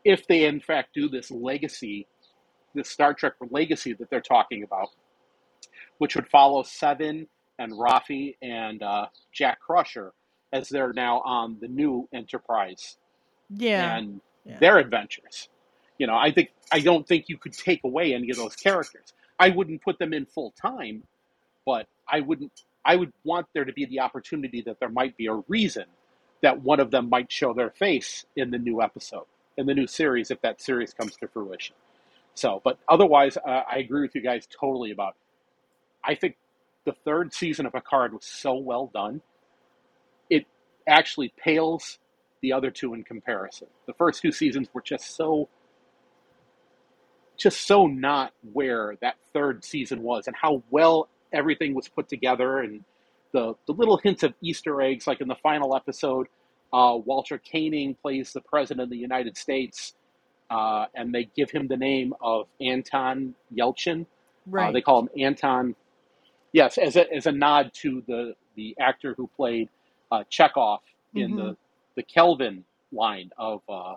if 0.04 0.26
they 0.26 0.44
in 0.46 0.60
fact 0.60 0.94
do 0.94 1.08
this 1.08 1.30
legacy, 1.30 2.08
this 2.74 2.90
Star 2.90 3.14
Trek 3.14 3.34
legacy 3.50 3.94
that 3.94 4.10
they're 4.10 4.20
talking 4.20 4.62
about, 4.64 4.88
which 5.98 6.16
would 6.16 6.28
follow 6.28 6.62
Seven 6.62 7.28
and 7.58 7.72
Raffi 7.72 8.36
and 8.42 8.82
uh, 8.82 9.06
Jack 9.32 9.60
Crusher 9.60 10.12
as 10.52 10.68
they're 10.68 10.92
now 10.94 11.20
on 11.22 11.58
the 11.60 11.68
new 11.68 12.08
Enterprise 12.14 12.98
Yeah, 13.50 13.98
and 13.98 14.20
yeah. 14.44 14.58
their 14.60 14.78
adventures. 14.78 15.48
You 15.98 16.06
know, 16.06 16.16
I 16.16 16.32
think 16.32 16.50
I 16.72 16.80
don't 16.80 17.06
think 17.08 17.26
you 17.28 17.38
could 17.38 17.54
take 17.54 17.84
away 17.84 18.14
any 18.14 18.30
of 18.30 18.36
those 18.38 18.56
characters. 18.56 19.12
I 19.38 19.50
wouldn't 19.50 19.82
put 19.82 19.98
them 19.98 20.14
in 20.14 20.26
full 20.26 20.52
time, 20.60 21.04
but 21.66 21.88
I 22.08 22.20
wouldn't. 22.20 22.52
I 22.84 22.96
would 22.96 23.12
want 23.24 23.46
there 23.52 23.64
to 23.64 23.72
be 23.72 23.84
the 23.84 24.00
opportunity 24.00 24.62
that 24.62 24.80
there 24.80 24.88
might 24.88 25.16
be 25.16 25.26
a 25.26 25.34
reason 25.48 25.84
that 26.42 26.62
one 26.62 26.80
of 26.80 26.90
them 26.90 27.08
might 27.08 27.30
show 27.30 27.52
their 27.52 27.70
face 27.70 28.24
in 28.36 28.50
the 28.50 28.58
new 28.58 28.80
episode, 28.80 29.26
in 29.56 29.66
the 29.66 29.74
new 29.74 29.86
series, 29.86 30.30
if 30.30 30.40
that 30.40 30.60
series 30.60 30.94
comes 30.94 31.16
to 31.16 31.28
fruition. 31.28 31.76
So, 32.34 32.60
but 32.64 32.78
otherwise, 32.88 33.36
uh, 33.36 33.62
I 33.70 33.78
agree 33.78 34.02
with 34.02 34.14
you 34.14 34.22
guys 34.22 34.48
totally 34.58 34.92
about. 34.92 35.14
I 36.02 36.14
think 36.14 36.36
the 36.84 36.92
third 37.04 37.34
season 37.34 37.66
of 37.66 37.72
Picard 37.72 38.14
was 38.14 38.24
so 38.24 38.54
well 38.54 38.90
done. 38.92 39.20
It 40.30 40.46
actually 40.88 41.32
pales 41.36 41.98
the 42.40 42.54
other 42.54 42.70
two 42.70 42.94
in 42.94 43.04
comparison. 43.04 43.68
The 43.86 43.92
first 43.92 44.22
two 44.22 44.32
seasons 44.32 44.68
were 44.72 44.80
just 44.80 45.14
so 45.14 45.48
just 47.36 47.66
so 47.66 47.86
not 47.86 48.32
where 48.52 48.96
that 49.00 49.16
third 49.32 49.64
season 49.64 50.02
was 50.02 50.26
and 50.26 50.36
how 50.36 50.62
well 50.70 51.08
everything 51.32 51.74
was 51.74 51.88
put 51.88 52.08
together 52.08 52.60
and 52.60 52.84
the, 53.32 53.54
the 53.66 53.72
little 53.72 53.96
hints 53.98 54.22
of 54.22 54.34
Easter 54.42 54.80
eggs, 54.82 55.06
like 55.06 55.20
in 55.20 55.28
the 55.28 55.36
final 55.36 55.76
episode, 55.76 56.26
uh, 56.72 56.98
Walter 57.04 57.38
Koenig 57.38 58.00
plays 58.02 58.32
the 58.32 58.40
President 58.40 58.84
of 58.84 58.90
the 58.90 58.96
United 58.96 59.36
States, 59.36 59.94
uh, 60.50 60.86
and 60.94 61.14
they 61.14 61.24
give 61.36 61.50
him 61.50 61.68
the 61.68 61.76
name 61.76 62.14
of 62.20 62.46
Anton 62.60 63.34
Yelchin. 63.56 64.02
Uh, 64.02 64.06
Right. 64.46 64.72
they 64.72 64.80
call 64.80 65.00
him 65.02 65.08
Anton, 65.18 65.76
yes, 66.52 66.78
as 66.78 66.96
a, 66.96 67.12
as 67.12 67.26
a 67.26 67.32
nod 67.32 67.72
to 67.74 68.02
the, 68.08 68.34
the 68.56 68.76
actor 68.80 69.14
who 69.16 69.28
played 69.36 69.68
uh, 70.10 70.24
Chekov 70.30 70.80
in 71.14 71.34
hmm 71.36 71.36
the, 71.36 71.56
the 71.96 72.02
Kelvin 72.02 72.64
line 72.92 73.30
of 73.38 73.62
uh, 73.68 73.96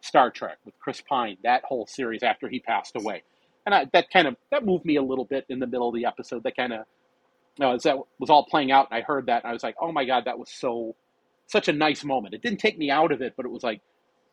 Star 0.00 0.30
Trek 0.30 0.58
with 0.64 0.78
Chris 0.80 1.00
Pine, 1.00 1.36
that 1.44 1.62
whole 1.64 1.86
series 1.86 2.22
after 2.22 2.48
he 2.48 2.60
passed 2.60 2.96
away. 2.96 3.22
And 3.66 3.74
I, 3.74 3.86
that 3.92 4.10
kind 4.10 4.26
of 4.28 4.36
that 4.50 4.64
moved 4.64 4.84
me 4.84 4.96
a 4.96 5.02
little 5.02 5.24
bit 5.24 5.46
in 5.48 5.58
the 5.58 5.66
middle 5.66 5.88
of 5.88 5.94
the 5.94 6.06
episode. 6.06 6.42
That 6.44 6.56
kind 6.56 6.72
of 6.72 6.86
you 7.58 7.64
know, 7.64 7.74
as 7.74 7.84
that 7.84 7.96
was 8.18 8.30
all 8.30 8.44
playing 8.44 8.72
out, 8.72 8.88
and 8.90 8.98
I 8.98 9.02
heard 9.02 9.26
that, 9.26 9.44
and 9.44 9.50
I 9.50 9.52
was 9.52 9.62
like, 9.62 9.76
"Oh 9.80 9.92
my 9.92 10.04
god, 10.04 10.24
that 10.26 10.38
was 10.38 10.50
so 10.50 10.96
such 11.46 11.68
a 11.68 11.72
nice 11.72 12.04
moment." 12.04 12.34
It 12.34 12.42
didn't 12.42 12.60
take 12.60 12.78
me 12.78 12.90
out 12.90 13.12
of 13.12 13.22
it, 13.22 13.34
but 13.36 13.46
it 13.46 13.52
was 13.52 13.62
like 13.62 13.80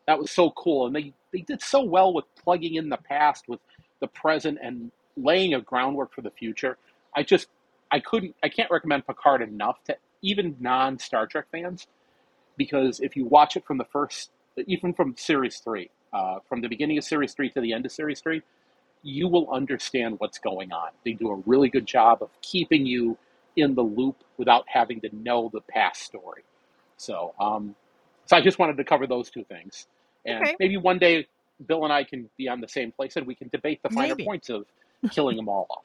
that 0.06 0.18
was 0.18 0.30
so 0.30 0.50
cool, 0.50 0.86
and 0.86 0.94
they 0.94 1.14
they 1.32 1.40
did 1.40 1.62
so 1.62 1.82
well 1.82 2.12
with 2.12 2.24
plugging 2.42 2.74
in 2.74 2.88
the 2.88 2.96
past 2.98 3.48
with 3.48 3.60
the 4.00 4.08
present 4.08 4.58
and 4.62 4.90
laying 5.16 5.54
a 5.54 5.60
groundwork 5.60 6.14
for 6.14 6.22
the 6.22 6.30
future. 6.30 6.76
I 7.16 7.22
just 7.22 7.48
I 7.90 8.00
couldn't 8.00 8.34
I 8.42 8.48
can't 8.48 8.70
recommend 8.70 9.06
Picard 9.06 9.42
enough 9.42 9.82
to 9.84 9.96
even 10.22 10.56
non 10.60 10.98
Star 10.98 11.26
Trek 11.26 11.46
fans 11.52 11.86
because 12.56 13.00
if 13.00 13.16
you 13.16 13.26
watch 13.26 13.56
it 13.56 13.64
from 13.66 13.78
the 13.78 13.84
first, 13.84 14.30
even 14.66 14.92
from 14.92 15.16
series 15.16 15.58
three, 15.58 15.90
uh, 16.12 16.38
from 16.48 16.60
the 16.60 16.68
beginning 16.68 16.98
of 16.98 17.04
series 17.04 17.34
three 17.34 17.50
to 17.50 17.60
the 17.60 17.72
end 17.72 17.86
of 17.86 17.92
series 17.92 18.20
three, 18.20 18.42
you 19.02 19.28
will 19.28 19.50
understand 19.52 20.16
what's 20.18 20.38
going 20.38 20.72
on. 20.72 20.90
They 21.04 21.12
do 21.12 21.30
a 21.30 21.36
really 21.46 21.68
good 21.68 21.86
job 21.86 22.22
of 22.22 22.30
keeping 22.42 22.86
you 22.86 23.18
in 23.56 23.74
the 23.74 23.82
loop 23.82 24.16
without 24.38 24.64
having 24.68 25.00
to 25.02 25.10
know 25.16 25.50
the 25.52 25.60
past 25.62 26.02
story. 26.02 26.42
So, 26.96 27.34
um, 27.40 27.74
so 28.26 28.36
I 28.36 28.40
just 28.40 28.58
wanted 28.58 28.76
to 28.78 28.84
cover 28.84 29.06
those 29.06 29.30
two 29.30 29.44
things, 29.44 29.86
and 30.26 30.42
Okay. 30.42 30.56
maybe 30.58 30.76
one 30.76 30.98
day 30.98 31.26
Bill 31.66 31.84
and 31.84 31.92
I 31.92 32.04
can 32.04 32.30
be 32.36 32.48
on 32.48 32.60
the 32.60 32.68
same 32.68 32.92
place 32.92 33.16
and 33.16 33.26
we 33.26 33.34
can 33.34 33.48
debate 33.48 33.80
the 33.82 33.90
finer 33.90 34.16
Maybe. 34.16 34.24
points 34.24 34.50
of 34.50 34.66
killing 35.10 35.36
them 35.36 35.48
all 35.48 35.66
off. 35.70 35.84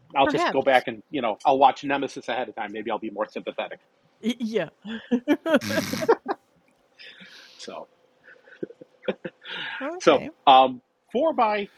I'll 0.16 0.26
just 0.28 0.50
go 0.50 0.62
back 0.62 0.88
and 0.88 1.02
you 1.10 1.22
know 1.22 1.38
I'll 1.44 1.58
watch 1.58 1.84
Nemesis 1.84 2.28
ahead 2.28 2.48
of 2.48 2.56
time. 2.56 2.72
Maybe 2.72 2.90
I'll 2.90 2.98
be 2.98 3.10
more 3.10 3.28
sympathetic. 3.28 3.80
Yeah. 4.20 4.70
So. 7.58 7.88
So, 10.00 10.22
okay. 10.22 10.30
um, 10.46 10.82
for 11.12 11.32
my 11.34 11.68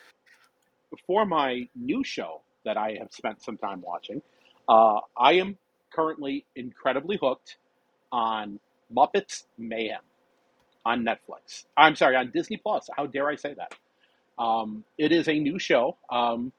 for 1.07 1.25
my 1.27 1.69
new 1.75 2.05
show 2.05 2.43
that 2.65 2.77
I 2.77 2.97
have 2.99 3.13
spent 3.13 3.43
some 3.43 3.57
time 3.57 3.83
watching, 3.83 4.23
uh, 4.69 5.01
I 5.17 5.35
am 5.35 5.59
currently 5.93 6.45
incredibly 6.57 7.19
hooked 7.21 7.57
on 8.11 8.59
Muppets 8.95 9.45
Mayhem 9.59 10.01
on 10.85 11.05
Netflix. 11.05 11.65
I'm 11.77 11.97
sorry, 11.97 12.17
on 12.17 12.31
Disney 12.33 12.57
Plus. 12.57 12.89
How 12.97 13.07
dare 13.07 13.29
I 13.29 13.37
say 13.37 13.55
that? 13.55 13.75
Um, 14.39 14.85
it 14.99 15.13
is 15.13 15.29
a 15.29 15.39
new 15.39 15.59
show, 15.59 15.97
um, 16.11 16.53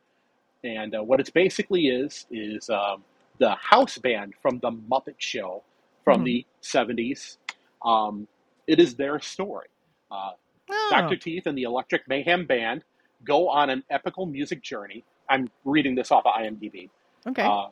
and 0.63 0.95
uh, 0.95 1.03
what 1.03 1.19
it 1.19 1.31
basically 1.33 1.87
is 1.87 2.25
is 2.31 2.69
um, 2.69 3.03
the 3.39 3.55
house 3.55 3.97
band 3.97 4.33
from 4.41 4.59
the 4.59 4.71
Muppet 4.71 5.15
Show 5.17 5.63
from 6.03 6.21
Mhm. 6.21 6.25
the 6.25 6.45
'70s. 6.61 7.37
Um, 7.83 8.27
it 8.67 8.79
is 8.79 8.95
their 8.95 9.19
story. 9.19 9.67
Uh, 10.11 10.31
Oh. 10.69 10.87
Dr. 10.91 11.17
Teeth 11.17 11.45
and 11.45 11.57
the 11.57 11.63
Electric 11.63 12.07
Mayhem 12.07 12.45
Band 12.45 12.85
go 13.25 13.49
on 13.49 13.69
an 13.69 13.83
epical 13.89 14.25
music 14.25 14.61
journey. 14.61 15.03
I'm 15.29 15.49
reading 15.65 15.95
this 15.95 16.11
off 16.11 16.25
of 16.25 16.33
IMDb. 16.33 16.89
Okay. 17.27 17.43
Uh, 17.43 17.69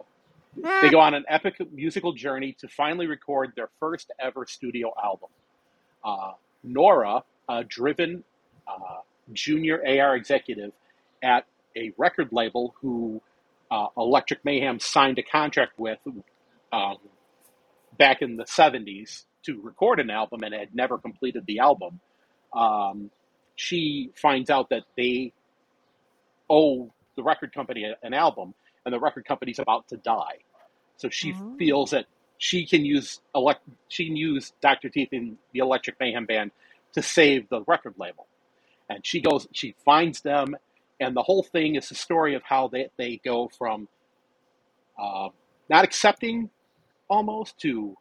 they 0.82 0.90
go 0.90 1.00
on 1.00 1.14
an 1.14 1.24
epic 1.30 1.56
musical 1.72 2.14
journey 2.14 2.54
to 2.60 2.68
finally 2.68 3.08
record 3.08 3.54
their 3.56 3.70
first 3.80 4.12
ever 4.20 4.46
studio 4.46 4.94
album. 5.02 5.30
Uh, 6.04 6.34
Nora, 6.64 7.24
a 7.48 7.64
driven 7.64 8.24
uh, 8.68 9.02
junior 9.34 9.82
AR 9.86 10.16
executive 10.16 10.72
at 11.24 11.46
a 11.76 11.94
record 11.98 12.30
label 12.32 12.76
who 12.82 13.22
uh, 13.70 13.88
Electric 13.96 14.44
Mayhem 14.44 14.80
signed 14.80 15.18
a 15.20 15.24
contract 15.24 15.80
with 15.80 16.00
um, 16.74 16.98
back 17.98 18.22
in 18.22 18.36
the 18.36 18.44
70s 18.44 19.24
to 19.44 19.60
record 19.62 20.00
an 20.00 20.10
album 20.10 20.44
and 20.44 20.54
had 20.54 20.76
never 20.76 20.98
completed 20.98 21.46
the 21.46 21.60
album. 21.60 22.00
Um, 22.54 23.10
she 23.56 24.12
finds 24.16 24.50
out 24.50 24.70
that 24.70 24.84
they 24.98 25.34
owe 26.52 26.94
the 27.18 27.24
record 27.24 27.54
company 27.56 27.86
an 28.04 28.14
album, 28.14 28.56
and 28.86 28.94
the 28.94 29.00
record 29.00 29.26
company's 29.26 29.60
about 29.60 29.88
to 29.90 29.98
die. 29.98 30.40
So 30.98 31.10
she 31.10 31.34
Oh. 31.36 31.56
feels 31.58 31.92
that 31.92 32.08
she 32.40 32.68
can 32.68 32.86
use 32.86 33.22
elect 33.36 33.64
she 33.90 34.08
can 34.08 34.18
use 34.18 34.54
Dr. 34.62 34.90
Teeth 34.90 35.14
in 35.14 35.40
the 35.54 35.62
Electric 35.62 36.00
Mayhem 36.00 36.26
Band 36.28 36.52
to 36.94 37.02
save 37.04 37.50
the 37.50 37.64
record 37.64 37.96
label. 37.98 38.28
And 38.90 39.06
she 39.06 39.22
goes, 39.22 39.48
she 39.54 39.76
finds 39.86 40.22
them, 40.22 40.58
and 41.00 41.16
the 41.18 41.24
whole 41.24 41.44
thing 41.44 41.76
is 41.76 41.90
the 41.90 41.96
story 41.96 42.36
of 42.36 42.44
how 42.44 42.68
they, 42.70 42.90
they 42.98 43.22
go 43.26 43.50
from 43.58 43.88
uh, 45.00 45.30
not 45.70 45.86
accepting 45.86 46.50
almost 47.10 47.58
to 47.60 47.96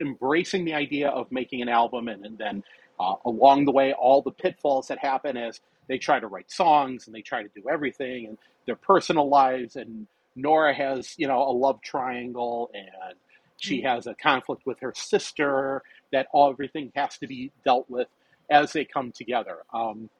embracing 0.00 0.64
the 0.64 0.74
idea 0.74 1.08
of 1.10 1.30
making 1.32 1.62
an 1.62 1.68
album, 1.68 2.08
and, 2.08 2.24
and 2.26 2.38
then 2.38 2.64
uh, 3.02 3.16
along 3.24 3.64
the 3.64 3.72
way, 3.72 3.92
all 3.94 4.22
the 4.22 4.30
pitfalls 4.30 4.88
that 4.88 4.98
happen 4.98 5.36
as 5.36 5.60
they 5.88 5.98
try 5.98 6.20
to 6.20 6.28
write 6.28 6.50
songs 6.50 7.06
and 7.06 7.14
they 7.16 7.22
try 7.22 7.42
to 7.42 7.48
do 7.54 7.64
everything, 7.70 8.26
and 8.28 8.38
their 8.66 8.76
personal 8.76 9.28
lives. 9.28 9.76
And 9.76 10.06
Nora 10.36 10.74
has, 10.74 11.14
you 11.18 11.26
know, 11.26 11.42
a 11.42 11.52
love 11.52 11.82
triangle, 11.82 12.70
and 12.74 13.16
she 13.58 13.82
has 13.82 14.06
a 14.06 14.14
conflict 14.14 14.66
with 14.66 14.80
her 14.80 14.92
sister 14.96 15.82
that 16.12 16.28
all 16.32 16.50
everything 16.50 16.92
has 16.94 17.18
to 17.18 17.26
be 17.26 17.50
dealt 17.64 17.90
with 17.90 18.08
as 18.50 18.72
they 18.72 18.84
come 18.84 19.12
together. 19.12 19.58
Um, 19.72 20.10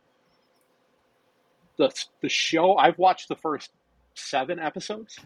the 1.78 1.92
the 2.22 2.28
show 2.28 2.76
I've 2.76 2.98
watched 2.98 3.28
the 3.28 3.36
first 3.36 3.70
seven 4.14 4.58
episodes, 4.58 5.18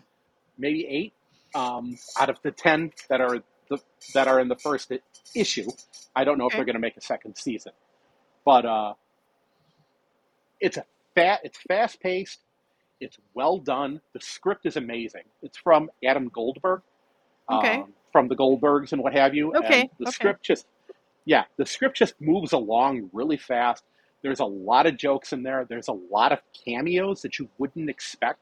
maybe 0.58 0.86
eight, 0.86 1.12
um, 1.54 1.98
out 2.18 2.30
of 2.30 2.38
the 2.42 2.50
ten 2.52 2.92
that 3.08 3.20
are 3.20 3.42
the 3.68 3.78
that 4.14 4.28
are 4.28 4.40
in 4.40 4.48
the 4.48 4.56
first 4.56 4.92
issue. 5.34 5.68
I 6.14 6.24
don't 6.24 6.38
know 6.38 6.46
if 6.46 6.54
they're 6.54 6.64
going 6.64 6.74
to 6.74 6.80
make 6.80 6.96
a 6.96 7.00
second 7.02 7.36
season, 7.36 7.72
but 8.44 8.64
uh, 8.64 8.94
it's 10.60 10.76
a 10.76 10.84
fat, 11.14 11.40
it's 11.44 11.58
fast 11.68 12.00
paced, 12.00 12.40
it's 13.00 13.18
well 13.34 13.58
done. 13.58 14.00
The 14.14 14.20
script 14.20 14.66
is 14.66 14.76
amazing. 14.76 15.24
It's 15.42 15.58
from 15.58 15.90
Adam 16.04 16.28
Goldberg, 16.28 16.82
Okay. 17.50 17.76
um, 17.76 17.92
from 18.12 18.28
the 18.28 18.36
Goldbergs 18.36 18.92
and 18.92 19.02
what 19.02 19.12
have 19.14 19.34
you. 19.34 19.54
Okay, 19.54 19.82
And 19.82 19.90
the 19.98 20.04
okay. 20.06 20.10
script 20.12 20.44
just, 20.44 20.66
yeah, 21.24 21.44
the 21.58 21.66
script 21.66 21.96
just 21.96 22.14
moves 22.20 22.52
along 22.52 23.10
really 23.12 23.36
fast. 23.36 23.84
There's 24.22 24.40
a 24.40 24.44
lot 24.46 24.86
of 24.86 24.96
jokes 24.96 25.32
in 25.32 25.42
there. 25.42 25.66
There's 25.68 25.88
a 25.88 25.92
lot 25.92 26.32
of 26.32 26.40
cameos 26.64 27.22
that 27.22 27.38
you 27.38 27.48
wouldn't 27.58 27.90
expect. 27.90 28.40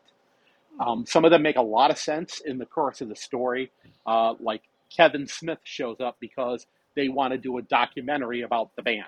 Um, 0.81 1.05
some 1.07 1.25
of 1.25 1.31
them 1.31 1.43
make 1.43 1.57
a 1.57 1.63
lot 1.63 1.91
of 1.91 1.99
sense 1.99 2.41
in 2.41 2.59
the 2.59 2.67
course 2.67 3.01
of 3.01 3.09
the 3.09 3.17
story. 3.17 3.71
Uh, 4.07 4.35
like 4.41 4.63
Kevin 4.97 5.27
Smith 5.29 5.59
shows 5.65 5.99
up 6.01 6.17
because 6.21 6.67
they 6.97 7.09
want 7.09 7.33
to 7.33 7.39
do 7.39 7.59
a 7.59 7.63
documentary 7.63 8.43
about 8.43 8.77
the 8.77 8.83
band 8.83 9.07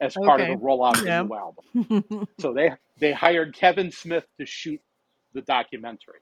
as 0.00 0.16
part 0.18 0.40
Okay. 0.40 0.52
of 0.52 0.60
the 0.60 0.64
rollout 0.64 0.98
of 0.98 1.04
the 1.04 1.12
new 1.12 1.34
album. 1.34 1.64
So 2.40 2.52
they 2.54 2.70
they 2.98 3.12
hired 3.12 3.54
Kevin 3.54 3.92
Smith 3.92 4.26
to 4.40 4.46
shoot 4.46 4.80
the 5.34 5.42
documentary, 5.42 6.20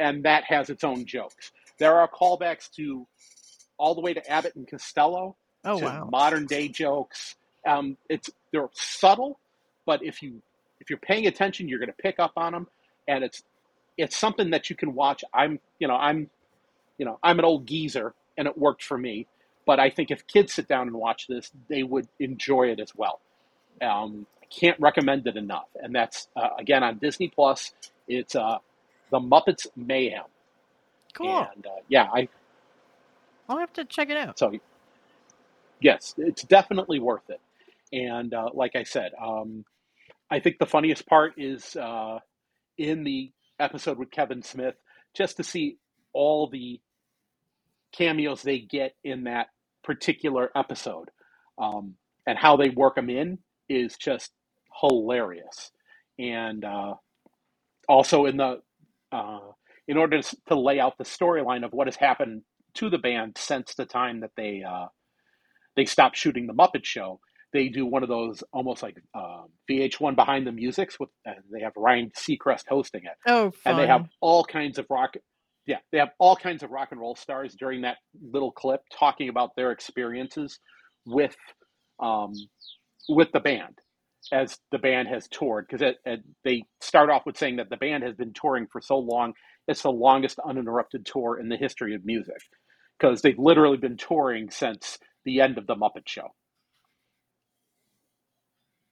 and 0.00 0.24
that 0.24 0.44
has 0.44 0.70
its 0.70 0.84
own 0.84 1.06
jokes. 1.06 1.52
There 1.78 1.94
are 2.00 2.08
callbacks 2.08 2.70
to 2.76 3.06
all 3.78 3.94
the 3.94 4.00
way 4.02 4.14
to 4.14 4.30
Abbott 4.30 4.56
and 4.56 4.68
Costello 4.68 5.36
oh 5.64 5.78
to 5.78 5.84
wow. 5.84 6.08
modern 6.10 6.46
day 6.46 6.68
jokes. 6.68 7.36
Um, 7.66 7.96
it's 8.08 8.30
they're 8.52 8.68
subtle, 8.74 9.38
but 9.86 10.04
if 10.04 10.22
you 10.22 10.42
if 10.80 10.90
you're 10.90 10.98
paying 11.00 11.26
attention, 11.26 11.68
you're 11.68 11.78
going 11.80 11.90
to 11.90 12.02
pick 12.02 12.18
up 12.20 12.32
on 12.36 12.52
them, 12.52 12.68
and 13.08 13.24
it's 13.24 13.42
it's 13.98 14.16
something 14.16 14.50
that 14.50 14.70
you 14.70 14.76
can 14.76 14.94
watch. 14.94 15.24
I'm 15.34 15.60
you 15.78 15.88
know 15.88 15.96
I'm 15.96 16.30
you 17.00 17.06
know 17.06 17.18
I'm 17.24 17.38
an 17.40 17.46
old 17.46 17.66
geezer, 17.66 18.14
and 18.36 18.46
it 18.46 18.56
worked 18.58 18.84
for 18.84 18.98
me. 18.98 19.26
But 19.66 19.80
I 19.80 19.88
think 19.90 20.10
if 20.10 20.26
kids 20.26 20.52
sit 20.52 20.68
down 20.68 20.88
and 20.88 20.96
watch 20.96 21.26
this, 21.28 21.50
they 21.68 21.82
would 21.82 22.06
enjoy 22.18 22.68
it 22.72 22.80
as 22.80 22.92
well. 22.94 23.20
Um, 23.80 24.26
I 24.42 24.46
can't 24.46 24.78
recommend 24.80 25.26
it 25.26 25.36
enough, 25.36 25.68
and 25.82 25.94
that's 25.94 26.28
uh, 26.36 26.50
again 26.58 26.84
on 26.84 26.98
Disney 26.98 27.28
Plus. 27.28 27.72
It's 28.06 28.36
uh, 28.36 28.58
the 29.10 29.18
Muppets 29.20 29.66
Mayhem, 29.76 30.24
Cool. 31.14 31.48
and 31.54 31.66
uh, 31.66 31.70
yeah, 31.88 32.04
I 32.12 32.28
I'll 33.48 33.58
have 33.58 33.72
to 33.74 33.84
check 33.86 34.10
it 34.10 34.16
out. 34.18 34.38
so 34.38 34.52
yes, 35.80 36.14
it's 36.18 36.42
definitely 36.42 37.00
worth 37.00 37.28
it. 37.30 37.40
And 37.92 38.34
uh, 38.34 38.50
like 38.54 38.76
I 38.76 38.84
said, 38.84 39.12
um, 39.20 39.64
I 40.30 40.40
think 40.40 40.58
the 40.58 40.66
funniest 40.66 41.06
part 41.06 41.34
is 41.38 41.74
uh, 41.76 42.18
in 42.78 43.02
the 43.04 43.32
episode 43.58 43.98
with 43.98 44.10
Kevin 44.10 44.42
Smith, 44.42 44.74
just 45.14 45.38
to 45.38 45.44
see 45.44 45.76
all 46.12 46.48
the 46.48 46.80
cameos 47.92 48.42
they 48.42 48.58
get 48.60 48.94
in 49.04 49.24
that 49.24 49.48
particular 49.82 50.50
episode 50.56 51.10
um, 51.58 51.94
and 52.26 52.38
how 52.38 52.56
they 52.56 52.70
work 52.70 52.96
them 52.96 53.10
in 53.10 53.38
is 53.68 53.96
just 53.96 54.32
hilarious. 54.80 55.70
And 56.18 56.64
uh, 56.64 56.94
also 57.88 58.26
in 58.26 58.36
the 58.36 58.60
uh, 59.12 59.40
in 59.88 59.96
order 59.96 60.20
to, 60.46 60.54
lay 60.54 60.78
out 60.78 60.96
the 60.98 61.04
storyline 61.04 61.64
of 61.64 61.72
what 61.72 61.88
has 61.88 61.96
happened 61.96 62.42
to 62.74 62.88
the 62.88 62.98
band 62.98 63.36
since 63.36 63.74
the 63.74 63.84
time 63.84 64.20
that 64.20 64.30
they 64.36 64.62
uh, 64.62 64.86
they 65.76 65.84
stopped 65.84 66.16
shooting 66.16 66.46
the 66.46 66.52
Muppet 66.54 66.84
Show. 66.84 67.20
They 67.52 67.68
do 67.68 67.84
one 67.84 68.04
of 68.04 68.08
those 68.08 68.44
almost 68.52 68.80
like 68.82 68.96
uh, 69.12 69.42
VH1 69.68 70.14
behind 70.14 70.46
the 70.46 70.52
musics 70.52 71.00
with, 71.00 71.08
and 71.24 71.36
they 71.52 71.62
have 71.62 71.72
Ryan 71.76 72.12
Seacrest 72.16 72.64
hosting 72.68 73.02
it, 73.04 73.16
Oh, 73.26 73.50
fun. 73.50 73.72
and 73.72 73.78
they 73.78 73.88
have 73.88 74.06
all 74.20 74.44
kinds 74.44 74.78
of 74.78 74.86
rock. 74.88 75.14
Yeah, 75.66 75.78
they 75.92 75.98
have 75.98 76.10
all 76.18 76.36
kinds 76.36 76.62
of 76.62 76.70
rock 76.70 76.88
and 76.90 77.00
roll 77.00 77.16
stars 77.16 77.54
during 77.58 77.82
that 77.82 77.98
little 78.20 78.52
clip 78.52 78.82
talking 78.98 79.28
about 79.28 79.50
their 79.56 79.72
experiences 79.72 80.58
with 81.06 81.36
um, 82.00 82.32
with 83.08 83.28
the 83.32 83.40
band 83.40 83.78
as 84.32 84.58
the 84.72 84.78
band 84.78 85.08
has 85.08 85.28
toured 85.28 85.66
because 85.68 85.82
it, 85.82 85.96
it, 86.04 86.20
they 86.44 86.64
start 86.80 87.10
off 87.10 87.22
with 87.26 87.36
saying 87.36 87.56
that 87.56 87.70
the 87.70 87.76
band 87.76 88.04
has 88.04 88.14
been 88.14 88.32
touring 88.34 88.66
for 88.72 88.80
so 88.80 88.98
long 88.98 89.32
it's 89.68 89.82
the 89.82 89.90
longest 89.90 90.38
uninterrupted 90.46 91.06
tour 91.06 91.38
in 91.40 91.48
the 91.48 91.56
history 91.56 91.94
of 91.94 92.04
music 92.04 92.40
because 92.98 93.22
they've 93.22 93.38
literally 93.38 93.78
been 93.78 93.96
touring 93.96 94.50
since 94.50 94.98
the 95.24 95.40
end 95.40 95.58
of 95.58 95.66
the 95.66 95.76
Muppet 95.76 96.06
Show. 96.06 96.28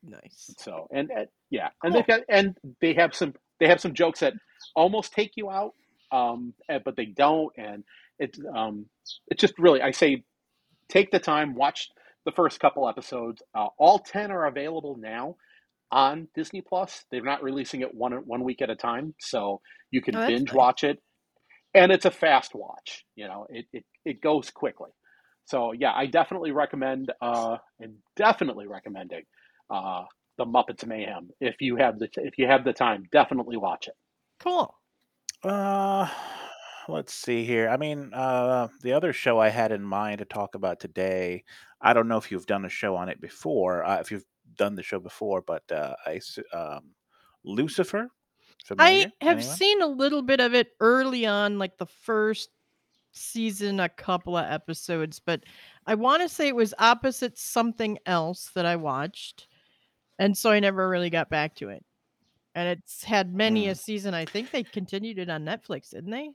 nice. 0.05 0.55
So 0.59 0.89
and, 0.93 1.11
and 1.11 1.29
yeah, 1.51 1.71
and 1.85 1.95
they've 1.95 2.07
got 2.07 2.23
and 2.29 2.57
they 2.81 2.95
have 2.95 3.15
some 3.15 3.35
they 3.61 3.69
have 3.69 3.81
some 3.81 3.95
jokes 3.95 4.21
that 4.21 4.35
almost 4.77 5.13
take 5.13 5.33
you 5.37 5.51
out, 5.51 5.73
um, 6.13 6.55
eh, 6.69 6.79
but 6.85 6.97
they 6.97 7.07
don't, 7.07 7.53
and 7.59 7.85
it's 8.19 8.39
um, 8.57 8.87
it's 9.29 9.41
just 9.41 9.55
really 9.59 9.83
I 9.83 9.93
say 9.93 10.25
take 10.91 11.11
the 11.13 11.21
time, 11.21 11.55
watch 11.57 11.89
the 12.27 12.33
first 12.33 12.61
couple 12.61 12.89
episodes. 12.89 13.43
Uh, 13.55 13.69
all 13.79 14.01
ten 14.01 14.33
are 14.33 14.47
available 14.47 14.97
now 15.01 15.37
on 15.93 16.29
Disney 16.35 16.63
Plus. 16.63 17.05
They're 17.11 17.23
not 17.23 17.43
releasing 17.43 17.83
it 17.83 17.95
one 17.95 18.13
one 18.27 18.45
week 18.45 18.63
at 18.63 18.71
a 18.71 18.77
time, 18.77 19.15
so 19.21 19.61
you 19.91 20.03
can 20.03 20.23
Oh, 20.23 20.27
binge 20.27 20.53
nice. 20.53 20.55
watch 20.55 20.85
it, 20.85 21.01
and 21.75 21.93
it's 21.93 22.07
a 22.07 22.11
fast 22.11 22.55
watch. 22.55 23.05
You 23.17 23.29
know, 23.29 23.47
it 23.51 23.67
it, 23.73 23.85
it 24.05 24.21
goes 24.23 24.51
quickly. 24.51 24.91
So 25.47 25.73
yeah, 25.73 25.93
I 25.95 26.07
definitely 26.07 26.53
recommend 26.53 27.13
uh, 27.23 27.59
and 27.81 27.97
definitely 28.17 28.67
recommending 28.69 29.25
uh, 29.71 30.05
the 30.39 30.47
Muppets 30.47 30.87
Mayhem 30.87 31.31
if 31.41 31.57
you 31.61 31.77
have 31.77 31.99
the 31.99 32.09
if 32.17 32.39
you 32.39 32.47
have 32.49 32.65
the 32.65 32.73
time. 32.75 33.05
Definitely 33.13 33.57
watch 33.59 33.89
it. 33.89 33.95
Cool. 34.41 34.75
Uh, 35.43 36.09
let's 36.89 37.15
see 37.15 37.45
here. 37.45 37.69
I 37.69 37.77
mean, 37.77 38.13
uh, 38.13 38.69
the 38.83 38.93
other 38.93 39.13
show 39.13 39.39
I 39.39 39.49
had 39.49 39.73
in 39.73 39.83
mind 39.83 40.19
to 40.19 40.25
talk 40.25 40.55
about 40.55 40.81
today, 40.81 41.45
I 41.81 41.93
don't 41.93 42.09
know 42.09 42.19
if 42.19 42.31
you've 42.31 42.47
done 42.47 42.65
a 42.65 42.69
show 42.71 42.97
on 42.97 43.09
it 43.09 43.21
before, 43.21 43.85
uh, 43.85 44.01
if 44.01 44.11
you've 44.11 44.25
done 44.55 44.75
the 44.75 44.83
show 44.83 44.99
before, 45.01 45.43
but 45.43 45.71
uh, 45.71 45.95
I 46.07 46.17
s- 46.17 46.39
um, 46.53 46.95
Lucifer. 47.45 48.09
Familiar? 48.65 49.07
I 49.07 49.11
have 49.21 49.43
Anyone? 49.43 49.45
seen 49.45 49.83
a 49.83 49.87
little 49.87 50.23
bit 50.23 50.41
of 50.41 50.55
it 50.55 50.75
early 50.81 51.27
on, 51.27 51.59
like 51.59 51.79
the 51.79 51.87
first 51.87 52.51
season, 53.13 53.81
a 53.81 53.89
couple 53.89 54.37
of 54.37 54.47
episodes, 54.51 55.21
but 55.21 55.45
I 55.87 55.95
want 55.97 56.23
to 56.23 56.29
say 56.29 56.49
it 56.49 56.57
was 56.57 56.75
opposite 56.79 57.39
something 57.39 57.99
else 58.07 58.51
that 58.55 58.67
I 58.67 58.77
watched. 58.77 59.49
And 60.19 60.37
so 60.39 60.51
I 60.53 60.61
never 60.61 60.89
really 60.89 61.11
got 61.11 61.31
back 61.31 61.57
to 61.57 61.71
it. 61.71 61.85
And 62.59 62.69
it's 62.69 63.05
had 63.05 63.33
many 63.35 63.69
Hmm. 63.69 63.73
a 63.73 63.75
season. 63.77 64.15
I 64.15 64.27
think 64.27 64.51
they 64.51 64.65
continued 64.65 65.19
it 65.21 65.31
on 65.31 65.45
Netflix, 65.45 65.91
didn't 65.91 66.11
they? 66.11 66.31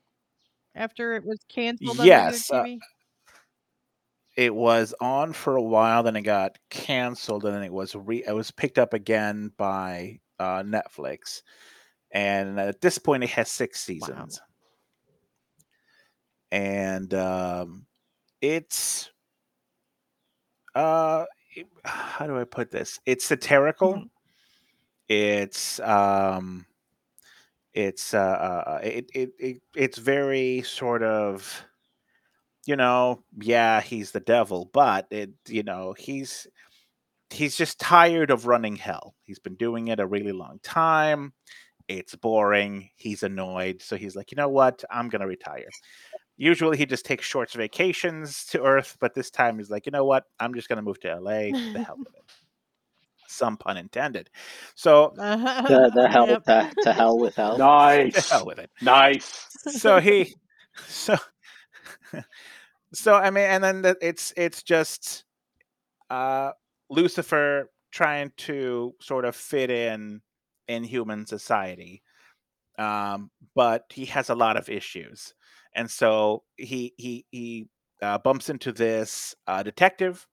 After 0.76 1.16
it 1.16 1.26
was 1.26 1.40
canceled 1.50 2.00
on 2.00 2.10
Yes, 2.10 2.50
uh, 2.52 2.64
it 4.36 4.54
was 4.56 4.94
on 5.00 5.34
for 5.34 5.56
a 5.56 5.62
while, 5.62 6.04
then 6.04 6.16
it 6.16 6.22
got 6.22 6.58
canceled, 6.70 7.46
and 7.46 7.54
then 7.56 7.64
it 7.64 7.74
was 7.74 7.96
re 7.96 8.24
it 8.26 8.32
was 8.34 8.52
picked 8.52 8.80
up 8.80 8.94
again 8.94 9.52
by 9.58 10.20
uh, 10.40 10.64
Netflix, 10.64 11.42
and 12.12 12.60
at 12.60 12.82
this 12.82 12.98
point, 13.00 13.24
it 13.24 13.32
has 13.32 13.52
six 13.52 13.82
seasons, 13.84 14.42
and 16.52 17.14
um, 17.14 17.86
it's 18.42 19.12
uh, 20.76 21.26
how 21.86 22.28
do 22.28 22.38
I 22.40 22.44
put 22.44 22.72
this? 22.72 23.00
It's 23.06 23.26
satirical. 23.26 23.94
Mhm. 23.94 24.10
It's 25.14 25.80
um, 25.80 26.66
it's 27.74 28.16
uh, 28.16 28.18
uh, 28.18 28.80
it, 28.82 29.10
it 29.14 29.30
it 29.38 29.62
it's 29.76 30.00
very 30.00 30.64
sort 30.64 31.04
of 31.04 31.64
you 32.66 32.76
know, 32.76 33.22
yeah, 33.42 33.82
he's 33.82 34.12
the 34.12 34.22
devil, 34.22 34.70
but 34.74 35.06
it, 35.12 35.32
you 35.48 35.64
know, 35.64 35.94
he's 35.98 36.48
he's 37.30 37.56
just 37.56 37.80
tired 37.80 38.32
of 38.32 38.48
running 38.48 38.76
hell. 38.76 39.14
He's 39.26 39.40
been 39.40 39.56
doing 39.56 39.90
it 39.90 40.00
a 40.00 40.08
really 40.08 40.32
long 40.32 40.60
time. 40.64 41.34
It's 41.88 42.16
boring. 42.16 42.90
He's 42.96 43.22
annoyed, 43.22 43.82
so 43.84 43.98
he's 43.98 44.16
like, 44.16 44.32
you 44.32 44.38
know 44.38 44.50
what? 44.50 44.84
I'm 44.90 45.10
gonna 45.10 45.28
retire. 45.28 45.70
Usually, 46.38 46.78
he 46.78 46.88
just 46.88 47.06
takes 47.06 47.26
short 47.28 47.52
vacations 47.52 48.46
to 48.46 48.64
Earth, 48.64 48.98
but 49.00 49.14
this 49.14 49.30
time 49.30 49.60
he's 49.60 49.70
like, 49.70 49.86
you 49.86 49.92
know 49.92 50.06
what? 50.06 50.24
I'm 50.40 50.56
just 50.56 50.70
gonna 50.70 50.82
move 50.82 51.00
to 51.02 51.20
LA. 51.20 51.52
The 51.52 51.84
hell 51.86 52.00
with 52.00 52.16
it. 52.16 52.43
Some 53.34 53.58
pun 53.58 53.78
intended. 53.78 54.30
So 54.76 55.14
The, 55.18 55.92
the 55.94 56.08
hell 56.10 56.28
Yep. 56.28 56.44
to, 56.46 56.72
to 56.84 56.94
hell 56.94 57.18
with 57.20 57.36
hell. 57.36 57.58
the 57.58 57.64
Nice, 57.64 58.30
hell 58.30 58.46
with 58.46 58.60
it. 58.60 58.70
nice. 58.82 59.48
so 59.58 60.00
he 60.00 60.36
so 60.88 61.16
so 62.94 63.14
i 63.16 63.30
mean 63.30 63.46
and 63.46 63.64
then 63.64 63.82
the, 63.82 63.98
it's 64.02 64.34
it's 64.36 64.64
just 64.64 65.24
uh 66.10 66.52
lucifer 66.90 67.70
trying 67.92 68.32
to 68.38 68.94
sort 69.02 69.26
of 69.26 69.36
fit 69.36 69.70
in 69.70 70.22
in 70.68 70.84
human 70.84 71.26
society 71.26 72.02
um 72.80 73.30
but 73.56 73.84
he 73.90 74.06
has 74.06 74.30
a 74.30 74.36
lot 74.36 74.58
of 74.58 74.68
issues 74.70 75.34
and 75.76 75.90
so 75.90 76.44
he 76.58 76.94
he 76.98 77.26
he 77.32 77.68
uh, 78.02 78.18
bumps 78.18 78.50
into 78.50 78.72
this 78.74 79.34
uh, 79.48 79.64
detective 79.64 80.28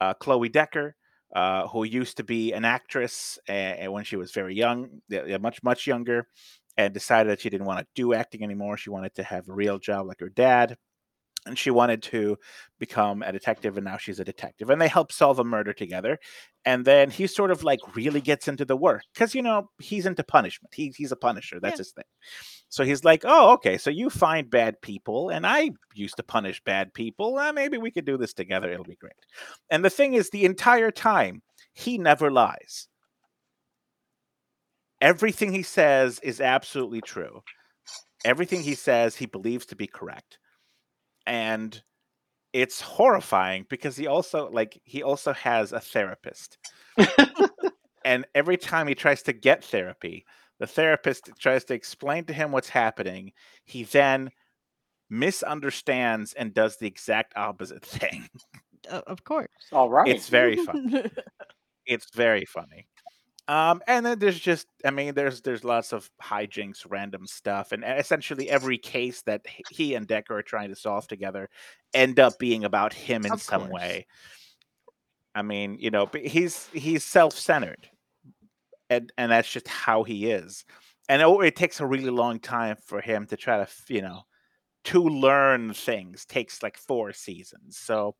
uh, 0.00 0.14
chloe 0.14 0.48
decker 0.48 0.94
uh, 1.34 1.66
who 1.68 1.84
used 1.84 2.16
to 2.18 2.24
be 2.24 2.52
an 2.52 2.64
actress 2.64 3.38
uh, 3.48 3.86
when 3.86 4.04
she 4.04 4.16
was 4.16 4.32
very 4.32 4.54
young 4.54 5.00
much 5.40 5.62
much 5.62 5.86
younger 5.86 6.26
and 6.76 6.94
decided 6.94 7.30
that 7.30 7.40
she 7.40 7.50
didn't 7.50 7.66
want 7.66 7.80
to 7.80 7.86
do 7.94 8.14
acting 8.14 8.42
anymore. 8.42 8.76
She 8.76 8.90
wanted 8.90 9.14
to 9.16 9.22
have 9.22 9.48
a 9.48 9.52
real 9.52 9.78
job 9.78 10.06
like 10.06 10.20
her 10.20 10.30
dad. 10.30 10.76
And 11.44 11.58
she 11.58 11.72
wanted 11.72 12.04
to 12.04 12.36
become 12.78 13.22
a 13.22 13.32
detective, 13.32 13.76
and 13.76 13.84
now 13.84 13.96
she's 13.96 14.20
a 14.20 14.24
detective. 14.24 14.70
And 14.70 14.80
they 14.80 14.86
help 14.86 15.10
solve 15.10 15.40
a 15.40 15.44
murder 15.44 15.72
together. 15.72 16.18
And 16.64 16.84
then 16.84 17.10
he 17.10 17.26
sort 17.26 17.50
of 17.50 17.64
like 17.64 17.80
really 17.96 18.20
gets 18.20 18.46
into 18.46 18.64
the 18.64 18.76
work 18.76 19.02
because, 19.12 19.34
you 19.34 19.42
know, 19.42 19.68
he's 19.80 20.06
into 20.06 20.22
punishment. 20.22 20.72
He, 20.72 20.94
he's 20.96 21.10
a 21.10 21.16
punisher. 21.16 21.58
That's 21.58 21.72
Yeah. 21.72 21.78
his 21.78 21.92
thing. 21.92 22.04
So 22.72 22.84
he's 22.84 23.04
like, 23.04 23.22
oh, 23.26 23.52
okay. 23.52 23.76
So 23.76 23.90
you 23.90 24.08
find 24.08 24.48
bad 24.48 24.80
people, 24.80 25.28
and 25.28 25.46
I 25.46 25.72
used 25.92 26.16
to 26.16 26.22
punish 26.22 26.62
bad 26.64 26.94
people. 26.94 27.36
Uh, 27.36 27.52
maybe 27.52 27.76
we 27.76 27.90
could 27.90 28.06
do 28.06 28.16
this 28.16 28.32
together. 28.32 28.72
It'll 28.72 28.82
be 28.82 28.96
great. 28.96 29.12
And 29.68 29.84
the 29.84 29.90
thing 29.90 30.14
is, 30.14 30.30
the 30.30 30.46
entire 30.46 30.90
time, 30.90 31.42
he 31.74 31.98
never 31.98 32.30
lies. 32.30 32.88
Everything 35.02 35.52
he 35.52 35.62
says 35.62 36.18
is 36.22 36.40
absolutely 36.40 37.02
true. 37.02 37.42
Everything 38.24 38.62
he 38.62 38.74
says, 38.74 39.16
he 39.16 39.26
believes 39.26 39.66
to 39.66 39.76
be 39.76 39.86
correct. 39.86 40.38
And 41.26 41.78
it's 42.54 42.80
horrifying 42.80 43.66
because 43.68 43.98
he 43.98 44.06
also 44.06 44.50
like 44.50 44.80
he 44.84 45.02
also 45.02 45.34
has 45.34 45.74
a 45.74 45.80
therapist. 45.80 46.56
and 48.06 48.24
every 48.34 48.56
time 48.56 48.88
he 48.88 48.94
tries 48.94 49.22
to 49.24 49.34
get 49.34 49.62
therapy, 49.62 50.24
the 50.62 50.66
therapist 50.68 51.28
tries 51.40 51.64
to 51.64 51.74
explain 51.74 52.24
to 52.26 52.32
him 52.32 52.52
what's 52.52 52.68
happening. 52.68 53.32
He 53.64 53.82
then 53.82 54.30
misunderstands 55.10 56.34
and 56.34 56.54
does 56.54 56.76
the 56.76 56.86
exact 56.86 57.32
opposite 57.36 57.84
thing. 57.98 58.28
Of 58.88 59.24
course. 59.24 59.48
All 59.72 59.90
right. 59.90 60.06
It's 60.06 60.28
very 60.28 60.54
fun. 60.56 61.10
It's 61.84 62.14
very 62.14 62.44
funny. 62.44 62.86
Um, 63.48 63.82
and 63.88 64.06
then 64.06 64.20
there's 64.20 64.38
just, 64.38 64.68
I 64.84 64.92
mean, 64.92 65.14
there's 65.14 65.42
there's 65.42 65.64
lots 65.64 65.92
of 65.92 66.08
hijinks, 66.22 66.86
random 66.88 67.26
stuff, 67.26 67.72
and 67.72 67.82
essentially 67.84 68.48
every 68.48 68.78
case 68.78 69.22
that 69.22 69.44
he 69.68 69.96
and 69.96 70.06
Decker 70.06 70.38
are 70.38 70.42
trying 70.44 70.68
to 70.68 70.76
solve 70.76 71.08
together 71.08 71.50
end 71.92 72.20
up 72.20 72.38
being 72.38 72.62
about 72.62 72.92
him 72.94 73.26
in 73.26 73.32
Of 73.32 73.42
some 73.42 73.62
course. 73.62 73.72
way. 73.72 74.06
I 75.34 75.42
mean, 75.42 75.76
you 75.80 75.90
know, 75.90 76.06
but 76.06 76.24
he's 76.24 76.68
he's 76.72 77.02
self-centered, 77.02 77.88
and 78.90 79.12
and 79.16 79.32
that's 79.32 79.50
just 79.50 79.68
how 79.68 80.04
he 80.04 80.30
is. 80.30 80.64
And 81.08 81.20
it, 81.20 81.26
it 81.26 81.56
takes 81.56 81.80
a 81.80 81.86
really 81.86 82.10
long 82.10 82.38
time 82.40 82.76
for 82.84 83.00
him 83.00 83.26
to 83.26 83.36
try 83.36 83.64
to, 83.64 83.68
you 83.88 84.02
know, 84.02 84.22
to 84.84 85.02
learn 85.02 85.74
things. 85.74 86.24
Takes 86.24 86.62
like 86.62 86.76
four 86.76 87.12
seasons. 87.12 87.76
So 87.76 88.14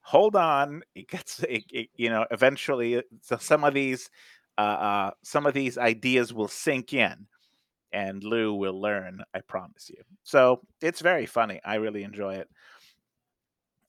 hold 0.00 0.36
on, 0.36 0.82
it 0.94 1.08
gets, 1.08 1.42
it, 1.42 1.64
it, 1.72 1.88
you 1.96 2.08
know, 2.08 2.26
eventually, 2.30 3.02
so 3.22 3.36
some 3.38 3.64
of 3.64 3.74
these, 3.74 4.08
uh, 4.56 4.60
uh, 4.60 5.10
some 5.24 5.46
of 5.46 5.54
these 5.54 5.78
ideas 5.78 6.32
will 6.32 6.46
sink 6.46 6.92
in, 6.92 7.26
and 7.92 8.22
Lou 8.22 8.54
will 8.54 8.80
learn. 8.80 9.22
I 9.34 9.40
promise 9.40 9.90
you. 9.90 10.02
So 10.22 10.60
it's 10.80 11.00
very 11.00 11.26
funny. 11.26 11.60
I 11.64 11.76
really 11.76 12.04
enjoy 12.04 12.34
it. 12.36 12.48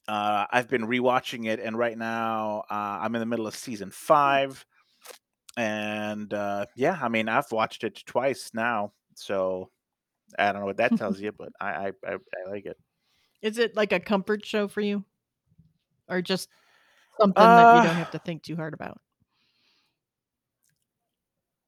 Uh, 0.07 0.45
I've 0.49 0.69
been 0.69 0.87
rewatching 0.87 1.45
it, 1.47 1.59
and 1.59 1.77
right 1.77 1.97
now 1.97 2.63
uh, 2.69 2.99
I'm 3.01 3.13
in 3.13 3.19
the 3.19 3.25
middle 3.25 3.45
of 3.45 3.55
season 3.55 3.91
five. 3.91 4.65
And 5.57 6.33
uh, 6.33 6.67
yeah, 6.75 6.99
I 7.01 7.09
mean, 7.09 7.29
I've 7.29 7.51
watched 7.51 7.83
it 7.83 8.03
twice 8.05 8.51
now, 8.53 8.93
so 9.15 9.71
I 10.39 10.51
don't 10.51 10.61
know 10.61 10.67
what 10.67 10.77
that 10.77 10.95
tells 10.97 11.21
you, 11.21 11.31
but 11.33 11.51
I 11.61 11.87
I, 11.87 11.93
I, 12.07 12.13
I 12.15 12.49
like 12.51 12.65
it. 12.67 12.77
Is 13.41 13.57
it 13.57 13.75
like 13.75 13.91
a 13.91 13.99
comfort 13.99 14.45
show 14.45 14.67
for 14.67 14.81
you? 14.81 15.03
Or 16.09 16.21
just 16.21 16.49
something 17.19 17.55
that 17.55 17.71
you 17.71 17.81
don't 17.81 17.95
Uh, 17.95 17.97
have 17.97 18.09
to 18.11 18.19
think 18.19 18.43
too 18.43 18.55
hard 18.57 18.73
about? 18.73 19.01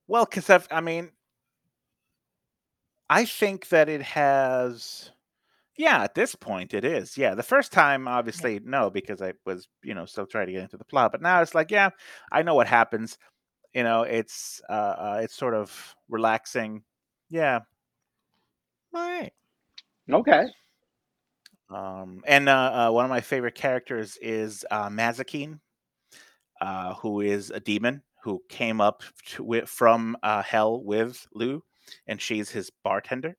Well, 0.08 0.26
because 0.26 0.50
I've, 0.50 0.68
I 0.72 0.82
mean, 0.82 1.12
I 3.10 3.26
think 3.26 3.70
that 3.70 3.90
it 3.90 4.02
has. 4.02 5.12
Yeah, 5.78 6.04
at 6.04 6.16
this 6.16 6.36
point, 6.36 6.74
it 6.74 6.86
is. 6.86 7.18
Yeah, 7.18 7.36
the 7.36 7.44
first 7.44 7.72
time, 7.74 8.08
obviously, 8.08 8.60
no, 8.60 8.90
because 8.92 9.22
I 9.22 9.34
was, 9.46 9.68
you 9.84 9.94
know, 9.96 10.06
still 10.06 10.28
trying 10.28 10.48
to 10.48 10.54
get 10.54 10.64
into 10.64 10.78
the 10.78 10.86
plot. 10.86 11.12
But 11.14 11.22
now 11.22 11.42
it's 11.42 11.56
like, 11.56 11.72
yeah, 11.72 11.92
I 12.32 12.44
know 12.44 12.56
what 12.56 12.68
happens. 12.68 13.18
You 13.74 13.84
know, 13.84 14.04
it's 14.04 14.62
uh, 14.70 14.74
uh 14.74 15.20
it's 15.24 15.36
sort 15.36 15.54
of 15.54 15.96
relaxing. 16.10 16.84
Yeah, 17.30 17.60
All 18.94 19.08
right. 19.08 19.32
okay. 20.12 20.48
Um, 21.70 22.24
and 22.26 22.50
uh, 22.50 22.88
uh, 22.88 22.92
one 22.92 23.06
of 23.06 23.10
my 23.10 23.22
favorite 23.22 23.54
characters 23.56 24.18
is 24.22 24.66
uh, 24.72 24.90
Mazikeen, 24.90 25.60
uh, 26.62 26.96
who 26.96 27.22
is 27.22 27.52
a 27.52 27.60
demon 27.60 28.02
who 28.24 28.42
came 28.50 28.82
up 28.82 29.04
to, 29.28 29.44
wi- 29.44 29.66
from 29.66 30.18
uh, 30.24 30.42
hell 30.42 30.84
with 30.84 31.28
Lou, 31.34 31.64
and 32.08 32.20
she's 32.20 32.50
his 32.50 32.72
bartender 32.84 33.38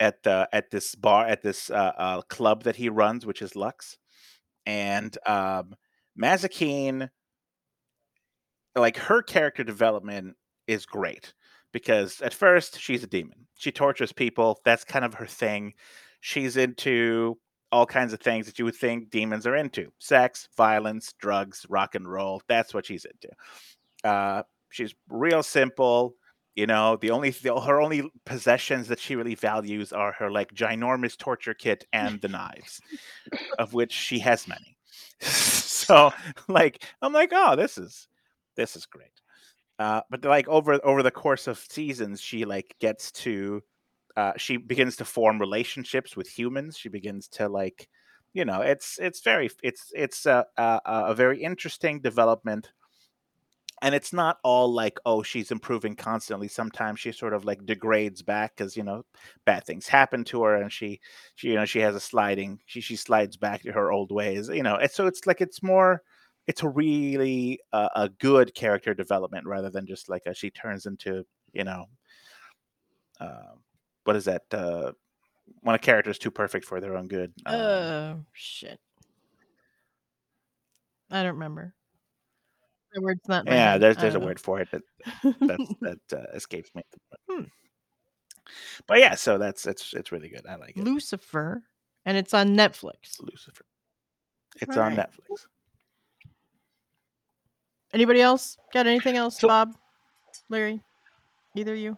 at 0.00 0.22
the 0.22 0.48
at 0.52 0.70
this 0.70 0.94
bar 0.94 1.26
at 1.26 1.42
this 1.42 1.70
uh, 1.70 1.92
uh, 1.96 2.22
club 2.22 2.64
that 2.64 2.76
he 2.76 2.88
runs, 2.88 3.26
which 3.26 3.42
is 3.42 3.54
Lux. 3.54 3.98
And 4.66 5.16
um, 5.26 5.74
Mazikeen, 6.20 7.10
like 8.76 8.96
her 8.96 9.22
character 9.22 9.64
development 9.64 10.36
is 10.66 10.86
great 10.86 11.32
because 11.72 12.20
at 12.22 12.34
first 12.34 12.78
she's 12.80 13.02
a 13.02 13.06
demon. 13.06 13.46
She 13.56 13.72
tortures 13.72 14.12
people. 14.12 14.60
That's 14.64 14.84
kind 14.84 15.04
of 15.04 15.14
her 15.14 15.26
thing. 15.26 15.74
She's 16.20 16.56
into 16.56 17.38
all 17.70 17.86
kinds 17.86 18.12
of 18.12 18.20
things 18.20 18.46
that 18.46 18.58
you 18.58 18.64
would 18.64 18.76
think 18.76 19.10
demons 19.10 19.46
are 19.46 19.56
into 19.56 19.92
sex, 19.98 20.48
violence, 20.56 21.12
drugs, 21.18 21.66
rock 21.68 21.94
and 21.94 22.10
roll. 22.10 22.40
That's 22.48 22.72
what 22.72 22.86
she's 22.86 23.04
into. 23.04 24.08
Uh, 24.08 24.42
she's 24.70 24.94
real 25.08 25.42
simple. 25.42 26.14
You 26.54 26.68
know, 26.68 26.96
the 27.00 27.10
only 27.10 27.30
the, 27.30 27.60
her 27.60 27.80
only 27.80 28.08
possessions 28.24 28.86
that 28.86 29.00
she 29.00 29.16
really 29.16 29.34
values 29.34 29.92
are 29.92 30.12
her 30.12 30.30
like 30.30 30.54
ginormous 30.54 31.18
torture 31.18 31.54
kit 31.54 31.84
and 31.92 32.20
the 32.20 32.28
knives, 32.28 32.80
of 33.58 33.74
which 33.74 33.92
she 33.92 34.20
has 34.20 34.46
many. 34.46 34.76
so, 35.20 36.12
like, 36.46 36.84
I'm 37.02 37.12
like, 37.12 37.30
oh, 37.32 37.56
this 37.56 37.76
is 37.76 38.06
this 38.56 38.76
is 38.76 38.86
great. 38.86 39.20
Uh, 39.78 40.00
but 40.10 40.24
like 40.24 40.48
over 40.48 40.78
over 40.84 41.02
the 41.02 41.10
course 41.10 41.46
of 41.46 41.58
seasons, 41.58 42.20
she 42.20 42.44
like 42.44 42.76
gets 42.80 43.10
to 43.12 43.62
uh, 44.16 44.32
she 44.36 44.56
begins 44.56 44.96
to 44.96 45.04
form 45.04 45.40
relationships 45.40 46.16
with 46.16 46.28
humans. 46.28 46.76
She 46.78 46.88
begins 46.88 47.28
to 47.28 47.48
like, 47.48 47.88
you 48.32 48.44
know, 48.44 48.60
it's 48.60 48.98
it's 49.00 49.20
very 49.22 49.50
it's 49.62 49.90
it's 49.94 50.26
a 50.26 50.46
a, 50.56 50.80
a 50.86 51.14
very 51.14 51.42
interesting 51.42 52.00
development. 52.00 52.72
And 53.82 53.94
it's 53.94 54.12
not 54.14 54.38
all 54.44 54.72
like, 54.72 54.98
oh, 55.04 55.22
she's 55.22 55.50
improving 55.50 55.94
constantly. 55.96 56.48
Sometimes 56.48 57.00
she 57.00 57.12
sort 57.12 57.34
of 57.34 57.44
like 57.44 57.66
degrades 57.66 58.22
back 58.22 58.56
because 58.56 58.76
you 58.76 58.82
know 58.84 59.04
bad 59.44 59.64
things 59.66 59.88
happen 59.88 60.24
to 60.24 60.42
her, 60.44 60.54
and 60.56 60.72
she, 60.72 61.00
she 61.34 61.48
you 61.48 61.54
know 61.56 61.64
she 61.64 61.80
has 61.80 61.94
a 61.94 62.00
sliding. 62.00 62.60
She 62.66 62.80
she 62.80 62.96
slides 62.96 63.36
back 63.36 63.62
to 63.62 63.72
her 63.72 63.92
old 63.92 64.12
ways. 64.12 64.48
You 64.48 64.62
know, 64.62 64.76
and 64.76 64.90
so 64.90 65.06
it's 65.06 65.26
like 65.26 65.40
it's 65.40 65.62
more 65.62 66.02
it's 66.46 66.62
a 66.62 66.68
really 66.68 67.58
uh, 67.72 67.88
a 67.96 68.08
good 68.08 68.54
character 68.54 68.94
development 68.94 69.46
rather 69.46 69.70
than 69.70 69.86
just 69.86 70.08
like 70.08 70.22
a, 70.26 70.34
she 70.34 70.50
turns 70.50 70.86
into 70.86 71.24
you 71.52 71.64
know 71.64 71.86
uh, 73.20 73.52
what 74.04 74.16
is 74.16 74.24
that 74.26 74.42
uh, 74.52 74.92
when 75.60 75.74
a 75.74 75.78
character 75.78 76.10
is 76.10 76.18
too 76.18 76.30
perfect 76.30 76.64
for 76.64 76.80
their 76.80 76.96
own 76.96 77.06
good 77.08 77.32
um, 77.46 77.56
Oh, 77.56 78.20
shit. 78.32 78.78
I 81.10 81.22
don't 81.22 81.34
remember. 81.34 81.74
The 82.92 83.00
word's 83.00 83.26
not 83.28 83.46
yeah 83.46 83.76
there's 83.76 83.96
there's 83.96 84.14
a 84.14 84.20
know. 84.20 84.26
word 84.26 84.38
for 84.38 84.60
it 84.60 84.68
that 84.70 84.82
that 85.80 85.98
uh, 86.12 86.26
escapes 86.34 86.70
me 86.76 86.82
Hmm. 87.28 87.42
but 88.86 89.00
yeah 89.00 89.16
so 89.16 89.36
that's 89.36 89.66
it's 89.66 89.92
it's 89.94 90.12
really 90.12 90.28
good 90.28 90.46
i 90.48 90.54
like 90.54 90.76
it 90.76 90.84
Lucifer, 90.84 91.62
and 92.04 92.16
it's 92.16 92.32
on 92.34 92.50
Netflix. 92.56 93.18
lucifer 93.20 93.64
it's 94.60 94.76
on 94.76 94.92
Alright. 94.92 95.10
netflix 95.10 95.46
Anybody 97.94 98.20
else 98.20 98.58
got 98.72 98.88
anything 98.88 99.16
else, 99.16 99.38
So- 99.38 99.46
Bob, 99.46 99.76
Larry, 100.48 100.82
either 101.54 101.74
of 101.74 101.78
you? 101.78 101.96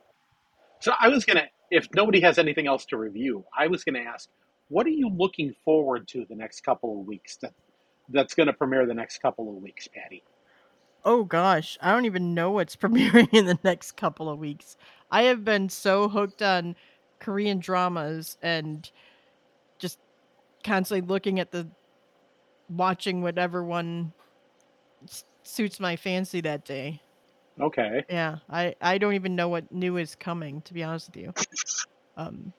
So 0.80 0.92
I 1.01 1.09
was 1.09 1.24
gonna, 1.24 1.49
if 1.70 1.88
nobody 1.94 2.20
has 2.20 2.38
anything 2.38 2.66
else 2.66 2.84
to 2.86 2.99
review, 2.99 3.44
I 3.57 3.66
was 3.66 3.82
gonna 3.82 4.01
ask, 4.01 4.28
what 4.68 4.86
are 4.86 4.90
you 4.90 5.09
looking 5.09 5.55
forward 5.64 6.07
to 6.09 6.26
the 6.28 6.34
next 6.36 6.61
couple 6.61 7.01
of 7.01 7.07
weeks? 7.07 7.36
That 7.38 7.55
that's 8.11 8.34
gonna 8.34 8.53
premiere 8.53 8.86
the 8.86 8.94
next 8.94 9.22
couple 9.22 9.49
of 9.49 9.62
weeks, 9.62 9.88
Pattie. 9.88 10.22
Oh 11.03 11.24
gosh, 11.24 11.78
I 11.80 11.92
don't 11.92 12.05
even 12.05 12.34
know 12.34 12.51
what's 12.51 12.76
premiering 12.82 13.32
in 13.32 13.47
the 13.47 13.59
next 13.64 13.92
couple 13.92 14.28
of 14.28 14.38
weeks. 14.38 14.76
I 15.11 15.22
have 15.22 15.44
been 15.44 15.70
so 15.70 16.09
hooked 16.11 16.42
on 16.42 16.76
Korean 17.20 17.59
dramas 17.59 18.36
and 18.42 18.88
just 19.78 19.99
constantly 20.62 21.07
looking 21.09 21.40
at 21.40 21.53
the 21.53 21.68
watching 22.68 23.22
whatever 23.22 23.64
one 23.64 24.12
suits 25.47 25.80
my 25.80 25.97
fancy 25.97 26.40
that 26.42 26.64
day. 26.64 27.03
Okay. 27.61 28.05
Yeah, 28.11 28.38
I 28.51 28.74
I 28.80 28.99
don't 28.99 29.14
even 29.14 29.34
know 29.36 29.49
what 29.49 29.72
new 29.72 29.97
is 29.97 30.14
coming 30.14 30.61
to 30.62 30.74
be 30.74 30.82
honest 30.82 31.09
with 31.09 31.16
you. 31.16 31.32
Um, 32.16 32.53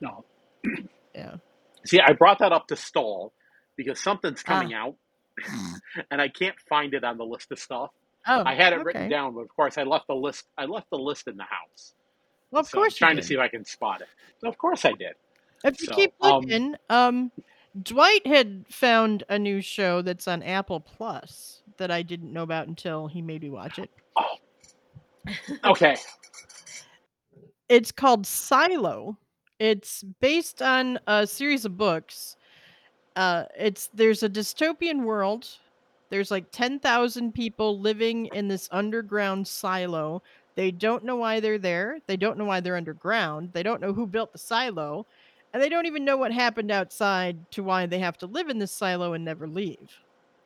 No. 0.00 0.24
yeah. 1.14 1.36
See, 1.84 2.00
I 2.00 2.12
brought 2.12 2.38
that 2.40 2.52
up 2.52 2.66
to 2.68 2.76
stall 2.76 3.32
because 3.76 4.00
something's 4.02 4.42
Ah. 4.46 4.58
coming 4.60 4.74
out, 4.74 4.96
and 6.10 6.20
I 6.20 6.28
can't 6.28 6.58
find 6.68 6.94
it 6.94 7.04
on 7.04 7.18
the 7.18 7.24
list 7.24 7.52
of 7.52 7.58
stuff. 7.58 7.90
Oh, 8.26 8.42
I 8.44 8.54
had 8.54 8.72
it 8.72 8.84
written 8.84 9.08
down, 9.08 9.34
but 9.34 9.40
of 9.40 9.48
course 9.54 9.78
I 9.78 9.84
left 9.84 10.06
the 10.08 10.14
list. 10.14 10.44
I 10.58 10.64
left 10.64 10.90
the 10.90 10.98
list 10.98 11.28
in 11.28 11.36
the 11.36 11.44
house. 11.44 11.94
Well, 12.50 12.60
of 12.60 12.66
So 12.68 12.78
I'm 12.78 12.82
course 12.84 12.94
you 12.94 12.98
trying 13.06 13.16
to 13.16 13.22
see 13.22 13.34
if 13.34 13.40
I 13.40 13.48
can 13.48 13.64
spot 13.64 14.00
it. 14.00 14.08
So 14.40 14.48
of 14.48 14.58
course 14.58 14.84
I 14.84 14.92
did. 14.92 15.14
If 15.64 15.80
you 15.80 15.86
So, 15.88 15.94
keep 15.94 16.14
um, 16.20 16.40
looking, 16.42 16.76
um, 16.90 17.32
Dwight 17.80 18.26
had 18.26 18.64
found 18.70 19.24
a 19.28 19.38
new 19.38 19.60
show 19.60 20.02
that's 20.02 20.26
on 20.28 20.42
Apple 20.42 20.80
Plus 20.80 21.62
that 21.78 21.90
I 21.90 22.02
didn't 22.02 22.32
know 22.32 22.42
about 22.42 22.68
until 22.68 23.06
he 23.08 23.22
made 23.22 23.42
me 23.42 23.50
watch 23.50 23.78
it. 23.78 23.90
Oh. 24.16 24.36
Okay. 25.64 25.96
It's 27.68 27.92
called 27.92 28.26
Silo. 28.26 29.18
It's 29.58 30.02
based 30.20 30.62
on 30.62 30.98
a 31.06 31.26
series 31.26 31.64
of 31.64 31.76
books. 31.76 32.36
Uh, 33.16 33.44
it's 33.58 33.88
there's 33.94 34.22
a 34.22 34.30
dystopian 34.30 35.04
world 35.04 35.48
There's 36.10 36.30
like 36.30 36.50
10,000 36.52 37.32
people 37.32 37.80
living 37.80 38.26
in 38.28 38.48
this 38.48 38.68
underground 38.72 39.48
silo. 39.48 40.22
They 40.56 40.70
don't 40.72 41.04
know 41.04 41.16
why 41.16 41.40
they're 41.40 41.58
there. 41.58 42.00
They 42.06 42.16
don't 42.16 42.38
know 42.38 42.44
why 42.46 42.60
they're 42.60 42.76
underground. 42.76 43.52
They 43.54 43.62
don't 43.64 43.80
know 43.82 43.92
who 43.94 44.06
built 44.06 44.32
the 44.32 44.38
silo. 44.38 45.06
And 45.52 45.62
they 45.62 45.68
don't 45.70 45.86
even 45.86 46.04
know 46.04 46.16
what 46.18 46.32
happened 46.32 46.70
outside 46.72 47.50
to 47.52 47.62
why 47.64 47.86
they 47.86 48.00
have 48.00 48.18
to 48.18 48.26
live 48.26 48.48
in 48.50 48.58
this 48.58 48.72
silo 48.72 49.14
and 49.14 49.24
never 49.24 49.48
leave. 49.48 49.90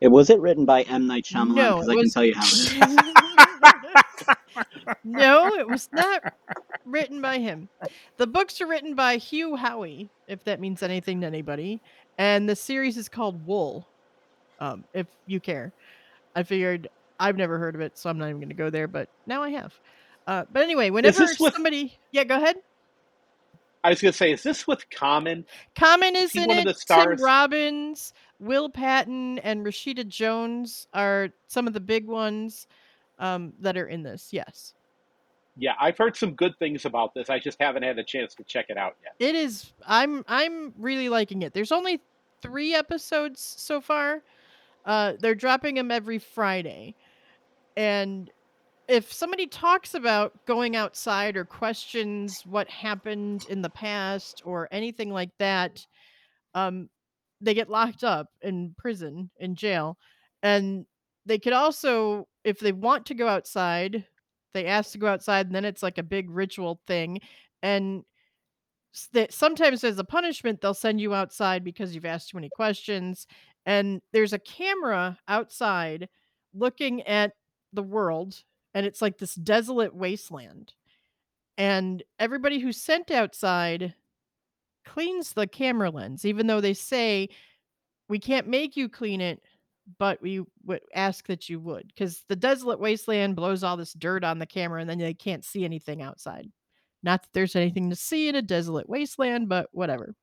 It 0.02 0.10
was 0.10 0.30
it 0.30 0.40
written 0.40 0.64
by 0.64 0.82
M 0.82 1.06
Night 1.06 1.24
Shyamalan 1.24 1.54
No, 1.54 1.74
because 1.76 1.88
it 1.88 1.92
I 1.92 1.94
can 1.94 2.10
tell 2.10 2.24
you 2.24 2.34
how. 2.34 2.42
It 2.42 4.28
is. 4.88 4.96
no, 5.04 5.54
it 5.54 5.68
was 5.68 5.88
not 5.92 6.34
written 6.84 7.20
by 7.22 7.38
him. 7.38 7.68
The 8.16 8.26
books 8.26 8.60
are 8.60 8.66
written 8.66 8.96
by 8.96 9.18
Hugh 9.18 9.56
Howey, 9.56 10.08
if 10.26 10.42
that 10.42 10.58
means 10.58 10.82
anything 10.82 11.20
to 11.20 11.28
anybody. 11.28 11.80
And 12.18 12.48
the 12.48 12.56
series 12.56 12.96
is 12.96 13.08
called 13.08 13.46
Wool, 13.46 13.86
um, 14.58 14.82
if 14.92 15.06
you 15.26 15.38
care. 15.38 15.72
I 16.34 16.42
figured 16.42 16.88
I've 17.20 17.36
never 17.36 17.56
heard 17.56 17.76
of 17.76 17.80
it, 17.80 17.96
so 17.96 18.10
I'm 18.10 18.18
not 18.18 18.26
even 18.28 18.40
going 18.40 18.48
to 18.48 18.56
go 18.56 18.70
there, 18.70 18.88
but 18.88 19.08
now 19.26 19.44
I 19.44 19.50
have. 19.50 19.72
Uh, 20.26 20.44
but 20.52 20.64
anyway, 20.64 20.90
whenever 20.90 21.16
this 21.16 21.38
with- 21.38 21.54
somebody. 21.54 21.96
Yeah, 22.10 22.24
go 22.24 22.36
ahead. 22.36 22.56
I 23.84 23.90
was 23.90 24.00
gonna 24.00 24.12
say, 24.12 24.30
is 24.32 24.44
this 24.44 24.66
with 24.66 24.88
Common? 24.90 25.44
Common 25.74 26.14
is 26.14 26.30
he 26.30 26.42
in 26.42 26.48
one 26.48 26.58
it. 26.58 26.66
of 26.68 26.74
the 26.74 26.80
stars? 26.80 27.18
Tim 27.18 27.24
Robbins, 27.24 28.14
Will 28.42 28.68
Patton, 28.68 29.38
and 29.38 29.64
Rashida 29.64 30.06
Jones 30.06 30.88
are 30.92 31.28
some 31.46 31.68
of 31.68 31.72
the 31.72 31.80
big 31.80 32.06
ones 32.08 32.66
um, 33.20 33.52
that 33.60 33.76
are 33.76 33.86
in 33.86 34.02
this. 34.02 34.30
Yes. 34.32 34.74
Yeah, 35.56 35.74
I've 35.80 35.96
heard 35.96 36.16
some 36.16 36.34
good 36.34 36.58
things 36.58 36.84
about 36.84 37.14
this. 37.14 37.30
I 37.30 37.38
just 37.38 37.58
haven't 37.60 37.84
had 37.84 37.98
a 37.98 38.04
chance 38.04 38.34
to 38.34 38.44
check 38.44 38.66
it 38.68 38.76
out 38.76 38.96
yet. 39.02 39.14
It 39.18 39.36
is. 39.36 39.72
I'm. 39.86 40.24
I'm 40.26 40.74
really 40.76 41.08
liking 41.08 41.42
it. 41.42 41.54
There's 41.54 41.72
only 41.72 42.00
three 42.40 42.74
episodes 42.74 43.40
so 43.40 43.80
far. 43.80 44.22
Uh, 44.84 45.12
they're 45.20 45.36
dropping 45.36 45.76
them 45.76 45.92
every 45.92 46.18
Friday, 46.18 46.96
and 47.76 48.30
if 48.88 49.12
somebody 49.12 49.46
talks 49.46 49.94
about 49.94 50.44
going 50.46 50.74
outside 50.74 51.36
or 51.36 51.44
questions 51.44 52.42
what 52.44 52.68
happened 52.68 53.46
in 53.48 53.62
the 53.62 53.70
past 53.70 54.42
or 54.44 54.68
anything 54.72 55.10
like 55.10 55.30
that, 55.38 55.86
um, 56.54 56.88
they 57.42 57.54
get 57.54 57.70
locked 57.70 58.04
up 58.04 58.28
in 58.42 58.74
prison 58.78 59.30
in 59.38 59.54
jail, 59.54 59.98
and 60.42 60.86
they 61.26 61.38
could 61.38 61.52
also, 61.52 62.28
if 62.44 62.58
they 62.60 62.72
want 62.72 63.06
to 63.06 63.14
go 63.14 63.28
outside, 63.28 64.04
they 64.54 64.66
ask 64.66 64.92
to 64.92 64.98
go 64.98 65.08
outside, 65.08 65.46
and 65.46 65.54
then 65.54 65.64
it's 65.64 65.82
like 65.82 65.98
a 65.98 66.02
big 66.02 66.30
ritual 66.30 66.80
thing, 66.86 67.20
and 67.62 68.04
that 69.12 69.32
sometimes 69.32 69.84
as 69.84 69.98
a 69.98 70.04
punishment 70.04 70.60
they'll 70.60 70.74
send 70.74 71.00
you 71.00 71.14
outside 71.14 71.64
because 71.64 71.94
you've 71.94 72.04
asked 72.04 72.28
too 72.30 72.36
many 72.36 72.50
questions 72.50 73.26
and 73.64 74.02
there's 74.12 74.32
a 74.32 74.38
camera 74.38 75.18
outside 75.28 76.08
looking 76.54 77.02
at 77.02 77.32
the 77.72 77.82
world 77.82 78.42
and 78.74 78.84
it's 78.84 79.00
like 79.00 79.16
this 79.18 79.34
desolate 79.34 79.94
wasteland 79.94 80.74
and 81.56 82.02
everybody 82.18 82.58
who's 82.58 82.82
sent 82.82 83.10
outside 83.10 83.94
cleans 84.84 85.32
the 85.32 85.46
camera 85.46 85.90
lens 85.90 86.24
even 86.24 86.46
though 86.46 86.60
they 86.60 86.74
say 86.74 87.28
we 88.08 88.18
can't 88.18 88.48
make 88.48 88.76
you 88.76 88.88
clean 88.88 89.20
it 89.20 89.40
but 89.98 90.20
we 90.22 90.42
would 90.64 90.80
ask 90.94 91.26
that 91.26 91.48
you 91.48 91.58
would 91.58 91.86
because 91.88 92.24
the 92.28 92.36
desolate 92.36 92.78
wasteland 92.78 93.34
blows 93.34 93.64
all 93.64 93.76
this 93.76 93.92
dirt 93.94 94.22
on 94.22 94.38
the 94.38 94.46
camera 94.46 94.80
and 94.80 94.88
then 94.88 94.98
they 94.98 95.14
can't 95.14 95.44
see 95.44 95.64
anything 95.64 96.02
outside 96.02 96.48
not 97.02 97.22
that 97.22 97.28
there's 97.32 97.56
anything 97.56 97.90
to 97.90 97.96
see 97.96 98.28
in 98.28 98.36
a 98.36 98.42
desolate 98.42 98.88
wasteland, 98.88 99.48
but 99.48 99.68
whatever. 99.72 100.14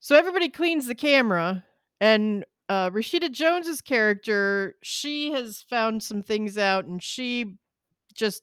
So 0.00 0.16
everybody 0.16 0.48
cleans 0.48 0.86
the 0.86 0.94
camera, 0.94 1.64
and 2.00 2.44
uh, 2.68 2.90
Rashida 2.90 3.30
Jones's 3.30 3.80
character, 3.80 4.76
she 4.82 5.32
has 5.32 5.64
found 5.68 6.02
some 6.02 6.22
things 6.22 6.58
out, 6.58 6.84
and 6.84 7.02
she 7.02 7.56
just 8.14 8.42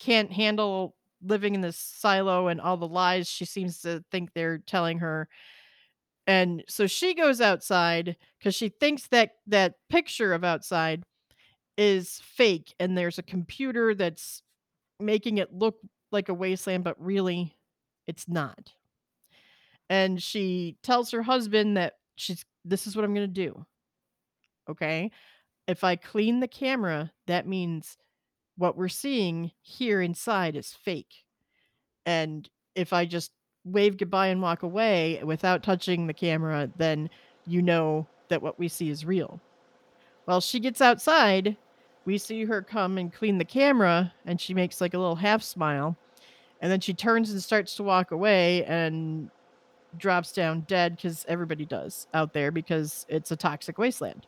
can't 0.00 0.32
handle 0.32 0.96
living 1.22 1.54
in 1.54 1.60
this 1.60 1.76
silo 1.76 2.48
and 2.48 2.60
all 2.60 2.76
the 2.76 2.88
lies 2.88 3.28
she 3.28 3.44
seems 3.44 3.80
to 3.82 4.04
think 4.10 4.32
they're 4.32 4.58
telling 4.58 4.98
her. 4.98 5.28
And 6.26 6.62
so 6.68 6.86
she 6.86 7.14
goes 7.14 7.40
outside 7.40 8.16
because 8.38 8.54
she 8.54 8.68
thinks 8.68 9.08
that 9.08 9.32
that 9.46 9.74
picture 9.88 10.34
of 10.34 10.44
outside 10.44 11.02
is 11.78 12.20
fake, 12.24 12.74
and 12.78 12.98
there's 12.98 13.18
a 13.18 13.22
computer 13.22 13.94
that's 13.94 14.42
making 15.00 15.38
it 15.38 15.54
look 15.54 15.76
like 16.10 16.28
a 16.28 16.34
wasteland, 16.34 16.84
but 16.84 17.00
really 17.02 17.56
it's 18.06 18.28
not. 18.28 18.72
And 19.88 20.22
she 20.22 20.76
tells 20.82 21.10
her 21.12 21.22
husband 21.22 21.76
that 21.76 21.94
she's 22.16 22.44
this 22.64 22.86
is 22.86 22.94
what 22.94 23.04
I'm 23.04 23.14
going 23.14 23.32
to 23.32 23.32
do. 23.32 23.64
Okay? 24.68 25.10
If 25.66 25.84
I 25.84 25.96
clean 25.96 26.40
the 26.40 26.48
camera, 26.48 27.10
that 27.26 27.46
means 27.46 27.96
what 28.58 28.76
we're 28.76 28.88
seeing 28.88 29.52
here 29.62 30.02
inside 30.02 30.56
is 30.56 30.76
fake. 30.84 31.24
And 32.04 32.48
if 32.74 32.92
I 32.92 33.06
just 33.06 33.30
wave 33.64 33.96
goodbye 33.96 34.28
and 34.28 34.42
walk 34.42 34.62
away 34.64 35.20
without 35.24 35.62
touching 35.62 36.06
the 36.06 36.12
camera, 36.12 36.68
then 36.76 37.08
you 37.46 37.62
know 37.62 38.06
that 38.28 38.42
what 38.42 38.58
we 38.58 38.68
see 38.68 38.90
is 38.90 39.04
real. 39.04 39.40
Well, 40.26 40.40
she 40.40 40.60
gets 40.60 40.80
outside, 40.80 41.56
we 42.04 42.18
see 42.18 42.44
her 42.44 42.60
come 42.60 42.98
and 42.98 43.12
clean 43.12 43.38
the 43.38 43.44
camera, 43.44 44.12
and 44.26 44.40
she 44.40 44.54
makes 44.54 44.80
like 44.80 44.94
a 44.94 44.98
little 44.98 45.16
half 45.16 45.42
smile. 45.42 45.96
And 46.60 46.70
then 46.70 46.80
she 46.80 46.92
turns 46.92 47.30
and 47.30 47.42
starts 47.42 47.76
to 47.76 47.84
walk 47.84 48.10
away 48.10 48.64
and 48.64 49.30
drops 49.96 50.32
down 50.32 50.62
dead 50.62 50.96
because 50.96 51.24
everybody 51.28 51.64
does 51.64 52.08
out 52.12 52.32
there 52.32 52.50
because 52.50 53.06
it's 53.08 53.30
a 53.30 53.36
toxic 53.36 53.78
wasteland. 53.78 54.26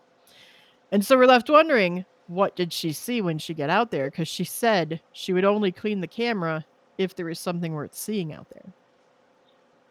And 0.92 1.04
so 1.04 1.18
we're 1.18 1.26
left 1.26 1.50
wondering 1.50 2.04
what 2.30 2.54
did 2.54 2.72
she 2.72 2.92
see 2.92 3.20
when 3.20 3.38
she 3.38 3.54
got 3.54 3.70
out 3.70 3.90
there? 3.90 4.08
Because 4.08 4.28
she 4.28 4.44
said 4.44 5.00
she 5.12 5.32
would 5.32 5.44
only 5.44 5.72
clean 5.72 6.00
the 6.00 6.06
camera 6.06 6.64
if 6.96 7.16
there 7.16 7.26
was 7.26 7.40
something 7.40 7.72
worth 7.72 7.92
seeing 7.92 8.32
out 8.32 8.48
there. 8.50 8.72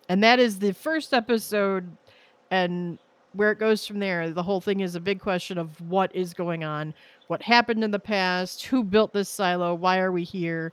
And 0.07 0.23
that 0.23 0.39
is 0.39 0.57
the 0.57 0.73
first 0.73 1.13
episode, 1.13 1.85
and 2.49 2.97
where 3.33 3.51
it 3.51 3.59
goes 3.59 3.85
from 3.85 3.99
there, 3.99 4.29
the 4.31 4.41
whole 4.41 4.61
thing 4.61 4.79
is 4.79 4.95
a 4.95 5.01
big 5.01 5.19
question 5.19 5.57
of 5.57 5.69
what 5.81 6.15
is 6.15 6.33
going 6.33 6.63
on, 6.63 6.93
what 7.27 7.41
happened 7.41 7.83
in 7.83 7.91
the 7.91 7.99
past, 7.99 8.65
who 8.65 8.85
built 8.85 9.11
this 9.11 9.27
silo, 9.27 9.75
why 9.75 9.99
are 9.99 10.13
we 10.13 10.23
here, 10.23 10.71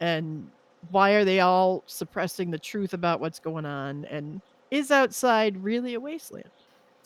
and 0.00 0.50
why 0.90 1.10
are 1.10 1.24
they 1.24 1.40
all 1.40 1.84
suppressing 1.86 2.50
the 2.50 2.58
truth 2.58 2.94
about 2.94 3.20
what's 3.20 3.38
going 3.38 3.66
on, 3.66 4.06
and 4.06 4.40
is 4.70 4.90
outside 4.90 5.62
really 5.62 5.94
a 5.94 6.00
wasteland? 6.00 6.48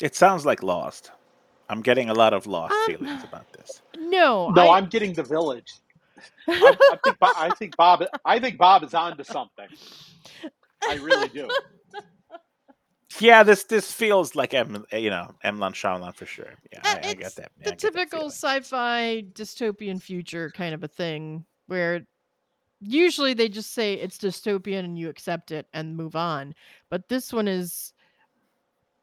It 0.01 0.15
sounds 0.15 0.47
like 0.47 0.63
Lost. 0.63 1.11
I'm 1.69 1.83
getting 1.83 2.09
a 2.11 2.15
lot 2.15 2.33
of 2.33 2.47
Lost 2.47 2.73
Um, 2.73 2.87
feelings 2.87 3.25
about 3.25 3.53
this. 3.53 3.83
No, 3.99 4.51
No, 4.51 4.69
I, 4.69 4.79
I'm 4.79 4.87
getting 4.87 5.13
the 5.13 5.23
village. 5.23 5.73
I, 6.49 6.77
I 6.93 6.97
think 7.05 7.19
Bo- 7.19 7.33
I 7.37 7.51
think 7.59 7.77
Bob 7.77 8.05
I 8.25 8.39
think 8.39 8.59
Bob 8.59 8.83
is 8.85 8.95
on 8.95 9.17
to 9.17 9.25
something. 9.25 9.69
I 10.89 10.95
really 10.95 11.29
do. 11.29 11.49
Yeah, 13.21 13.43
this 13.43 13.65
this 13.65 13.91
feels 13.91 14.35
like 14.37 14.55
M, 14.55 14.85
you 14.93 15.11
know, 15.11 15.35
M. 15.43 15.59
Lan 15.59 15.73
Shyamalan 15.73 16.15
for 16.15 16.27
sure. 16.27 16.55
Yeah, 16.73 16.81
Uh, 16.85 16.97
I, 17.03 17.09
I 17.11 17.15
get 17.15 17.35
that. 17.37 17.51
Yeah, 17.59 17.65
the 17.65 17.71
get 17.71 17.79
typical 17.79 18.19
feeling. 18.31 18.31
sci-fi 18.31 19.25
dystopian 19.33 20.01
future 20.01 20.51
kind 20.55 20.75
of 20.75 20.85
a 20.85 20.89
thing 20.89 21.45
where 21.67 22.07
usually 22.81 23.35
they 23.35 23.49
just 23.49 23.73
say 23.73 23.95
it's 23.95 24.19
dystopian 24.19 24.81
and 24.81 24.99
you 24.99 25.09
accept 25.09 25.51
it 25.51 25.67
and 25.73 25.97
move 25.97 26.15
on 26.15 26.55
but 26.91 27.09
this 27.09 27.33
one 27.33 27.49
is 27.49 27.93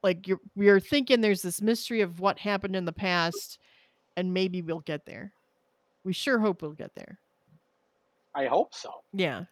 like 0.06 0.28
you're 0.28 0.40
we're 0.56 0.80
thinking 0.80 1.20
there's 1.20 1.42
this 1.42 1.62
mystery 1.62 2.00
of 2.02 2.20
what 2.22 2.40
happened 2.40 2.76
in 2.76 2.86
the 2.86 2.94
past 2.94 3.58
and 4.16 4.34
maybe 4.34 4.62
we'll 4.62 4.80
get 4.80 5.06
there 5.06 5.34
we 6.06 6.14
sure 6.14 6.40
hope 6.40 6.62
we'll 6.62 6.72
get 6.72 6.94
there 6.96 7.20
I 8.34 8.46
hope 8.46 8.74
so. 8.74 8.92
yeah 9.12 9.46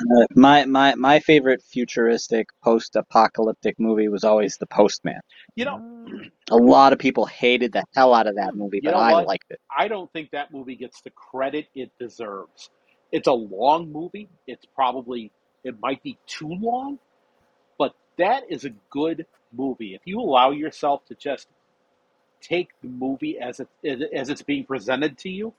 Uh, 0.00 0.26
my 0.34 0.64
my 0.64 0.94
my 0.96 1.20
favorite 1.20 1.62
futuristic 1.62 2.48
post-apocalyptic 2.64 3.78
movie 3.78 4.08
was 4.08 4.24
always 4.24 4.56
The 4.56 4.66
Postman. 4.66 5.20
You 5.54 5.64
know, 5.66 5.76
Uh, 5.76 6.24
A 6.50 6.56
lot 6.56 6.92
of 6.92 6.98
people 6.98 7.24
hated 7.26 7.72
the 7.72 7.84
hell 7.94 8.12
out 8.12 8.26
of 8.26 8.34
that 8.36 8.56
movie, 8.56 8.78
You 8.82 8.88
but 8.90 8.92
know 8.92 8.98
I 8.98 9.12
what? 9.12 9.26
liked 9.26 9.50
it. 9.50 9.60
I 9.76 9.86
don't 9.88 10.12
think 10.12 10.30
that 10.32 10.52
movie 10.52 10.74
gets 10.76 11.00
the 11.02 11.10
credit 11.10 11.68
it 11.74 11.90
deserves. 12.00 12.70
It's 13.12 13.28
a 13.28 13.32
long 13.32 13.92
movie. 13.92 14.28
It's 14.46 14.64
probably 14.74 15.30
it 15.62 15.76
might 15.80 16.02
be 16.02 16.18
too 16.26 16.48
long, 16.48 16.98
but 16.98 17.11
that 18.18 18.44
is 18.48 18.64
a 18.64 18.70
good 18.90 19.26
movie. 19.52 19.94
If 19.94 20.02
you 20.04 20.20
allow 20.20 20.50
yourself 20.50 21.04
to 21.06 21.14
just 21.14 21.48
take 22.40 22.70
the 22.82 22.88
movie 22.88 23.38
as 23.38 23.60
it 23.60 23.68
as 24.12 24.28
it's 24.28 24.42
being 24.42 24.64
presented 24.64 25.18
to 25.18 25.28
you, 25.28 25.54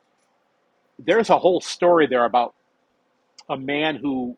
there's 1.00 1.30
a 1.30 1.38
whole 1.38 1.62
story 1.62 2.08
there 2.08 2.26
about 2.26 2.54
a 3.50 3.58
man 3.58 3.96
who 3.96 4.38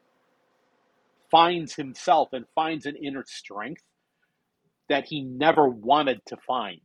finds 1.31 1.75
himself 1.75 2.29
and 2.33 2.45
finds 2.55 2.85
an 2.85 2.95
inner 2.95 3.23
strength 3.27 3.83
that 4.89 5.05
he 5.05 5.21
never 5.21 5.67
wanted 5.67 6.21
to 6.27 6.37
find 6.37 6.81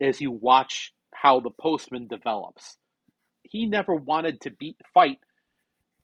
as 0.00 0.20
you 0.20 0.30
watch 0.30 0.92
how 1.14 1.40
the 1.40 1.50
postman 1.50 2.06
develops. 2.06 2.76
He 3.42 3.66
never 3.66 3.94
wanted 3.94 4.40
to 4.42 4.50
be 4.50 4.76
fight 4.94 5.18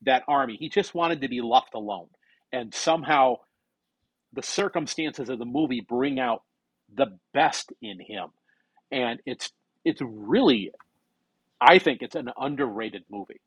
that 0.03 0.25
army. 0.29 0.57
He 0.59 0.69
just 0.69 0.95
wanted 0.95 1.21
to 1.23 1.29
be 1.29 1.41
left 1.41 1.75
alone. 1.75 2.09
And 2.53 2.75
somehow 2.75 3.37
the 4.39 4.43
circumstances 4.45 5.29
of 5.31 5.41
the 5.41 5.45
movie 5.45 5.81
bring 5.81 6.21
out 6.21 6.45
the 6.95 7.19
best 7.35 7.73
in 7.83 7.99
him, 7.99 8.29
and 8.93 9.19
it's 9.27 9.51
it's 9.85 10.01
really, 10.01 10.71
I 11.61 11.81
think 11.81 12.03
it's 12.03 12.15
an 12.15 12.31
underrated 12.39 13.03
movie. 13.11 13.41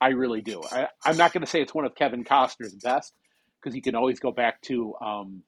I 0.00 0.08
really 0.08 0.40
do. 0.40 0.62
I, 0.72 0.88
I'm 1.04 1.16
not 1.16 1.32
going 1.32 1.42
to 1.42 1.46
say 1.46 1.62
it's 1.62 1.72
one 1.72 1.84
of 1.84 1.94
Kevin 1.94 2.24
Costner's 2.24 2.74
best 2.74 3.12
because 3.60 3.76
you 3.76 3.82
can 3.82 3.94
always 3.94 4.18
go 4.18 4.32
back 4.32 4.60
to 4.62 4.96
um, 5.00 5.44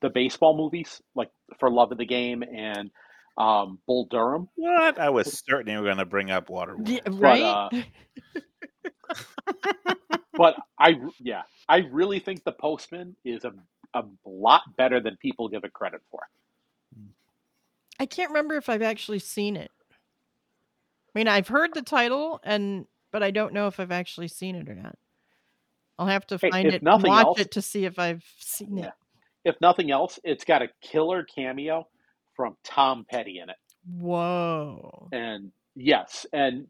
the 0.00 0.08
baseball 0.08 0.56
movies 0.56 1.02
like 1.14 1.28
For 1.58 1.70
Love 1.70 1.92
of 1.92 1.98
the 1.98 2.06
Game 2.06 2.42
and 2.42 2.90
um, 3.36 3.80
Bull 3.86 4.06
Durham. 4.10 4.48
What? 4.56 4.98
I 4.98 5.10
was 5.10 5.42
certain 5.46 5.70
you 5.74 5.78
were 5.78 5.84
going 5.84 5.98
to 5.98 6.06
bring 6.06 6.30
up 6.30 6.48
Waterworld. 6.48 6.88
Yeah, 6.88 7.00
But, 7.04 7.20
right? 7.20 7.42
uh, 7.42 7.68
but 10.34 10.56
I 10.78 10.96
yeah, 11.18 11.42
I 11.68 11.78
really 11.90 12.18
think 12.18 12.44
The 12.44 12.52
Postman 12.52 13.16
is 13.24 13.44
a 13.44 13.52
a 13.94 14.04
lot 14.24 14.62
better 14.76 15.00
than 15.00 15.16
people 15.16 15.48
give 15.48 15.64
it 15.64 15.72
credit 15.72 16.00
for. 16.10 16.20
I 17.98 18.06
can't 18.06 18.30
remember 18.30 18.56
if 18.56 18.68
I've 18.70 18.82
actually 18.82 19.18
seen 19.18 19.56
it. 19.56 19.70
I 19.92 21.18
mean, 21.18 21.28
I've 21.28 21.48
heard 21.48 21.74
the 21.74 21.82
title 21.82 22.40
and 22.42 22.86
but 23.12 23.22
I 23.22 23.30
don't 23.30 23.52
know 23.52 23.66
if 23.66 23.78
I've 23.80 23.90
actually 23.90 24.28
seen 24.28 24.54
it 24.54 24.68
or 24.68 24.74
not. 24.74 24.96
I'll 25.98 26.06
have 26.06 26.26
to 26.28 26.38
find 26.38 26.66
if 26.68 26.74
it, 26.74 26.82
and 26.82 27.02
watch 27.02 27.26
else- 27.26 27.40
it 27.40 27.50
to 27.52 27.62
see 27.62 27.84
if 27.84 27.98
I've 27.98 28.24
seen 28.38 28.78
it. 28.78 28.92
If 29.44 29.60
nothing 29.60 29.90
else, 29.90 30.18
it's 30.24 30.44
got 30.44 30.62
a 30.62 30.68
killer 30.80 31.24
cameo 31.24 31.86
from 32.34 32.56
Tom 32.64 33.04
Petty 33.08 33.38
in 33.38 33.50
it. 33.50 33.56
Whoa. 33.98 35.08
and 35.12 35.52
yes, 35.74 36.26
and 36.32 36.68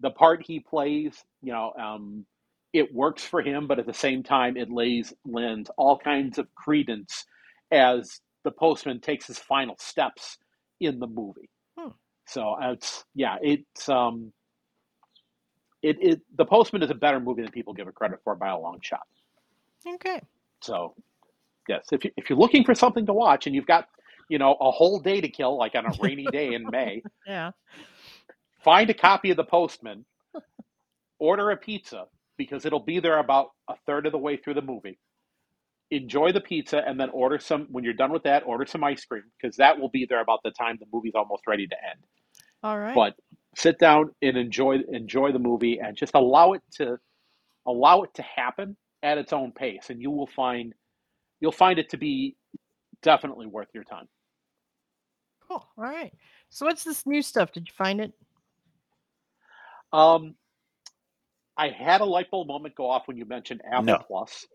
the 0.00 0.10
part 0.10 0.44
he 0.44 0.60
plays, 0.60 1.24
you 1.42 1.52
know, 1.52 1.72
um, 1.80 2.24
it 2.72 2.94
works 2.94 3.24
for 3.24 3.40
him, 3.40 3.66
but 3.66 3.78
at 3.78 3.86
the 3.86 3.94
same 3.94 4.22
time, 4.22 4.56
it 4.56 4.70
lays 4.70 5.12
lends 5.24 5.70
all 5.76 5.98
kinds 5.98 6.38
of 6.38 6.46
credence 6.54 7.24
as 7.72 8.20
the 8.44 8.50
postman 8.50 9.00
takes 9.00 9.26
his 9.26 9.38
final 9.38 9.76
steps 9.78 10.38
in 10.80 10.98
the 10.98 11.06
movie. 11.06 11.50
Hmm. 11.78 11.90
So 12.26 12.56
it's 12.60 13.04
yeah, 13.14 13.36
it's 13.40 13.88
um, 13.88 14.32
it 15.82 15.96
it 16.00 16.20
the 16.36 16.44
postman 16.44 16.82
is 16.82 16.90
a 16.90 16.94
better 16.94 17.20
movie 17.20 17.42
than 17.42 17.50
people 17.50 17.72
give 17.72 17.88
it 17.88 17.94
credit 17.94 18.20
for 18.22 18.34
by 18.36 18.48
a 18.48 18.58
long 18.58 18.78
shot. 18.82 19.06
Okay. 19.86 20.20
So 20.60 20.94
yes, 21.68 21.86
if 21.92 22.04
you, 22.04 22.10
if 22.16 22.28
you're 22.28 22.38
looking 22.38 22.64
for 22.64 22.74
something 22.74 23.06
to 23.06 23.12
watch 23.12 23.46
and 23.46 23.54
you've 23.54 23.66
got 23.66 23.88
you 24.28 24.38
know 24.38 24.56
a 24.60 24.70
whole 24.70 25.00
day 25.00 25.20
to 25.20 25.28
kill, 25.28 25.56
like 25.56 25.74
on 25.74 25.86
a 25.86 25.92
rainy 26.00 26.26
day 26.26 26.52
in 26.54 26.66
May, 26.70 27.02
Yeah. 27.26 27.52
Find 28.62 28.90
a 28.90 28.94
copy 28.94 29.30
of 29.30 29.36
the 29.36 29.44
postman 29.44 30.04
order 31.18 31.50
a 31.50 31.56
pizza 31.56 32.06
because 32.36 32.64
it'll 32.64 32.80
be 32.80 33.00
there 33.00 33.18
about 33.18 33.50
a 33.68 33.74
third 33.86 34.06
of 34.06 34.12
the 34.12 34.18
way 34.18 34.36
through 34.36 34.54
the 34.54 34.62
movie 34.62 34.98
enjoy 35.90 36.32
the 36.32 36.40
pizza 36.40 36.82
and 36.86 37.00
then 37.00 37.08
order 37.10 37.38
some 37.38 37.66
when 37.70 37.82
you're 37.82 37.94
done 37.94 38.12
with 38.12 38.22
that 38.22 38.42
order 38.44 38.66
some 38.66 38.84
ice 38.84 39.04
cream 39.04 39.22
because 39.40 39.56
that 39.56 39.78
will 39.78 39.88
be 39.88 40.06
there 40.06 40.20
about 40.20 40.40
the 40.44 40.50
time 40.50 40.76
the 40.78 40.86
movie's 40.92 41.14
almost 41.14 41.42
ready 41.46 41.66
to 41.66 41.76
end 41.88 42.00
All 42.62 42.78
right. 42.78 42.94
but 42.94 43.14
sit 43.56 43.78
down 43.78 44.10
and 44.20 44.36
enjoy 44.36 44.78
enjoy 44.92 45.32
the 45.32 45.38
movie 45.38 45.78
and 45.78 45.96
just 45.96 46.14
allow 46.14 46.52
it 46.52 46.62
to 46.72 46.98
allow 47.66 48.02
it 48.02 48.12
to 48.14 48.22
happen 48.22 48.76
at 49.02 49.16
its 49.16 49.32
own 49.32 49.50
pace 49.52 49.88
and 49.88 50.02
you 50.02 50.10
will 50.10 50.26
find 50.26 50.74
you'll 51.40 51.52
find 51.52 51.78
it 51.78 51.88
to 51.90 51.96
be 51.96 52.36
definitely 53.02 53.46
worth 53.46 53.68
your 53.72 53.84
time 53.84 54.08
cool. 55.48 55.66
All 55.76 55.84
right. 55.84 56.12
So 56.50 56.66
what's 56.66 56.84
this 56.84 57.06
new 57.06 57.22
stuff? 57.22 57.52
Did 57.52 57.66
you 57.68 57.74
find 57.76 58.00
it? 58.00 58.12
Um, 59.92 60.34
I 61.56 61.68
had 61.70 62.00
a 62.00 62.04
light 62.04 62.30
bulb 62.30 62.48
moment 62.48 62.74
go 62.76 62.88
off 62.88 63.08
when 63.08 63.16
you 63.16 63.24
mentioned 63.26 63.62
Apple 63.66 63.84
No. 63.84 63.98
Plus. 64.06 64.46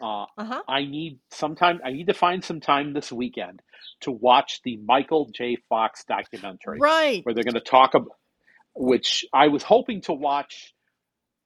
Uh, 0.00 0.26
Uh-huh. 0.36 0.62
I 0.68 0.84
need 0.84 1.20
some 1.30 1.54
time. 1.56 1.80
I 1.84 1.92
need 1.92 2.08
to 2.08 2.14
find 2.14 2.44
some 2.44 2.60
time 2.60 2.92
this 2.92 3.10
weekend 3.12 3.60
to 4.00 4.10
watch 4.10 4.60
the 4.62 4.76
Michael 4.78 5.30
J. 5.34 5.56
Fox 5.68 6.04
documentary, 6.04 6.78
Right. 6.80 7.24
where 7.24 7.34
they're 7.34 7.44
going 7.44 7.54
to 7.54 7.60
talk 7.60 7.94
about, 7.94 8.16
which 8.74 9.24
I 9.32 9.48
was 9.48 9.62
hoping 9.62 10.02
to 10.02 10.12
watch 10.12 10.74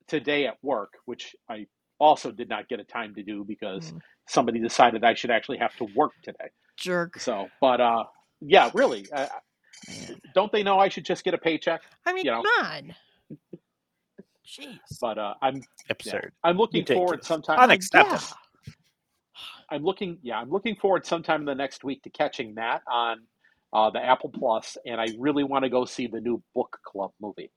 today 0.09 0.47
at 0.47 0.57
work, 0.63 0.95
which 1.05 1.37
I 1.49 1.67
also 2.01 2.33
did 2.33 2.49
not 2.49 2.69
get 2.69 2.81
a 2.81 2.85
time 2.85 3.15
to 3.17 3.23
do 3.23 3.45
because 3.45 3.93
Mm. 3.93 4.01
somebody 4.27 4.61
decided 4.61 5.05
I 5.05 5.15
should 5.15 5.31
actually 5.31 5.59
have 5.59 5.77
to 5.77 5.85
work 5.85 6.13
today. 6.23 6.49
Jerk. 6.77 7.19
So, 7.21 7.49
but 7.61 7.81
uh, 7.81 8.05
yeah, 8.41 8.71
really, 8.73 9.07
uh, 9.13 9.29
don't 10.35 10.51
they 10.53 10.63
know 10.63 10.79
I 10.79 10.89
should 10.89 11.05
just 11.05 11.23
get 11.25 11.35
a 11.35 11.39
paycheck? 11.39 11.83
I 12.07 12.13
mean, 12.13 12.25
you 12.25 12.31
know. 12.31 12.43
come 12.43 12.65
on. 12.67 12.95
Jeez. 14.49 14.79
But 15.01 15.19
uh, 15.19 15.35
I'm 15.43 15.57
yeah, 15.57 15.63
Absurd. 15.91 16.33
I'm 16.43 16.57
looking 16.57 16.85
forward 16.87 17.19
Ridiculous. 17.19 17.27
sometime. 17.27 17.59
Unacceptable. 17.59 18.19
Yeah. 18.67 18.73
I'm 19.71 19.83
looking, 19.85 20.19
yeah, 20.23 20.39
I'm 20.39 20.51
looking 20.51 20.77
forward 20.77 21.05
sometime 21.07 21.41
in 21.41 21.47
the 21.47 21.55
next 21.55 21.85
week 21.85 22.03
to 22.05 22.11
catching 22.11 22.55
that 22.55 22.81
on 22.91 23.19
uh, 23.73 23.91
the 23.91 24.03
Apple 24.03 24.31
Plus, 24.31 24.79
and 24.87 24.99
I 25.01 25.09
really 25.19 25.45
want 25.45 25.65
to 25.65 25.69
go 25.69 25.85
see 25.85 26.07
the 26.07 26.21
new 26.21 26.43
Book 26.55 26.79
Club 26.87 27.13
movie. 27.21 27.51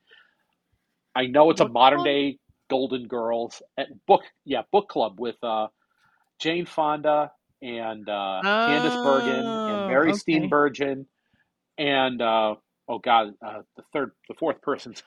I 1.16 1.28
know 1.28 1.50
it's 1.52 1.62
a 1.62 1.68
modern 1.70 2.00
Club? 2.00 2.06
day 2.06 2.38
Golden 2.70 3.08
Girls 3.08 3.62
at 3.78 3.88
book, 4.08 4.22
yeah, 4.46 4.64
Book 4.72 4.89
Club 4.89 5.20
with 5.20 5.38
uh, 5.44 5.68
Jane 6.39 6.66
Fonda 6.66 7.32
and 7.62 8.08
uh, 8.10 8.42
Candice 8.44 9.04
Bergen 9.04 9.46
Oh, 9.46 9.68
and 9.68 9.88
Mary 9.88 10.12
okay. 10.12 10.18
Steenburgen 10.20 11.06
and 11.78 12.22
uh, 12.22 12.56
oh 12.89 13.00
god, 13.00 13.34
uh, 13.46 13.62
the 13.78 13.84
third, 13.94 14.12
the 14.28 14.36
fourth 14.36 14.62
person's 14.62 15.02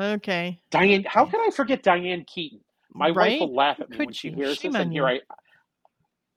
Okay. 0.00 0.60
Diane. 0.72 1.04
How 1.08 1.26
can 1.26 1.40
I 1.40 1.50
forget 1.50 1.82
Diane 1.84 2.24
Keaton? 2.26 2.60
My 2.94 3.12
wife 3.12 3.40
will 3.40 3.54
laugh 3.54 3.82
at 3.82 3.90
me 3.90 4.00
Could 4.00 4.02
when 4.02 4.14
she 4.14 4.30
you? 4.30 4.32
hears 4.32 4.62
Shame 4.62 4.76
this. 4.76 4.78
And 4.78 4.92
here. 4.92 5.06
I, 5.06 5.20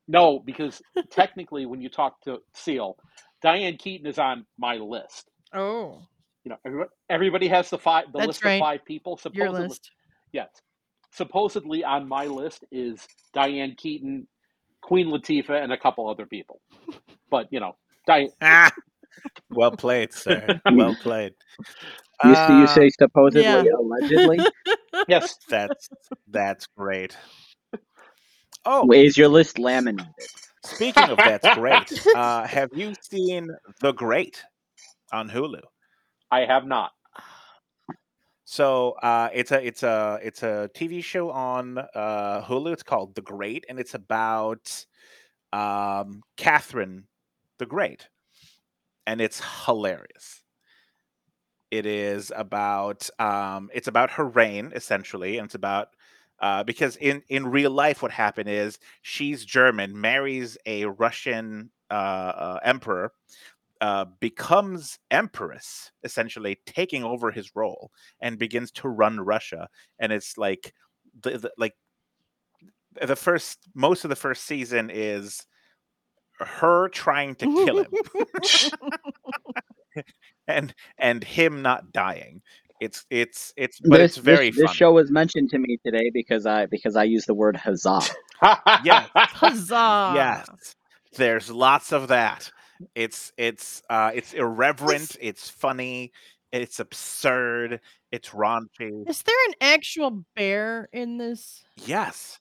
no, 0.07 0.39
because 0.39 0.81
technically, 1.11 1.65
when 1.67 1.81
you 1.81 1.89
talk 1.89 2.21
to 2.23 2.39
Seal, 2.55 2.97
Diane 3.41 3.77
Keaton 3.77 4.07
is 4.07 4.19
on 4.19 4.45
my 4.57 4.75
list. 4.75 5.29
Oh, 5.53 6.03
You 6.45 6.51
know, 6.51 6.57
everybody, 6.65 6.91
everybody 7.09 7.49
has 7.49 7.69
the 7.69 7.79
five, 7.79 8.05
the 8.13 8.19
That's 8.19 8.21
list 8.21 8.45
right. 8.45 8.47
of 8.47 8.55
five 8.55 8.85
people. 8.85 9.17
your 9.31 9.49
Supposedly, 9.49 9.51
list. 9.51 9.91
yes, 10.33 10.49
supposedly 11.13 11.83
on 11.83 12.07
my 12.09 12.25
list 12.27 12.65
is 12.71 13.07
Diane 13.33 13.75
Keaton, 13.77 14.27
Queen 14.81 15.07
Latifah, 15.09 15.63
and 15.63 15.73
a 15.73 15.77
couple 15.79 16.09
other 16.09 16.25
people. 16.27 16.61
But 17.31 17.47
you 17.51 17.59
know, 17.61 17.77
Diane. 18.07 18.31
Ah, 18.41 18.71
well 19.49 19.72
played, 19.72 20.14
sir. 20.14 20.60
Well 20.72 20.95
played. 20.95 21.34
You, 22.24 22.32
s- 22.32 22.49
you 22.49 22.64
Uh, 22.64 22.68
say 22.68 22.89
supposedly, 22.89 23.43
yeah. 23.43 23.64
allegedly. 23.78 24.39
Yes, 25.07 25.38
that's 25.49 25.89
that's 26.28 26.68
great. 26.78 27.16
Oh, 28.66 28.91
Is 28.91 29.18
your 29.18 29.30
list 29.30 29.57
laminated? 29.57 30.14
speaking 30.64 31.03
of 31.10 31.18
that's 31.18 31.47
great. 31.55 31.91
Uh, 32.16 32.45
have 32.45 32.70
you 32.74 32.93
seen 33.01 33.49
The 33.82 33.91
Great 33.93 34.43
on 35.12 35.30
Hulu? 35.30 35.62
I 36.30 36.41
have 36.45 36.66
not. 36.66 36.91
So 38.45 38.91
uh, 39.03 39.30
it's 39.34 39.51
a 39.51 39.66
it's 39.66 39.84
a 39.84 40.20
it's 40.22 40.43
a 40.43 40.70
TV 40.76 41.03
show 41.03 41.30
on 41.32 41.78
uh, 41.78 42.41
Hulu. 42.43 42.74
It's 42.74 42.84
called 42.84 43.16
The 43.16 43.22
Great, 43.22 43.66
and 43.70 43.80
it's 43.80 43.93
about 43.93 44.86
um, 45.53 46.22
Catherine 46.36 47.05
the 47.60 47.66
Great, 47.66 48.07
and 49.10 49.22
it's 49.22 49.41
hilarious. 49.66 50.43
It 51.72 51.88
is 51.88 52.32
about 52.36 53.10
um, 53.18 53.72
it's 53.74 53.88
about 53.88 54.12
her 54.12 54.26
reign 54.26 54.72
essentially, 54.76 55.39
and 55.39 55.45
it's 55.45 55.55
about 55.55 55.89
uh, 56.39 56.64
because 56.64 56.95
in 56.97 57.24
in 57.28 57.47
real 57.47 57.72
life, 57.72 58.03
what 58.03 58.12
happened 58.12 58.49
is 58.49 58.78
she's 59.01 59.45
German, 59.45 59.99
marries 59.99 60.60
a 60.68 60.86
Russian 60.86 61.72
uh, 61.89 61.93
uh, 61.93 62.60
emperor, 62.64 63.14
uh, 63.82 64.05
becomes 64.20 64.99
empress, 65.10 65.91
essentially 66.03 66.60
taking 66.68 67.03
over 67.03 67.32
his 67.32 67.55
role, 67.55 67.91
and 68.22 68.38
begins 68.38 68.72
to 68.74 68.89
run 68.89 69.20
Russia. 69.20 69.68
And 69.97 70.12
it's 70.12 70.38
like 70.38 70.72
the, 71.24 71.39
the 71.39 71.51
like 71.57 71.74
the 73.01 73.16
first 73.16 73.70
most 73.74 74.03
of 74.03 74.10
the 74.10 74.16
first 74.16 74.45
season 74.45 74.91
is 74.93 75.47
her 76.39 76.89
trying 76.89 77.35
to 77.35 77.45
kill 77.45 77.79
him 77.79 77.87
and 80.47 80.73
and 80.97 81.23
him 81.23 81.61
not 81.61 81.91
dying. 81.91 82.41
It's 82.79 83.05
it's 83.09 83.53
it's 83.57 83.79
but 83.81 83.97
this, 83.97 84.17
it's 84.17 84.17
very 84.17 84.49
this, 84.49 84.57
this 84.57 84.65
funny. 84.67 84.75
show 84.77 84.91
was 84.93 85.11
mentioned 85.11 85.49
to 85.51 85.59
me 85.59 85.77
today 85.85 86.09
because 86.13 86.45
I 86.45 86.65
because 86.67 86.95
I 86.95 87.03
used 87.03 87.27
the 87.27 87.33
word 87.33 87.55
huzzah. 87.57 88.01
Yeah. 88.83 89.05
Huzzah! 89.15 90.13
yes 90.15 90.75
there's 91.17 91.49
lots 91.49 91.91
of 91.91 92.07
that 92.09 92.51
it's 92.95 93.33
it's 93.37 93.81
uh 93.89 94.11
it's 94.13 94.33
irreverent 94.33 95.17
it's 95.19 95.49
funny 95.49 96.11
it's 96.51 96.79
absurd 96.79 97.81
it's 98.11 98.29
raunchy 98.29 99.07
Is 99.09 99.23
there 99.23 99.35
an 99.47 99.53
actual 99.59 100.23
bear 100.35 100.87
in 100.93 101.17
this, 101.17 101.63
yes 101.85 102.39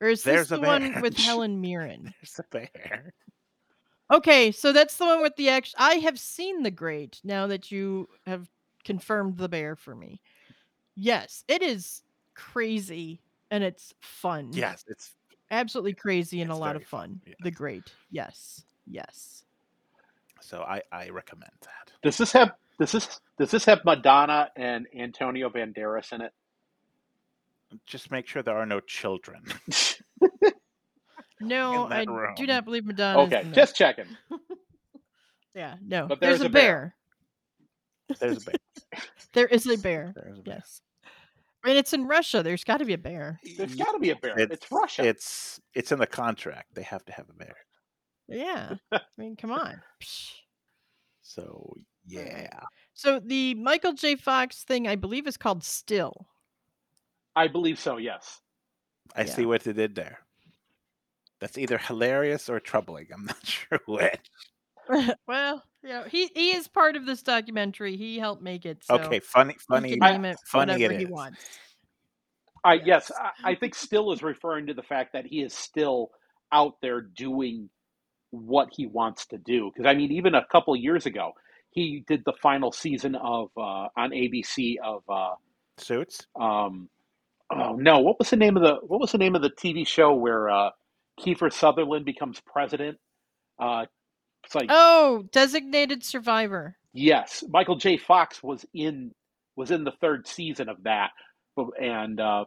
or 0.00 0.08
is 0.08 0.22
There's 0.22 0.48
this 0.48 0.58
the 0.60 0.60
one 0.60 1.00
with 1.00 1.16
Helen 1.18 1.60
Mirren? 1.60 2.12
there's 2.20 2.38
a 2.38 2.44
bear 2.50 3.12
Okay, 4.10 4.50
so 4.50 4.72
that's 4.72 4.96
the 4.96 5.06
one 5.06 5.22
with 5.22 5.36
the 5.36 5.48
act. 5.50 5.74
I 5.78 5.94
have 5.94 6.18
seen 6.18 6.62
the 6.62 6.70
Great. 6.70 7.20
Now 7.24 7.46
that 7.46 7.70
you 7.70 8.08
have 8.26 8.48
confirmed 8.84 9.36
the 9.38 9.48
bear 9.48 9.76
for 9.76 9.94
me, 9.94 10.20
yes, 10.96 11.44
it 11.48 11.62
is 11.62 12.02
crazy 12.34 13.20
and 13.50 13.62
it's 13.62 13.92
fun. 14.00 14.50
yes 14.52 14.84
it's 14.88 15.14
absolutely 15.50 15.92
crazy 15.92 16.40
and 16.40 16.50
a 16.50 16.54
It's 16.54 16.60
lot 16.60 16.76
of 16.76 16.84
fun, 16.84 17.00
fun. 17.00 17.20
yes. 17.26 17.36
The 17.42 17.50
Great, 17.50 17.92
yes. 18.10 18.64
Yes. 18.86 19.44
So 20.40 20.62
I, 20.62 20.82
I 20.90 21.10
recommend 21.10 21.52
that. 21.62 21.92
Does 22.02 22.16
this 22.16 22.32
have 22.32 22.52
does 22.78 22.92
this 22.92 23.20
does 23.38 23.50
this 23.50 23.64
have 23.66 23.84
Madonna 23.84 24.50
and 24.56 24.86
Antonio 24.98 25.50
Banderas 25.50 26.12
in 26.12 26.22
it? 26.22 26.32
Just 27.86 28.10
make 28.10 28.26
sure 28.26 28.42
there 28.42 28.56
are 28.56 28.66
no 28.66 28.80
children. 28.80 29.42
No, 31.40 31.84
I 31.86 32.04
room. 32.04 32.34
do 32.36 32.46
not 32.46 32.64
believe 32.64 32.84
Madonna. 32.84 33.20
okay, 33.20 33.44
just 33.52 33.74
checking. 33.76 34.06
yeah, 35.54 35.76
no. 35.84 36.06
But 36.06 36.20
there's, 36.20 36.40
there's 36.40 36.42
a 36.42 36.46
a 36.46 36.50
bear. 36.50 36.94
bear. 38.08 38.16
There's 38.20 38.42
a 38.42 38.50
bear. 38.50 38.54
There 39.32 39.46
is 39.46 39.66
a 39.66 39.76
bear. 39.78 40.12
There's 40.16 40.38
a 40.38 40.42
bear. 40.42 40.54
Yes. 40.56 40.80
I 41.64 41.68
mean, 41.68 41.76
it's 41.76 41.92
in 41.92 42.06
Russia. 42.06 42.42
There's 42.42 42.64
got 42.64 42.78
to 42.78 42.84
be 42.84 42.94
a 42.94 42.98
bear. 42.98 43.38
There's 43.56 43.76
got 43.76 43.92
to 43.92 43.98
be 44.00 44.10
a 44.10 44.16
bear. 44.16 44.32
It's- 44.38 44.48
It's, 44.62 44.72
Russia. 44.72 45.04
It's 45.06 45.60
it's 45.74 45.92
in 45.92 45.98
the 46.00 46.06
contract. 46.06 46.74
They 46.74 46.82
have 46.82 47.04
to 47.04 47.12
have 47.12 47.26
a 47.30 47.34
bear. 47.34 47.54
Yeah. 48.28 48.74
I 48.92 49.00
mean, 49.18 49.36
come 49.36 49.52
on. 49.52 49.80
So 51.22 51.74
yeah. 52.06 52.48
So 52.94 53.20
the 53.24 53.54
Michael 53.54 53.92
J. 53.92 54.16
Fox 54.16 54.64
thing, 54.64 54.88
I 54.88 54.96
believe, 54.96 55.26
is 55.28 55.36
called 55.36 55.62
Still. 55.62 56.26
I 57.36 57.46
believe 57.46 57.78
so. 57.78 57.98
Yes. 57.98 58.40
I 59.14 59.20
Yeah. 59.22 59.26
see 59.26 59.46
what 59.46 59.62
they 59.62 59.72
did 59.72 59.94
there. 59.94 60.18
That's 61.40 61.58
either 61.58 61.78
hilarious 61.78 62.48
or 62.48 62.60
troubling. 62.60 63.08
I'm 63.12 63.24
not 63.26 63.38
sure 63.46 63.80
which. 63.86 64.30
well, 65.26 65.62
you 65.82 65.88
know, 65.90 66.04
he 66.04 66.30
he 66.34 66.50
is 66.52 66.68
part 66.68 66.96
of 66.96 67.06
this 67.06 67.22
documentary. 67.22 67.96
He 67.96 68.18
helped 68.18 68.42
make 68.42 68.66
it. 68.66 68.84
So 68.84 68.94
okay, 68.94 69.20
funny, 69.20 69.56
he 69.68 69.68
funny. 69.68 69.90
can 69.90 70.02
I- 70.02 70.12
name 70.12 70.24
it 70.24 70.38
funny 70.46 70.72
whatever 70.74 70.92
it 70.92 70.98
he 70.98 71.04
is. 71.04 71.10
wants. 71.10 71.60
I 72.64 72.74
yes, 72.74 73.10
Yes. 73.10 73.12
I, 73.18 73.52
I 73.52 73.54
think 73.54 73.74
still 73.74 74.12
is 74.12 74.22
referring 74.22 74.66
to 74.66 74.74
the 74.74 74.82
fact 74.82 75.12
that 75.14 75.26
he 75.26 75.40
is 75.42 75.54
still 75.54 76.10
out 76.52 76.74
there 76.82 77.00
doing 77.00 77.70
what 78.30 78.68
he 78.72 78.86
wants 78.86 79.26
to 79.26 79.38
do. 79.38 79.70
Because 79.74 79.88
I 79.88 79.94
mean, 79.94 80.12
even 80.12 80.34
a 80.34 80.44
couple 80.52 80.76
years 80.76 81.06
ago, 81.06 81.32
he 81.70 82.04
did 82.06 82.22
the 82.26 82.34
final 82.42 82.72
season 82.72 83.14
of 83.14 83.50
uh, 83.56 83.88
on 83.96 84.10
ABC 84.10 84.76
of 84.84 85.02
uh, 85.08 85.34
Suits. 85.78 86.26
um, 86.38 86.88
oh 87.52 87.76
no, 87.76 88.00
what 88.00 88.18
was 88.18 88.30
the 88.30 88.36
name 88.36 88.56
of 88.56 88.62
the 88.62 88.76
what 88.86 89.00
was 89.00 89.12
the 89.12 89.18
name 89.18 89.34
of 89.34 89.42
the 89.42 89.50
TV 89.50 89.86
show 89.86 90.14
where 90.14 90.50
uh, 90.50 90.70
Kiefer 91.20 91.52
Sutherland 91.52 92.04
becomes 92.04 92.40
president? 92.40 92.98
Uh, 93.58 93.86
it's 94.44 94.54
like 94.54 94.66
Oh, 94.70 95.24
designated 95.32 96.04
survivor. 96.04 96.76
Yes, 96.92 97.44
Michael 97.48 97.76
J. 97.76 97.96
Fox 97.98 98.42
was 98.42 98.64
in 98.74 99.12
was 99.56 99.70
in 99.70 99.84
the 99.84 99.92
third 100.00 100.26
season 100.26 100.68
of 100.68 100.82
that, 100.84 101.10
and 101.80 102.18
uh, 102.20 102.44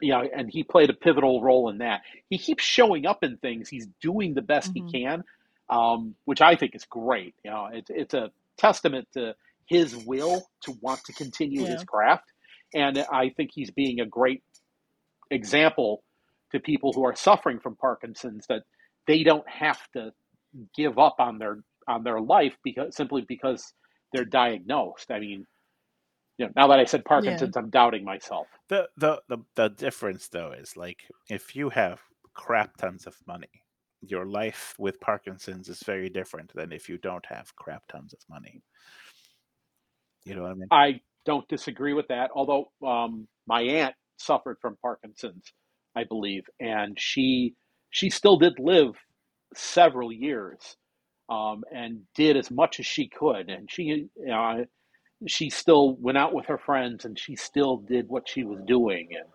you 0.00 0.12
know, 0.12 0.22
and 0.34 0.50
he 0.50 0.62
played 0.62 0.90
a 0.90 0.94
pivotal 0.94 1.42
role 1.42 1.68
in 1.70 1.78
that. 1.78 2.02
He 2.28 2.38
keeps 2.38 2.62
showing 2.64 3.06
up 3.06 3.24
in 3.24 3.38
things. 3.38 3.68
He's 3.68 3.86
doing 4.00 4.34
the 4.34 4.42
best 4.42 4.72
Mhm. 4.74 4.92
he 4.92 5.02
can, 5.02 5.24
um, 5.68 6.14
which 6.26 6.40
I 6.40 6.56
think 6.56 6.74
is 6.74 6.84
great. 6.84 7.34
You 7.44 7.50
know, 7.50 7.68
it's 7.72 7.90
it's 7.90 8.14
a 8.14 8.30
testament 8.58 9.08
to 9.14 9.34
his 9.66 9.96
will 9.96 10.46
to 10.62 10.72
want 10.80 11.02
to 11.04 11.12
continue 11.12 11.64
his 11.64 11.82
craft, 11.84 12.30
and 12.74 12.98
I 13.10 13.30
think 13.30 13.50
he's 13.52 13.70
being 13.70 14.00
a 14.00 14.06
great 14.06 14.42
example 15.30 16.02
to 16.52 16.60
people 16.60 16.92
who 16.92 17.04
are 17.04 17.14
suffering 17.14 17.58
from 17.60 17.76
Parkinson's 17.76 18.46
that 18.48 18.62
they 19.06 19.22
don't 19.22 19.48
have 19.48 19.80
to 19.92 20.12
give 20.74 20.98
up 20.98 21.16
on 21.18 21.38
their 21.38 21.58
on 21.88 22.04
their 22.04 22.20
life 22.20 22.56
because 22.62 22.96
simply 22.96 23.24
because 23.28 23.72
they're 24.12 24.24
diagnosed. 24.24 25.10
I 25.10 25.20
mean, 25.20 25.46
you 26.38 26.46
know, 26.46 26.52
now 26.56 26.66
that 26.68 26.78
I 26.80 26.84
said 26.84 27.04
Parkinson's, 27.04 27.56
I'm 27.56 27.70
doubting 27.70 28.04
myself. 28.04 28.46
The, 28.68 28.88
the 28.96 29.20
the 29.28 29.38
the 29.56 29.68
difference 29.68 30.28
though 30.28 30.52
is 30.52 30.76
like 30.76 31.02
if 31.28 31.54
you 31.54 31.70
have 31.70 32.00
crap 32.34 32.76
tons 32.76 33.06
of 33.06 33.14
money, 33.26 33.50
your 34.00 34.26
life 34.26 34.74
with 34.78 35.00
Parkinson's 35.00 35.68
is 35.68 35.82
very 35.84 36.08
different 36.08 36.52
than 36.54 36.72
if 36.72 36.88
you 36.88 36.98
don't 36.98 37.24
have 37.26 37.54
crap 37.56 37.82
tons 37.88 38.12
of 38.12 38.20
money. 38.28 38.62
You 40.24 40.34
know 40.34 40.42
what 40.42 40.52
I 40.52 40.54
mean? 40.54 40.68
I 40.70 41.00
don't 41.24 41.46
disagree 41.48 41.92
with 41.92 42.08
that. 42.08 42.30
Although 42.34 42.70
um, 42.86 43.26
my 43.46 43.62
aunt 43.62 43.94
suffered 44.18 44.58
from 44.60 44.76
Parkinson's, 44.82 45.52
I 45.96 46.04
believe, 46.04 46.44
and 46.60 46.98
she 46.98 47.54
she 47.90 48.10
still 48.10 48.38
did 48.38 48.58
live 48.58 48.94
several 49.54 50.12
years 50.12 50.76
um, 51.28 51.64
and 51.74 52.02
did 52.14 52.36
as 52.36 52.50
much 52.50 52.80
as 52.80 52.86
she 52.86 53.08
could, 53.08 53.50
and 53.50 53.70
she 53.70 54.08
know, 54.16 54.64
she 55.26 55.50
still 55.50 55.94
went 55.96 56.18
out 56.18 56.32
with 56.32 56.46
her 56.46 56.58
friends 56.58 57.04
and 57.04 57.18
she 57.18 57.36
still 57.36 57.76
did 57.78 58.08
what 58.08 58.28
she 58.28 58.44
was 58.44 58.60
doing 58.66 59.08
and 59.12 59.28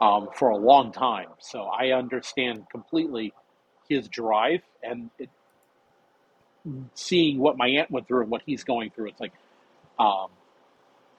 um, 0.00 0.28
for 0.34 0.50
a 0.50 0.56
long 0.56 0.92
time. 0.92 1.28
So 1.40 1.64
I 1.64 1.90
understand 1.92 2.64
completely 2.70 3.32
his 3.88 4.08
drive 4.08 4.62
and 4.82 5.10
it, 5.18 5.28
seeing 6.94 7.38
what 7.38 7.56
my 7.58 7.68
aunt 7.68 7.90
went 7.90 8.06
through 8.06 8.22
and 8.22 8.30
what 8.30 8.42
he's 8.46 8.64
going 8.64 8.90
through. 8.90 9.08
It's 9.08 9.20
like 9.20 9.32
um, 9.98 10.28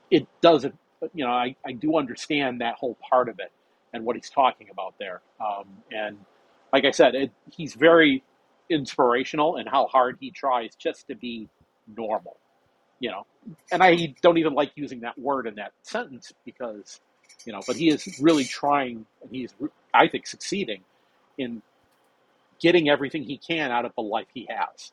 it 0.10 0.28
doesn't, 0.42 0.78
you 1.14 1.26
know, 1.26 1.32
I, 1.32 1.56
I 1.66 1.74
do 1.74 1.98
understand 1.98 2.62
that 2.62 2.76
whole 2.76 2.98
part 3.10 3.30
of 3.30 3.40
it 3.40 3.52
and 3.94 4.06
what 4.06 4.16
he's 4.16 4.30
talking 4.30 4.68
about 4.72 4.96
there. 5.00 5.22
Um, 5.40 5.66
and 5.92 6.18
like 6.74 6.86
I 6.86 6.92
said, 6.92 7.16
it, 7.16 7.32
he's 7.52 7.74
very 7.74 8.24
inspirational 8.70 9.58
in 9.58 9.68
how 9.68 9.88
hard 9.88 10.18
he 10.20 10.32
tries 10.32 10.76
just 10.76 11.08
to 11.08 11.16
be 11.16 11.50
normal, 11.96 12.38
you 13.00 13.10
know. 13.12 13.26
And 13.72 13.84
I 13.84 14.16
don't 14.22 14.38
even 14.38 14.54
like 14.54 14.72
using 14.76 15.02
that 15.02 15.18
word 15.18 15.48
in 15.48 15.56
that 15.56 15.74
sentence 15.84 16.34
because, 16.46 17.02
you 17.46 17.54
know, 17.54 17.62
but 17.66 17.76
he 17.76 17.90
is 17.90 18.20
really 18.22 18.46
trying 18.46 19.06
and 19.22 19.32
he's, 19.32 19.54
I 19.94 20.08
think, 20.08 20.28
succeeding 20.28 20.82
in 21.38 21.62
getting 22.60 22.90
everything 22.90 23.24
he 23.24 23.38
can 23.38 23.72
out 23.72 23.86
of 23.86 23.94
the 23.96 24.02
life 24.04 24.28
he 24.34 24.48
has. 24.50 24.92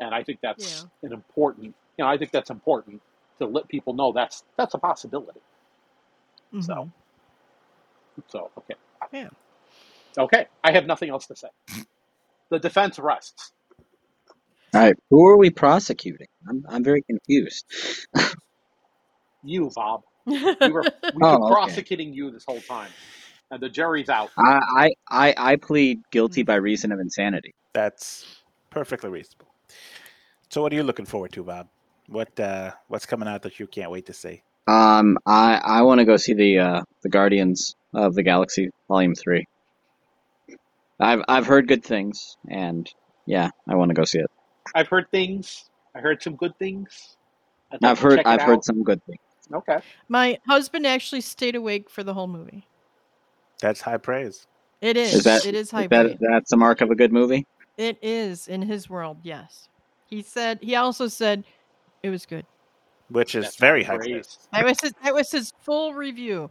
And 0.00 0.14
I 0.14 0.22
think 0.22 0.40
that's 0.42 0.86
an 1.02 1.12
important, 1.12 1.74
you 1.98 2.04
know, 2.04 2.08
I 2.10 2.16
think 2.16 2.30
that's 2.32 2.50
important 2.50 3.02
to 3.38 3.46
let 3.46 3.68
people 3.68 3.94
know 3.94 4.12
that's 4.12 4.44
that's 4.56 4.74
a 4.74 4.78
possibility. 4.78 5.40
So, 6.60 6.74
Mhm. 6.74 6.92
So 8.28 8.50
okay. 8.58 8.74
Yeah. 9.12 9.28
Okay, 10.18 10.46
I 10.64 10.72
have 10.72 10.86
nothing 10.86 11.10
else 11.10 11.26
to 11.28 11.36
say. 11.36 11.48
The 12.50 12.58
defense 12.60 12.98
rests. 12.98 13.52
All 14.74 14.82
right, 14.82 14.96
who 15.10 15.26
are 15.26 15.36
we 15.38 15.50
prosecuting? 15.50 16.28
I'm 16.48 16.64
I'm 16.68 16.84
very 16.84 17.02
confused. 17.02 17.66
You, 19.42 19.72
Bob. 19.74 20.02
We 20.62 20.72
were, 20.72 20.88
we've 21.12 21.30
been 21.30 21.44
Oh, 21.44 21.52
okay. 21.54 21.80
prosecuting 21.82 22.14
you 22.14 22.30
this 22.32 22.44
whole 22.46 22.62
time, 22.62 22.94
and 23.50 23.62
the 23.62 23.68
jury's 23.70 24.08
out. 24.10 24.32
I 24.38 24.60
I 24.78 24.90
I, 25.10 25.34
I 25.52 25.56
plead 25.56 26.00
guilty 26.12 26.42
by 26.44 26.56
reason 26.56 26.92
of 26.92 27.00
insanity. 27.00 27.54
That's 27.74 28.26
perfectly 28.70 29.10
reasonable. 29.10 29.54
So 30.50 30.62
what 30.62 30.72
are 30.72 30.76
you 30.76 30.84
looking 30.84 31.06
forward 31.06 31.32
to, 31.34 31.44
Bob? 31.44 31.68
What 32.08 32.38
uh 32.40 32.72
what's 32.88 33.06
coming 33.06 33.28
out 33.28 33.42
that 33.42 33.60
you 33.60 33.66
can't 33.66 33.90
wait 33.90 34.06
to 34.06 34.14
see? 34.14 34.42
Um, 34.66 35.18
I 35.26 35.60
I 35.62 35.82
want 35.82 35.98
to 36.00 36.04
go 36.04 36.16
see 36.16 36.34
the 36.34 36.58
uh 36.58 36.82
the 37.02 37.08
Guardians 37.08 37.74
of 37.94 38.14
the 38.14 38.22
Galaxy 38.22 38.70
Volume 38.88 39.14
Three. 39.14 39.46
I've 41.00 41.22
I've 41.28 41.46
heard 41.46 41.66
good 41.66 41.84
things, 41.84 42.36
and 42.48 42.88
yeah, 43.26 43.50
I 43.68 43.74
want 43.74 43.88
to 43.90 43.94
go 43.94 44.04
see 44.04 44.18
it. 44.18 44.30
I've 44.74 44.88
heard 44.88 45.10
things. 45.10 45.70
I 45.94 46.00
heard 46.00 46.22
some 46.22 46.36
good 46.36 46.56
things. 46.58 47.16
I'd 47.72 47.82
like 47.82 47.90
I've 47.90 47.98
to 47.98 48.02
heard 48.04 48.16
check 48.18 48.26
it 48.26 48.28
I've 48.28 48.42
heard 48.42 48.58
out. 48.58 48.64
some 48.64 48.82
good 48.82 49.04
things. 49.06 49.18
Okay. 49.52 49.78
My 50.08 50.38
husband 50.46 50.86
actually 50.86 51.22
stayed 51.22 51.56
awake 51.56 51.90
for 51.90 52.04
the 52.04 52.14
whole 52.14 52.28
movie. 52.28 52.64
That's 53.60 53.80
high 53.80 53.96
praise. 53.96 54.46
It 54.80 54.96
is. 54.96 55.14
Is 55.14 55.24
that 55.24 55.44
it 55.46 55.54
is 55.54 55.70
high 55.70 55.84
is 55.84 55.88
that 55.90 56.06
praise. 56.06 56.16
that's 56.20 56.52
a 56.52 56.56
mark 56.56 56.80
of 56.80 56.90
a 56.90 56.94
good 56.94 57.12
movie? 57.12 57.46
It 57.76 57.98
is 58.02 58.46
in 58.46 58.62
his 58.62 58.88
world. 58.88 59.18
Yes. 59.22 59.68
He 60.06 60.22
said. 60.22 60.58
He 60.62 60.76
also 60.76 61.08
said 61.08 61.44
it 62.02 62.10
was 62.10 62.26
good. 62.26 62.46
Which 63.10 63.34
is 63.34 63.44
That's 63.46 63.56
very 63.56 63.82
high 63.82 63.92
high 63.92 63.98
praise. 63.98 64.08
praise. 64.12 64.38
That 64.52 64.64
was 64.64 64.80
his, 64.80 64.92
that 65.04 65.14
was 65.14 65.30
his 65.30 65.52
full 65.62 65.94
review 65.94 66.50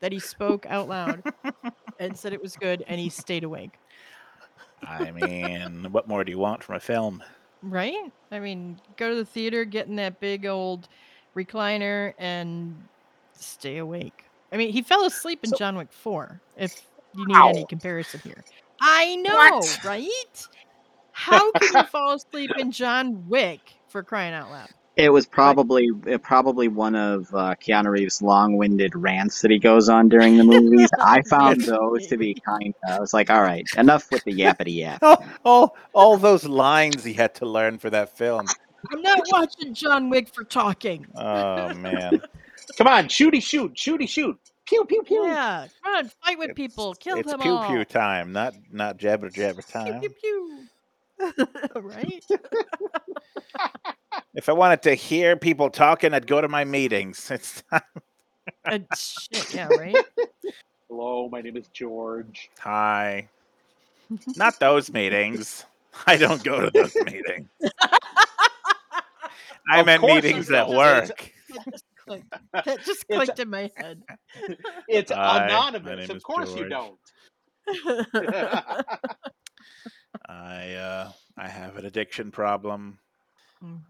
that 0.00 0.10
he 0.12 0.18
spoke 0.18 0.66
out 0.68 0.88
loud 0.88 1.22
and 2.00 2.16
said 2.16 2.32
it 2.32 2.42
was 2.42 2.56
good 2.56 2.84
and 2.88 3.00
he 3.00 3.08
stayed 3.08 3.44
awake. 3.44 3.78
I 4.86 5.12
mean, 5.12 5.86
what 5.92 6.08
more 6.08 6.24
do 6.24 6.32
you 6.32 6.38
want 6.38 6.64
from 6.64 6.74
a 6.74 6.80
film? 6.80 7.22
Right? 7.62 8.12
I 8.32 8.40
mean, 8.40 8.80
go 8.96 9.10
to 9.10 9.14
the 9.14 9.24
theater, 9.24 9.64
get 9.64 9.86
in 9.86 9.94
that 9.96 10.18
big 10.18 10.44
old 10.44 10.88
recliner 11.36 12.14
and 12.18 12.74
stay 13.32 13.78
awake. 13.78 14.24
I 14.52 14.56
mean, 14.56 14.72
he 14.72 14.82
fell 14.82 15.04
asleep 15.04 15.40
in 15.44 15.50
So- 15.50 15.56
John 15.56 15.76
Wick 15.76 15.92
4 15.92 16.40
if 16.56 16.82
you 17.16 17.26
need 17.26 17.36
any 17.36 17.64
comparison 17.66 18.20
here. 18.24 18.42
I 18.80 19.14
know, 19.16 19.34
What? 19.34 19.78
right? 19.84 20.46
How 21.12 21.52
can 21.52 21.76
you 21.76 21.82
fall 21.84 22.14
asleep 22.14 22.50
in 22.58 22.72
John 22.72 23.28
Wick 23.28 23.60
for 23.86 24.02
crying 24.02 24.34
out 24.34 24.50
loud? 24.50 24.68
It 24.96 25.08
was 25.10 25.26
probably 25.26 25.88
uh, 26.10 26.18
probably 26.18 26.68
one 26.68 26.94
of 26.94 27.34
uh, 27.34 27.54
Keanu 27.54 27.90
Reeves' 27.90 28.20
long-winded 28.20 28.94
rants 28.94 29.40
that 29.40 29.50
he 29.50 29.58
goes 29.58 29.88
on 29.88 30.08
during 30.10 30.36
the 30.36 30.44
movies. 30.44 30.90
I 31.00 31.22
found 31.22 31.62
those 31.62 32.06
to 32.08 32.18
be 32.18 32.34
kind. 32.34 32.74
of 32.84 32.96
I 32.96 33.00
was 33.00 33.14
like, 33.14 33.30
all 33.30 33.40
right, 33.42 33.66
enough 33.78 34.10
with 34.10 34.22
the 34.24 34.32
yappity 34.32 34.76
yap. 34.76 35.02
all, 35.02 35.24
all, 35.44 35.76
all 35.94 36.16
those 36.18 36.44
lines 36.44 37.04
he 37.04 37.14
had 37.14 37.34
to 37.36 37.46
learn 37.46 37.78
for 37.78 37.88
that 37.90 38.16
film. 38.18 38.46
I'm 38.92 39.00
not 39.00 39.20
watching 39.32 39.72
John 39.72 40.10
Wick 40.10 40.28
for 40.28 40.44
talking. 40.44 41.06
Oh 41.14 41.72
man, 41.72 42.20
Come 42.76 42.86
on, 42.86 43.06
shooty 43.06 43.42
shoot, 43.42 43.74
shooty 43.74 44.08
shoot, 44.08 44.38
pew 44.66 44.84
pew 44.84 45.02
pew. 45.04 45.24
Yeah, 45.24 45.68
come 45.82 45.94
on, 45.94 46.10
fight 46.24 46.38
with 46.38 46.54
people, 46.54 46.94
kill 46.94 47.16
it's 47.18 47.30
them 47.30 47.40
pew 47.40 47.52
all. 47.52 47.66
pew 47.66 47.76
pew 47.76 47.84
time, 47.86 48.32
not 48.32 48.54
not 48.70 48.98
jabber 48.98 49.30
jabber 49.30 49.62
Pew 49.62 49.72
time. 49.72 50.00
pew 50.00 50.10
pew. 50.10 50.58
right? 51.76 52.24
If 54.34 54.48
I 54.48 54.52
wanted 54.52 54.82
to 54.82 54.94
hear 54.94 55.36
people 55.36 55.68
talking, 55.70 56.14
I'd 56.14 56.26
go 56.26 56.40
to 56.40 56.48
my 56.48 56.64
meetings. 56.64 57.30
It's 57.30 57.62
Uh, 58.64 58.78
shit, 58.96 59.54
yeah, 59.54 59.68
right. 59.68 59.94
Hello, 60.88 61.28
my 61.30 61.40
name 61.42 61.56
is 61.56 61.68
George. 61.68 62.50
hi. 62.58 63.28
Not 64.36 64.58
those 64.58 64.90
meetings. 64.92 65.64
I 66.06 66.16
don't 66.16 66.42
go 66.42 66.60
to 66.60 66.70
those 66.70 66.94
meetings. 67.04 67.48
I 69.70 69.80
Of 69.80 69.86
meant 69.86 70.00
course 70.00 70.12
you 70.12 70.22
meetings 70.22 70.50
at 70.50 70.68
work. 70.68 71.32
That 71.54 71.64
just 71.70 71.84
clicked. 71.96 72.34
That 72.52 72.84
just 72.84 73.04
It's- 73.08 73.38
in 73.38 73.48
my 73.50 73.70
head. 73.76 74.02
It's 74.88 75.12
Hi, 75.12 75.46
anonymous. 75.46 76.08
Of 76.10 76.16
is 76.16 76.22
course 76.22 76.54
you 76.56 76.68
don't. 76.68 76.98
I 80.28 80.74
uh 80.74 81.12
I 81.36 81.48
have 81.48 81.76
an 81.76 81.86
addiction 81.86 82.30
problem. 82.32 82.98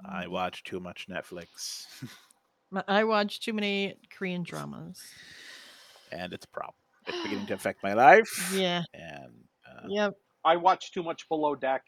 I 0.04 0.26
Mhm. 0.26 0.28
watch 0.28 0.64
too 0.64 0.80
much 0.80 1.08
Netflix, 1.08 1.86
I 2.88 3.04
watch 3.04 3.40
too 3.40 3.52
many 3.52 3.96
Korean 4.10 4.42
dramas. 4.42 5.14
and 6.10 6.32
it's 6.32 6.44
a 6.44 6.48
problem. 6.48 6.74
It's 7.06 7.18
beginning 7.20 7.46
to 7.46 7.54
affect 7.54 7.82
my 7.82 7.94
life. 7.94 8.30
Yeah. 8.36 8.84
And 8.94 9.44
uh, 9.68 9.88
Yep. 9.88 10.16
I 10.44 10.56
watch 10.56 10.92
too 10.92 11.02
much 11.02 11.28
Below 11.28 11.54
Deck, 11.54 11.84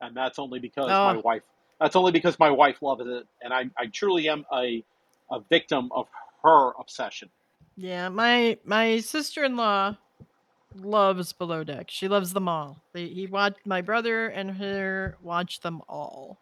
and 0.00 0.16
that's 0.16 0.38
only 0.38 0.58
because 0.60 1.00
my 1.02 1.16
Oh. 1.16 1.22
wife. 1.24 1.42
That's 1.80 1.96
only 1.96 2.12
because 2.12 2.38
my 2.38 2.50
wife 2.50 2.82
loves 2.82 3.06
it, 3.06 3.26
and 3.42 3.52
I, 3.54 3.70
I 3.78 3.86
truly 3.86 4.28
am 4.28 4.44
a, 4.52 4.84
a 5.30 5.40
victim 5.40 5.90
of 5.92 6.08
her 6.42 6.72
obsession. 6.78 7.30
Yeah. 7.76 8.08
My 8.08 8.58
my 8.64 9.00
sister 9.00 9.44
in 9.44 9.56
law 9.56 9.96
loves 10.74 11.32
Below 11.32 11.64
Deck. 11.64 11.86
She 11.90 12.08
loves 12.08 12.32
them 12.32 12.48
all. 12.48 12.82
They, 12.92 13.06
he 13.08 13.26
watched 13.26 13.66
my 13.66 13.80
brother 13.80 14.28
and 14.28 14.50
her 14.52 15.16
watch 15.22 15.60
them 15.60 15.80
all, 15.88 16.38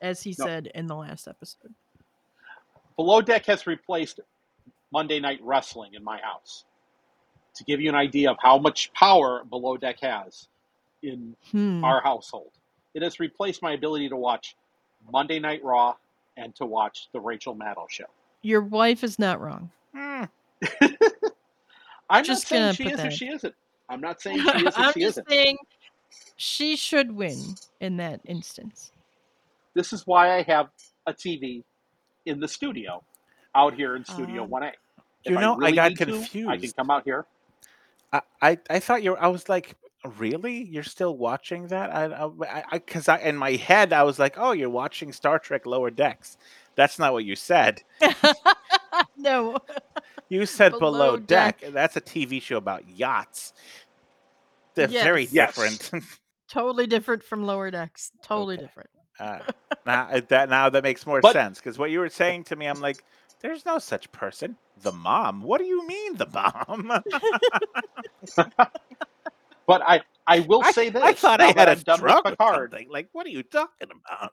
as 0.00 0.22
he 0.22 0.34
No. 0.38 0.44
said 0.44 0.70
in 0.74 0.86
the 0.86 0.96
last 0.96 1.26
episode. 1.28 1.74
Below 2.96 3.20
Deck 3.22 3.46
has 3.46 3.66
replaced 3.66 4.20
Monday 4.92 5.20
Night 5.20 5.40
Wrestling 5.42 5.94
in 5.94 6.02
my 6.04 6.18
house. 6.20 6.64
To 7.56 7.64
give 7.64 7.80
you 7.80 7.88
an 7.88 7.96
idea 7.96 8.30
of 8.30 8.36
how 8.40 8.56
much 8.58 8.92
power 8.92 9.42
Below 9.44 9.76
Deck 9.76 9.98
has 10.00 10.46
in 11.02 11.34
Hmm. 11.50 11.82
our 11.84 12.00
household, 12.00 12.52
it 12.94 13.02
has 13.02 13.18
replaced 13.18 13.62
my 13.62 13.72
ability 13.72 14.08
to 14.10 14.16
watch 14.16 14.54
Monday 15.10 15.40
Night 15.40 15.62
Raw 15.64 15.94
and 16.36 16.54
to 16.56 16.66
watch 16.66 17.08
the 17.12 17.20
Rachel 17.20 17.56
Maddow 17.56 17.88
show. 17.90 18.04
Your 18.42 18.60
wife 18.60 19.02
is 19.02 19.18
not 19.18 19.40
wrong. 19.40 19.70
hmm, 19.92 20.24
I'm 22.10 22.24
Just 22.24 22.42
not 22.42 22.46
saying 22.46 22.68
gonna 22.68 22.70
she 22.70 22.84
put 22.84 22.94
is 22.94 23.04
or 23.04 23.10
she 23.10 23.28
isn't. 23.28 23.54
I'm 23.88 24.00
not 24.00 24.20
saying 24.20 24.44
she 24.44 24.66
is 24.66 24.78
or 24.78 24.84
I'm 24.84 24.94
she 24.94 25.02
just 25.02 25.18
isn't. 25.18 25.28
saying 25.28 25.58
she 26.36 26.76
should 26.76 27.12
win 27.12 27.58
in 27.80 27.96
that 27.98 28.20
instance. 28.26 28.92
This 29.74 29.92
is 29.92 30.06
why 30.06 30.36
I 30.38 30.42
have 30.42 30.68
a 31.06 31.14
TV 31.14 31.64
in 32.26 32.40
the 32.40 32.48
studio 32.48 33.04
out 33.54 33.74
here 33.74 33.96
in 33.96 34.04
Studio 34.04 34.44
Um, 34.44 34.50
1A. 34.50 34.72
You 35.24 35.38
know, 35.38 35.58
I 35.62 35.70
really 35.70 35.72
got 35.72 35.96
need 35.96 36.00
to, 36.02 36.28
I 36.46 36.56
can 36.58 36.72
come 36.72 36.90
out 36.90 37.04
here. 37.04 37.26
I, 38.12 38.22
I 38.42 38.58
I 38.70 38.80
thought 38.80 39.02
you 39.02 39.12
were. 39.12 39.22
I 39.22 39.28
was 39.28 39.48
like, 39.48 39.76
really? 40.18 40.64
You're 40.64 40.84
still 40.84 41.16
watching 41.16 41.68
that? 41.68 41.94
I 41.94 42.06
I 42.06 42.64
I 42.72 42.78
because 42.78 43.08
I, 43.08 43.18
in 43.18 43.36
my 43.36 43.52
head 43.52 43.92
I 43.92 44.04
was 44.04 44.18
like, 44.18 44.36
oh, 44.38 44.52
you're 44.52 44.70
watching 44.70 45.12
Star 45.12 45.38
Trek 45.38 45.66
Lower 45.66 45.90
Decks. 45.90 46.38
That's 46.76 46.98
not 46.98 47.12
what 47.12 47.24
you 47.24 47.36
said. 47.36 47.82
no. 49.16 49.58
You 50.28 50.46
said 50.46 50.72
Below 50.72 50.92
Below, 50.92 51.16
Deck. 51.18 51.60
Deck. 51.60 51.72
That's 51.72 51.96
a 51.96 52.00
TV 52.00 52.40
show 52.42 52.56
about 52.56 52.88
yachts. 52.88 53.52
They're 54.74 54.88
very 54.88 55.22
Yes. 55.24 55.32
Yes. 55.32 55.78
different. 55.78 56.04
Totally 56.48 56.86
different 56.86 57.22
from 57.22 57.44
lower 57.44 57.70
decks. 57.70 58.12
Totally 58.22 58.56
Okay. 58.56 58.64
different. 58.64 58.90
uh, 59.20 59.38
now 59.86 60.08
uh, 60.10 60.20
that 60.28 60.48
now 60.48 60.68
that 60.70 60.82
makes 60.82 61.06
more 61.06 61.20
But- 61.20 61.32
sense 61.32 61.58
because 61.58 61.78
what 61.78 61.90
you 61.90 61.98
were 62.00 62.08
saying 62.08 62.44
to 62.44 62.56
me, 62.56 62.66
I'm 62.66 62.80
like, 62.80 63.04
there's 63.40 63.64
no 63.66 63.78
such 63.78 64.10
person. 64.12 64.56
The 64.82 64.92
mom. 64.92 65.42
What 65.42 65.58
do 65.58 65.64
you 65.66 65.86
mean 65.86 66.16
the 66.16 66.26
mom? 66.26 66.92
But 69.66 69.82
I, 69.82 70.00
I 70.26 70.40
will 70.40 70.62
I, 70.64 70.72
say 70.72 70.88
this. 70.88 71.02
I 71.02 71.12
thought 71.12 71.42
I 71.42 71.48
had 71.48 71.68
a 71.68 71.72
I'm 71.72 71.80
done 71.80 71.98
drug 72.00 72.24
with 72.24 72.36
or 72.40 72.68
Picard. 72.70 72.86
Like, 72.90 73.10
what 73.12 73.26
are 73.26 73.30
you 73.30 73.42
talking 73.42 73.88
about? 73.90 74.32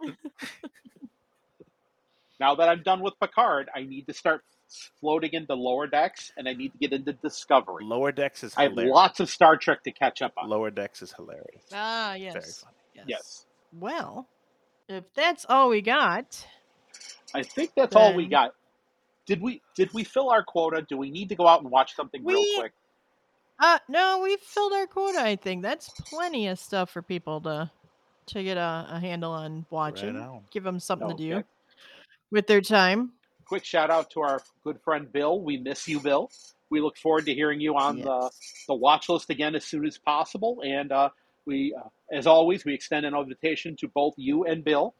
Now 2.39 2.55
that 2.55 2.69
I'm 2.69 2.83
done 2.83 3.01
with 3.01 3.13
Picard, 3.19 3.69
I 3.75 3.83
need 3.83 4.07
to 4.07 4.13
start 4.13 4.41
floating 4.99 5.31
into 5.33 5.53
lower 5.53 5.87
decks, 5.87 6.31
and 6.37 6.47
I 6.47 6.53
need 6.53 6.71
to 6.73 6.77
get 6.77 6.93
into 6.93 7.13
Discovery. 7.13 7.85
Lower 7.85 8.11
Decks 8.11 8.43
is 8.43 8.53
I 8.57 8.63
have 8.63 8.73
lots 8.73 9.19
of 9.19 9.29
Star 9.29 9.57
Trek 9.57 9.83
to 9.83 9.91
catch 9.91 10.21
up 10.21 10.33
on. 10.37 10.49
Lower 10.49 10.71
Decks 10.71 11.01
is 11.01 11.13
hilarious. 11.13 11.63
Ah, 11.73 12.15
yes. 12.15 12.33
Very 12.33 12.45
yes. 12.45 12.59
funny. 12.59 12.75
yes. 12.95 13.05
Yes, 13.07 13.45
Well, 13.73 14.27
if 14.87 15.03
that's 15.13 15.45
all 15.47 15.69
we 15.69 15.81
got, 15.81 16.45
I 17.33 17.43
think 17.43 17.71
that's 17.75 17.95
all 17.95 18.13
we 18.13 18.27
got. 18.27 18.53
Did 19.25 19.41
we 19.41 19.61
did 19.75 19.93
we 19.93 20.03
fill 20.03 20.29
our 20.29 20.43
quota? 20.43 20.85
Do 20.87 20.97
we 20.97 21.09
need 21.09 21.29
to 21.29 21.35
go 21.35 21.47
out 21.47 21.61
and 21.61 21.71
watch 21.71 21.95
something 21.95 22.23
real 22.23 22.43
quick? 22.59 22.73
uh, 23.59 23.79
no, 23.87 24.21
we've 24.23 24.39
filled 24.39 24.73
our 24.73 24.85
quota. 24.85 25.19
I 25.19 25.35
think 25.35 25.63
that's 25.63 25.89
plenty 25.89 26.47
of 26.47 26.59
stuff 26.59 26.91
for 26.91 27.01
people 27.01 27.41
to 27.41 27.71
to 28.27 28.43
get 28.43 28.57
a, 28.57 28.87
a 28.91 28.99
handle 28.99 29.31
on 29.31 29.65
watching. 29.69 30.15
on. 30.15 30.41
Give 30.51 30.63
them 30.63 30.79
something 30.79 31.09
to 31.09 31.15
do 31.15 31.33
Okay. 31.35 31.43
With 32.35 32.47
their 32.47 32.59
time. 32.59 33.13
Quick 33.45 33.63
shout 33.63 33.89
out 33.89 34.11
to 34.11 34.19
our 34.19 34.41
good 34.65 34.81
friend 34.81 35.09
Bill. 35.09 35.39
We 35.39 35.55
miss 35.55 35.87
you, 35.87 36.01
Bill. 36.01 36.29
We 36.69 36.81
look 36.81 36.97
forward 36.97 37.25
to 37.27 37.33
hearing 37.33 37.61
you 37.61 37.77
on 37.77 38.01
the 38.01 38.23
Yes. 38.23 38.65
the 38.67 38.73
Watchlist 38.73 39.29
again 39.29 39.55
as 39.55 39.63
soon 39.63 39.85
as 39.85 39.97
possible. 39.97 40.61
And 40.61 40.91
uh, 40.91 41.11
we, 41.45 41.73
uh, 41.73 41.87
as 42.11 42.27
always, 42.27 42.65
we 42.65 42.73
extend 42.73 43.05
an 43.05 43.15
invitation 43.15 43.77
to 43.77 43.87
both 43.87 44.15
you 44.17 44.43
and 44.43 44.65
Bill 44.65 44.93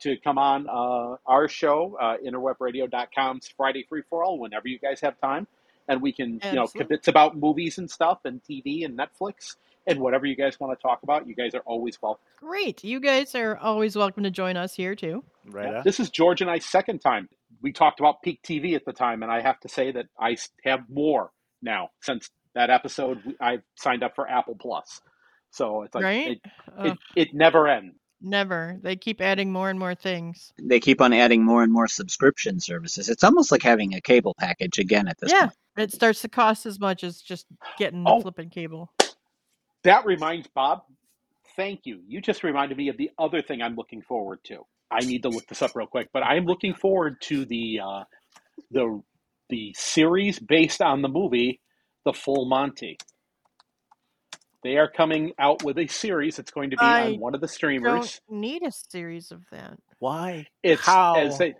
to 0.00 0.18
come 0.18 0.36
on 0.36 0.68
uh, 0.68 1.16
our 1.24 1.48
show, 1.48 1.96
uh, 1.98 2.18
interwebradio.com's 2.22 3.48
Friday 3.56 3.86
Free 3.88 4.02
for 4.10 4.22
All, 4.22 4.38
whenever 4.38 4.68
you 4.68 4.78
guys 4.78 5.00
have 5.00 5.18
time. 5.18 5.46
And 5.88 6.02
we 6.02 6.12
can, 6.12 6.40
you 6.44 6.52
know, 6.52 6.64
Absolutely. 6.64 6.96
it's 6.96 7.08
about 7.08 7.38
movies 7.38 7.78
and 7.78 7.90
stuff 7.90 8.18
and 8.26 8.42
TV 8.44 8.84
and 8.84 8.98
Netflix 8.98 9.56
and 9.86 9.98
whatever 10.00 10.26
you 10.26 10.36
guys 10.36 10.58
want 10.60 10.76
to 10.78 10.82
talk 10.82 11.02
about. 11.02 11.26
You 11.26 11.34
guys 11.34 11.54
are 11.54 11.62
always 11.66 12.00
welcome. 12.00 12.22
Great. 12.38 12.84
You 12.84 13.00
guys 13.00 13.34
are 13.34 13.56
always 13.56 13.96
welcome 13.96 14.22
to 14.24 14.30
join 14.30 14.56
us 14.56 14.74
here 14.74 14.94
too. 14.94 15.24
Right. 15.46 15.70
Yeah. 15.72 15.82
This 15.84 16.00
is 16.00 16.10
George 16.10 16.40
and 16.40 16.50
I's 16.50 16.64
second 16.64 17.00
time. 17.00 17.28
We 17.60 17.72
talked 17.72 18.00
about 18.00 18.22
peak 18.22 18.40
TV 18.42 18.74
at 18.74 18.84
the 18.84 18.92
time, 18.92 19.22
and 19.22 19.30
I 19.30 19.40
have 19.40 19.60
to 19.60 19.68
say 19.68 19.92
that 19.92 20.06
I 20.18 20.36
have 20.64 20.80
more 20.88 21.30
now 21.62 21.90
since 22.00 22.30
that 22.54 22.70
episode. 22.70 23.20
I've 23.40 23.62
signed 23.76 24.02
up 24.02 24.14
for 24.14 24.28
Apple 24.28 24.56
Plus, 24.60 25.00
so 25.50 25.82
it's 25.82 25.94
like 25.94 26.04
Right? 26.04 26.26
it, 26.32 26.40
Uh, 26.76 26.82
it, 26.84 26.98
it 27.16 27.34
never 27.34 27.68
ends. 27.68 27.94
never. 28.20 28.78
They 28.82 28.96
keep 28.96 29.20
adding 29.20 29.52
more 29.52 29.68
and 29.70 29.78
more 29.78 29.94
things. 29.94 30.52
They 30.62 30.80
keep 30.80 31.00
on 31.00 31.12
adding 31.12 31.44
more 31.44 31.62
and 31.62 31.72
more 31.72 31.88
subscription 31.88 32.58
services. 32.60 33.08
It's 33.08 33.24
almost 33.24 33.50
like 33.52 33.62
having 33.62 33.94
a 33.94 34.00
cable 34.00 34.34
package 34.38 34.78
again 34.78 35.08
at 35.08 35.18
this 35.20 35.30
yeah. 35.32 35.46
point. 35.46 35.52
It 35.78 35.92
starts 35.92 36.20
to 36.22 36.28
cost 36.28 36.66
as 36.66 36.78
much 36.78 37.02
as 37.04 37.20
just 37.22 37.46
getting 37.78 38.04
the 38.04 38.10
Oh. 38.10 38.20
flipping 38.20 38.50
cable. 38.50 38.92
That 39.84 40.06
reminds 40.06 40.48
Bob. 40.48 40.82
Thank 41.56 41.80
you. 41.84 42.00
You 42.06 42.20
just 42.20 42.44
reminded 42.44 42.78
me 42.78 42.88
of 42.88 42.96
the 42.96 43.10
other 43.18 43.42
thing 43.42 43.62
I'm 43.62 43.74
looking 43.74 44.02
forward 44.02 44.38
to. 44.44 44.62
I 44.90 45.00
need 45.00 45.22
to 45.22 45.28
look 45.28 45.46
this 45.46 45.62
up 45.62 45.72
real 45.74 45.86
quick, 45.86 46.08
but 46.12 46.22
I 46.22 46.36
am 46.36 46.44
looking 46.44 46.74
forward 46.74 47.16
to 47.22 47.44
the 47.44 47.80
uh, 47.82 48.04
the 48.70 49.02
the 49.48 49.74
series 49.76 50.38
based 50.38 50.80
on 50.80 51.02
the 51.02 51.08
movie 51.08 51.60
The 52.04 52.12
Full 52.12 52.46
Monty. 52.46 52.98
They 54.62 54.76
are 54.76 54.88
coming 54.88 55.32
out 55.38 55.64
with 55.64 55.78
a 55.78 55.88
series. 55.88 56.38
It's 56.38 56.52
going 56.52 56.70
to 56.70 56.76
be 56.76 56.84
I 56.84 57.06
on 57.06 57.20
one 57.20 57.34
of 57.34 57.40
the 57.40 57.48
streamers. 57.48 58.20
Don't 58.28 58.40
need 58.40 58.62
a 58.62 58.70
series 58.70 59.32
of 59.32 59.42
that. 59.50 59.76
Why? 59.98 60.46
It's 60.62 60.86
How? 60.86 61.16
as 61.16 61.38
they, 61.38 61.54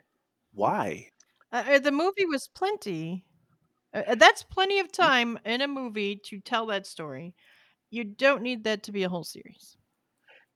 Why? 0.55 1.09
Uh, 1.53 1.65
uh, 1.69 1.79
the 1.81 1.91
movie 1.91 2.27
was 2.27 2.49
plenty. 2.55 3.25
Uh, 3.93 4.03
uh, 4.07 4.15
that's 4.15 4.45
plenty 4.45 4.79
of 4.79 4.93
time 4.93 5.39
in 5.45 5.63
a 5.63 5.69
movie 5.69 6.21
to 6.27 6.41
tell 6.41 6.67
that 6.67 6.87
story. 6.87 7.35
You 7.93 8.05
don't 8.05 8.43
need 8.43 8.65
that 8.65 8.85
to 8.85 8.93
be 8.93 9.05
a 9.05 9.11
whole 9.11 9.25
series. 9.25 9.77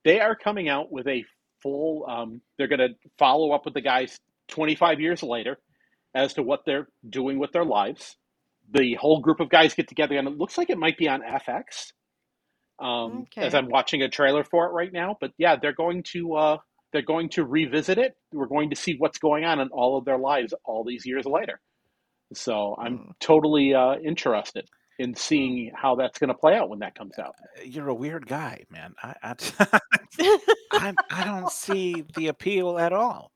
they 0.05 0.21
are 0.21 0.37
coming 0.37 0.69
out 0.69 0.91
with 0.93 1.07
a 1.09 1.25
full. 1.63 2.07
Um, 2.09 2.41
they're 2.59 2.69
going 2.69 2.81
to 2.81 2.95
follow 3.19 3.53
up 3.53 3.65
with 3.65 3.75
the 3.75 3.81
guys 3.83 4.19
25 4.49 5.01
years 5.01 5.23
later 5.23 5.59
as 6.15 6.35
to 6.35 6.43
what 6.43 6.63
they're 6.67 6.89
doing 7.09 7.39
with 7.39 7.53
their 7.53 7.65
lives. 7.65 8.17
The 8.73 8.95
whole 8.95 9.21
group 9.21 9.41
of 9.41 9.51
guys 9.51 9.75
get 9.75 9.89
together, 9.89 10.17
and 10.17 10.29
it 10.29 10.39
looks 10.39 10.59
like 10.59 10.71
it 10.71 10.79
might 10.79 10.99
be 10.99 11.09
on 11.09 11.23
FX. 11.23 11.93
Um, 12.81 13.27
As 13.41 13.55
I'm 13.55 13.69
watching 13.71 14.03
a 14.03 14.09
trailer 14.09 14.45
for 14.45 14.67
it 14.67 14.73
right 14.73 14.93
now, 14.93 15.17
but 15.21 15.33
yeah, 15.39 15.57
they're 15.57 15.75
going 15.75 16.05
to 16.13 16.35
uh, 16.35 16.59
they're 16.93 17.03
going 17.03 17.31
to 17.31 17.45
revisit 17.45 17.99
it. 17.99 18.15
We're 18.33 18.47
going 18.49 18.71
to 18.71 18.77
see 18.77 18.97
what's 18.99 19.19
going 19.19 19.45
on 19.45 19.61
in 19.61 19.69
all 19.69 19.99
of 19.99 20.05
their 20.07 20.19
lives 20.19 20.55
all 20.65 20.85
these 20.85 21.07
years 21.07 21.27
later. 21.27 21.61
So 22.35 22.77
I'm 22.81 22.99
Hmm. 22.99 23.11
totally 23.21 23.75
uh, 23.75 23.97
interested 24.05 24.69
in 24.99 25.15
seeing 25.15 25.73
how 25.75 25.95
that's 25.97 26.19
going 26.19 26.29
to 26.29 26.35
play 26.35 26.55
out 26.57 26.69
when 26.71 26.79
that 26.81 26.95
comes 26.95 27.19
out. 27.19 27.35
Uh, 27.59 27.63
you're 27.65 27.89
a 27.89 27.95
weird 27.95 28.27
guy, 28.27 28.65
man. 28.71 28.95
I 29.03 29.15
I, 29.23 29.35
I, 30.73 30.95
I 31.11 31.25
don't 31.25 31.51
see 31.65 32.05
the 32.15 32.29
appeal 32.29 32.79
at 32.79 32.93
all. 32.93 33.31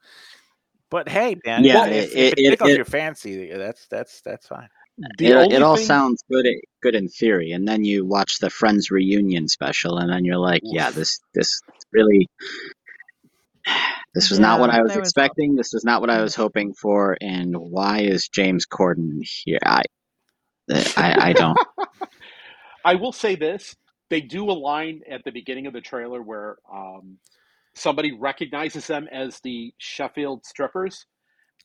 But 0.90 1.08
hey, 1.08 1.36
man, 1.46 1.62
Yeah, 1.64 1.86
if, 1.86 2.12
if 2.12 2.14
it- 2.14 2.38
it, 2.38 2.52
it- 2.54 2.60
it- 2.62 2.76
your 2.76 2.84
fancy, 2.84 3.52
that's 3.52 3.86
that's 3.88 4.20
that's 4.22 4.46
fine. 4.48 4.68
The 5.18 5.26
It, 5.28 5.52
it 5.52 5.62
all 5.62 5.76
thing- 5.76 5.86
sounds 5.86 6.22
good, 6.30 6.46
eh, 6.46 6.60
good 6.82 6.94
in 6.94 7.08
theory, 7.08 7.52
and 7.52 7.66
then 7.66 7.84
you 7.84 8.04
watch 8.04 8.38
the 8.38 8.50
Friends 8.50 8.90
reunion 8.90 9.48
special, 9.48 9.96
and 9.98 10.10
then 10.12 10.24
you're 10.26 10.36
like, 10.36 10.60
yeah, 10.64 10.90
this 10.90 11.20
this 11.34 11.60
really. 11.92 12.26
This 14.14 14.30
was 14.30 14.40
not 14.40 14.58
what 14.58 14.70
I 14.70 14.82
was 14.82 14.92
that 14.92 14.98
was 15.00 15.08
expecting. 15.08 15.54
This 15.54 15.72
was 15.72 15.84
not 15.84 16.00
what 16.00 16.10
I 16.10 16.20
was 16.22 16.34
hoping 16.34 16.74
for. 16.74 17.16
And 17.20 17.54
why 17.56 18.00
is 18.00 18.28
James 18.28 18.66
Corden 18.66 19.20
here? 19.22 19.58
I, 19.64 19.82
I, 20.70 21.16
I 21.30 21.32
don't. 21.32 21.58
I 22.84 22.94
will 22.96 23.12
say 23.12 23.36
this: 23.36 23.76
they 24.10 24.20
do 24.20 24.50
a 24.50 24.52
line 24.52 25.02
at 25.10 25.24
the 25.24 25.32
beginning 25.32 25.66
of 25.66 25.72
the 25.72 25.80
trailer 25.80 26.22
where 26.22 26.58
um, 26.72 27.18
somebody 27.74 28.12
recognizes 28.12 28.86
them 28.86 29.08
as 29.12 29.40
the 29.40 29.72
Sheffield 29.78 30.44
strippers, 30.46 31.06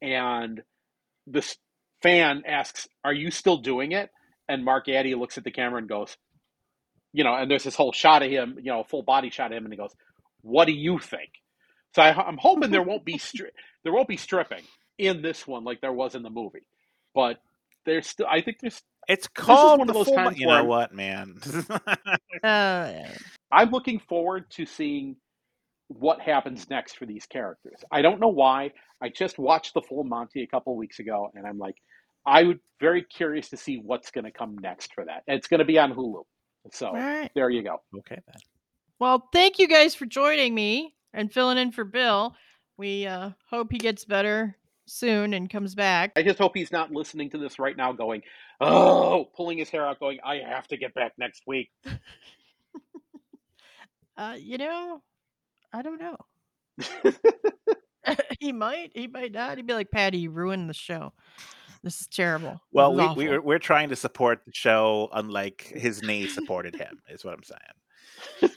and 0.01 0.61
this 1.27 1.57
fan 2.03 2.43
asks, 2.47 2.87
"Are 3.03 3.13
you 3.13 3.31
still 3.31 3.57
doing 3.57 3.91
it?" 3.93 4.09
And 4.47 4.65
Mark 4.65 4.89
Addy 4.89 5.15
looks 5.15 5.37
at 5.37 5.43
the 5.43 5.51
camera 5.51 5.79
and 5.79 5.89
goes, 5.89 6.17
"You 7.13 7.23
know," 7.23 7.35
and 7.35 7.49
there's 7.49 7.63
this 7.63 7.75
whole 7.75 7.93
shot 7.93 8.23
of 8.23 8.31
him, 8.31 8.57
you 8.57 8.71
know, 8.71 8.83
full 8.83 9.03
body 9.03 9.29
shot 9.29 9.51
of 9.51 9.57
him, 9.57 9.65
and 9.65 9.73
he 9.73 9.77
goes, 9.77 9.93
"What 10.41 10.65
do 10.65 10.73
you 10.73 10.99
think?" 10.99 11.31
So 11.95 12.01
I, 12.01 12.11
I'm 12.13 12.37
hoping 12.37 12.71
there 12.71 12.83
won't 12.83 13.05
be 13.05 13.17
stri- 13.17 13.51
there 13.83 13.93
won't 13.93 14.07
be 14.09 14.17
stripping 14.17 14.63
in 14.97 15.21
this 15.21 15.47
one 15.47 15.63
like 15.63 15.81
there 15.81 15.93
was 15.93 16.15
in 16.15 16.23
the 16.23 16.29
movie, 16.29 16.65
but 17.13 17.37
there's 17.85 18.07
still 18.07 18.27
I 18.29 18.41
think 18.41 18.57
there's 18.61 18.81
It's 19.07 19.27
called 19.27 19.79
one 19.79 19.89
of 19.89 19.95
those 19.95 20.07
full. 20.07 20.15
times 20.15 20.37
You 20.37 20.47
know 20.47 20.53
I'm- 20.53 20.67
what, 20.67 20.93
man? 20.93 21.35
Uh. 22.43 22.91
I'm 23.51 23.69
looking 23.71 23.99
forward 23.99 24.49
to 24.51 24.65
seeing 24.65 25.15
what 25.87 26.19
happens 26.19 26.69
next 26.69 26.97
for 26.97 27.05
these 27.05 27.25
characters. 27.25 27.77
I 27.91 28.01
don't 28.01 28.19
know 28.19 28.27
why. 28.29 28.71
I 29.01 29.09
just 29.09 29.37
watched 29.37 29.73
the 29.75 29.81
full 29.81 30.03
Monty 30.03 30.41
a 30.43 30.47
couple 30.47 30.75
weeks 30.75 30.99
ago, 30.99 31.29
and 31.35 31.45
I'm 31.45 31.57
like, 31.59 31.75
I 32.25 32.43
would 32.43 32.59
very 32.79 33.03
curious 33.03 33.49
to 33.49 33.57
see 33.57 33.77
what's 33.77 34.09
going 34.11 34.25
to 34.25 34.31
come 34.31 34.57
next 34.57 34.93
for 34.93 35.05
that. 35.05 35.23
It's 35.27 35.47
going 35.47 35.59
to 35.59 35.65
be 35.65 35.77
on 35.77 35.93
Hulu, 35.93 36.23
so 36.71 36.87
All 36.87 36.93
right. 36.95 37.29
there 37.35 37.49
you 37.51 37.61
go. 37.61 37.81
okay 37.99 38.17
then. 38.27 38.35
Well, 38.99 39.29
thank 39.31 39.59
you 39.59 39.67
guys 39.67 39.93
for 39.93 40.05
joining 40.07 40.55
me 40.55 40.95
and 41.13 41.31
filling 41.31 41.57
in 41.59 41.71
for 41.71 41.83
Bill. 41.83 42.35
We 42.77 43.05
uh, 43.05 43.29
hope 43.49 43.71
he 43.71 43.77
gets 43.77 44.05
better 44.05 44.57
soon 44.87 45.33
and 45.33 45.49
comes 45.49 45.75
back. 45.75 46.11
I 46.15 46.23
just 46.23 46.39
hope 46.39 46.55
he's 46.55 46.71
not 46.71 46.91
listening 46.91 47.29
to 47.31 47.37
this 47.37 47.59
right 47.59 47.75
now, 47.75 47.91
going, 47.91 48.21
"Oh," 48.61 49.29
pulling 49.35 49.57
his 49.57 49.69
hair 49.69 49.85
out, 49.85 49.99
going, 49.99 50.19
"I 50.23 50.37
have 50.37 50.67
to 50.69 50.77
get 50.77 50.93
back 50.93 51.13
next 51.17 51.43
week." 51.47 51.71
Uh, 54.17 54.35
you 54.39 54.57
know, 54.57 55.01
I 55.73 55.81
don't 55.81 55.99
know. 55.99 56.17
he 58.39 58.51
might, 58.51 58.91
he 58.95 59.07
might 59.07 59.31
not. 59.31 59.57
He'd 59.57 59.67
be 59.67 59.73
like, 59.73 59.91
Pattie, 59.91 60.19
you 60.19 60.31
ruined 60.31 60.69
the 60.69 60.73
show. 60.73 61.13
This 61.83 62.01
is 62.01 62.07
terrible. 62.07 62.59
Well, 62.71 62.91
is 62.91 62.97
we, 62.97 63.03
awful." 63.03 63.23
we're 63.23 63.41
we're 63.41 63.59
trying 63.59 63.89
to 63.89 63.95
support 63.95 64.41
the 64.45 64.53
show, 64.53 65.09
unlike 65.13 65.71
his 65.75 66.01
knee 66.01 66.27
supported 66.27 66.75
him. 66.75 66.99
Is 67.09 67.23
what 67.23 67.35
I'm 67.35 67.43
saying. 67.43 68.51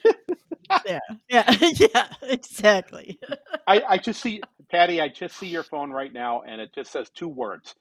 yeah, 0.87 0.99
yeah, 1.29 1.57
yeah, 1.61 2.09
exactly. 2.23 3.19
I, 3.67 3.83
I 3.87 3.99
just 3.99 4.23
see 4.23 4.41
Pattie. 4.71 5.01
I 5.01 5.09
just 5.09 5.37
see 5.37 5.49
your 5.49 5.63
phone 5.63 5.91
right 5.91 6.13
now, 6.13 6.43
and 6.43 6.61
it 6.61 6.75
just 6.75 6.93
says 6.93 7.11
two 7.11 7.29
words: 7.29 7.75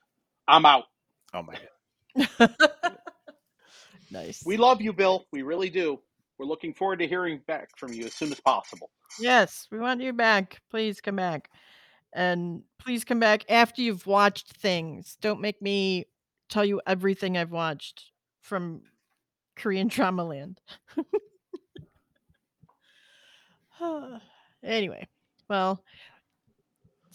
"I'm 0.48 0.66
out." 0.66 0.86
Oh 1.34 1.44
my 1.44 1.54
god. 1.54 2.50
nice. 4.12 4.44
We 4.46 4.58
love 4.58 4.82
you, 4.82 4.94
Bill. 4.94 5.26
We 5.32 5.42
really 5.42 5.70
do. 5.70 6.00
We're 6.38 6.46
looking 6.46 6.74
forward 6.74 7.00
to 7.00 7.08
hearing 7.08 7.42
back 7.48 7.70
from 7.78 7.94
you 7.94 8.06
as 8.06 8.14
soon 8.14 8.32
as 8.32 8.40
possible. 8.40 8.90
Yes, 9.20 9.68
we 9.72 9.80
want 9.80 10.02
you 10.02 10.14
back. 10.14 10.62
Please 10.70 11.02
come 11.02 11.16
back. 11.16 11.50
And 12.14 12.64
please 12.80 13.04
come 13.04 13.20
back 13.20 13.44
after 13.50 13.82
you've 13.82 14.08
watched 14.08 14.54
things. 14.58 15.18
Don't 15.22 15.42
make 15.42 15.62
me 15.62 16.06
tell 16.50 16.64
you 16.64 16.82
everything 16.88 17.38
I've 17.38 17.52
watched 17.52 18.12
from 18.42 18.82
Korean 19.56 19.88
Drama 19.88 20.24
Land. 20.24 20.62
anyway, 24.64 25.08
well, 25.50 25.84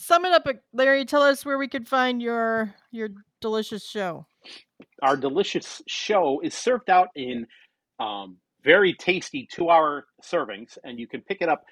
sum 0.02 0.24
it 0.24 0.32
up, 0.32 0.46
uh, 0.46 0.54
Larry. 0.72 1.04
Tell 1.04 1.22
us 1.22 1.44
where 1.44 1.58
we 1.58 1.68
could 1.68 1.88
find 1.88 2.20
your 2.20 2.74
your 2.90 3.10
delicious 3.40 3.88
show. 3.88 4.26
Our 5.02 5.16
delicious 5.16 5.80
show 5.86 6.40
is 6.42 6.54
served 6.54 6.90
out 6.90 7.08
in 7.14 7.46
um, 8.00 8.38
very 8.64 8.94
tasty 8.94 9.46
two-hour 9.50 10.06
servings, 10.22 10.76
and 10.84 10.98
you 10.98 11.06
can 11.06 11.22
pick 11.22 11.40
it 11.40 11.48
up 11.48 11.64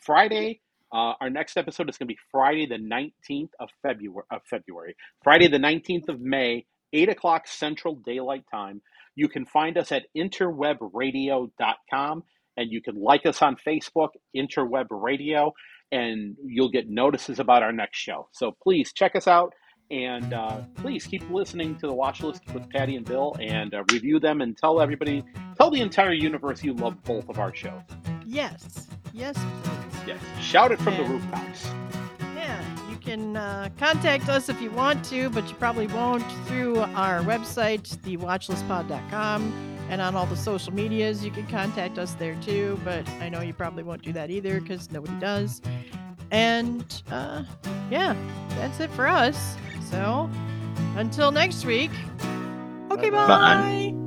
Friday. 0.00 0.60
Uh, 0.92 1.12
our 1.20 1.28
next 1.28 1.56
episode 1.56 1.90
is 1.90 1.98
going 1.98 2.08
to 2.08 2.14
be 2.14 2.18
Friday, 2.30 2.66
the 2.66 2.78
nineteenth 2.78 3.50
of 3.60 3.68
February. 3.82 4.24
Of 4.30 4.42
February, 4.48 4.96
Friday, 5.22 5.48
the 5.48 5.58
nineteenth 5.58 6.08
of 6.08 6.20
May, 6.20 6.64
eight 6.92 7.08
o'clock 7.08 7.46
Central 7.46 7.96
Daylight 7.96 8.44
Time. 8.50 8.80
You 9.14 9.28
can 9.28 9.44
find 9.44 9.76
us 9.76 9.92
at 9.92 10.06
interwebradio.com, 10.16 12.22
and 12.56 12.70
you 12.70 12.80
can 12.80 13.02
like 13.02 13.26
us 13.26 13.42
on 13.42 13.56
Facebook, 13.56 14.10
Interweb 14.34 14.86
Radio, 14.90 15.52
and 15.92 16.36
you'll 16.44 16.70
get 16.70 16.88
notices 16.88 17.38
about 17.38 17.62
our 17.62 17.72
next 17.72 17.98
show. 17.98 18.28
So 18.32 18.56
please 18.62 18.92
check 18.92 19.16
us 19.16 19.26
out. 19.26 19.54
And 19.90 20.34
uh, 20.34 20.60
please 20.76 21.06
keep 21.06 21.28
listening 21.30 21.74
to 21.76 21.86
the 21.86 21.94
Watchlist 21.94 22.52
with 22.52 22.68
Pattie 22.68 22.96
and 22.96 23.06
Bill 23.06 23.34
and 23.40 23.72
uh, 23.72 23.84
review 23.90 24.20
them 24.20 24.42
and 24.42 24.54
tell 24.54 24.82
everybody, 24.82 25.24
tell 25.56 25.70
the 25.70 25.80
entire 25.80 26.12
universe 26.12 26.62
you 26.62 26.74
love 26.74 27.02
both 27.04 27.26
of 27.30 27.38
our 27.38 27.54
shows. 27.54 27.80
Yes, 28.26 28.88
yes, 29.14 29.38
please. 29.62 30.02
Yes. 30.08 30.20
Shout 30.44 30.72
it 30.72 30.78
from 30.78 30.96
the 30.98 31.04
rooftops. 31.04 31.70
Yeah, 32.34 32.90
you 32.90 32.98
can 32.98 33.38
uh, 33.38 33.70
contact 33.78 34.28
us 34.28 34.50
if 34.50 34.60
you 34.60 34.70
want 34.72 35.02
to, 35.06 35.30
but 35.30 35.48
you 35.48 35.54
probably 35.54 35.86
won't 35.86 36.24
through 36.46 36.76
our 36.80 37.20
website, 37.20 37.88
thewatchlistpod.com, 37.98 39.77
and 39.88 40.00
on 40.00 40.14
all 40.16 40.26
the 40.26 40.36
social 40.36 40.72
medias. 40.72 41.24
You 41.24 41.30
can 41.30 41.46
contact 41.46 41.98
us 41.98 42.14
there 42.14 42.36
too, 42.36 42.80
but 42.84 43.08
I 43.20 43.28
know 43.28 43.40
you 43.40 43.54
probably 43.54 43.82
won't 43.82 44.02
do 44.02 44.12
that 44.12 44.30
either 44.30 44.60
because 44.60 44.90
nobody 44.90 45.18
does. 45.18 45.60
And 46.30 47.02
uh, 47.10 47.44
yeah, 47.90 48.14
that's 48.50 48.80
it 48.80 48.90
for 48.90 49.06
us. 49.06 49.56
So 49.90 50.30
until 50.96 51.30
next 51.30 51.64
week. 51.64 51.90
Okay, 52.90 53.10
Bye-bye. 53.10 53.26
bye. 53.26 53.97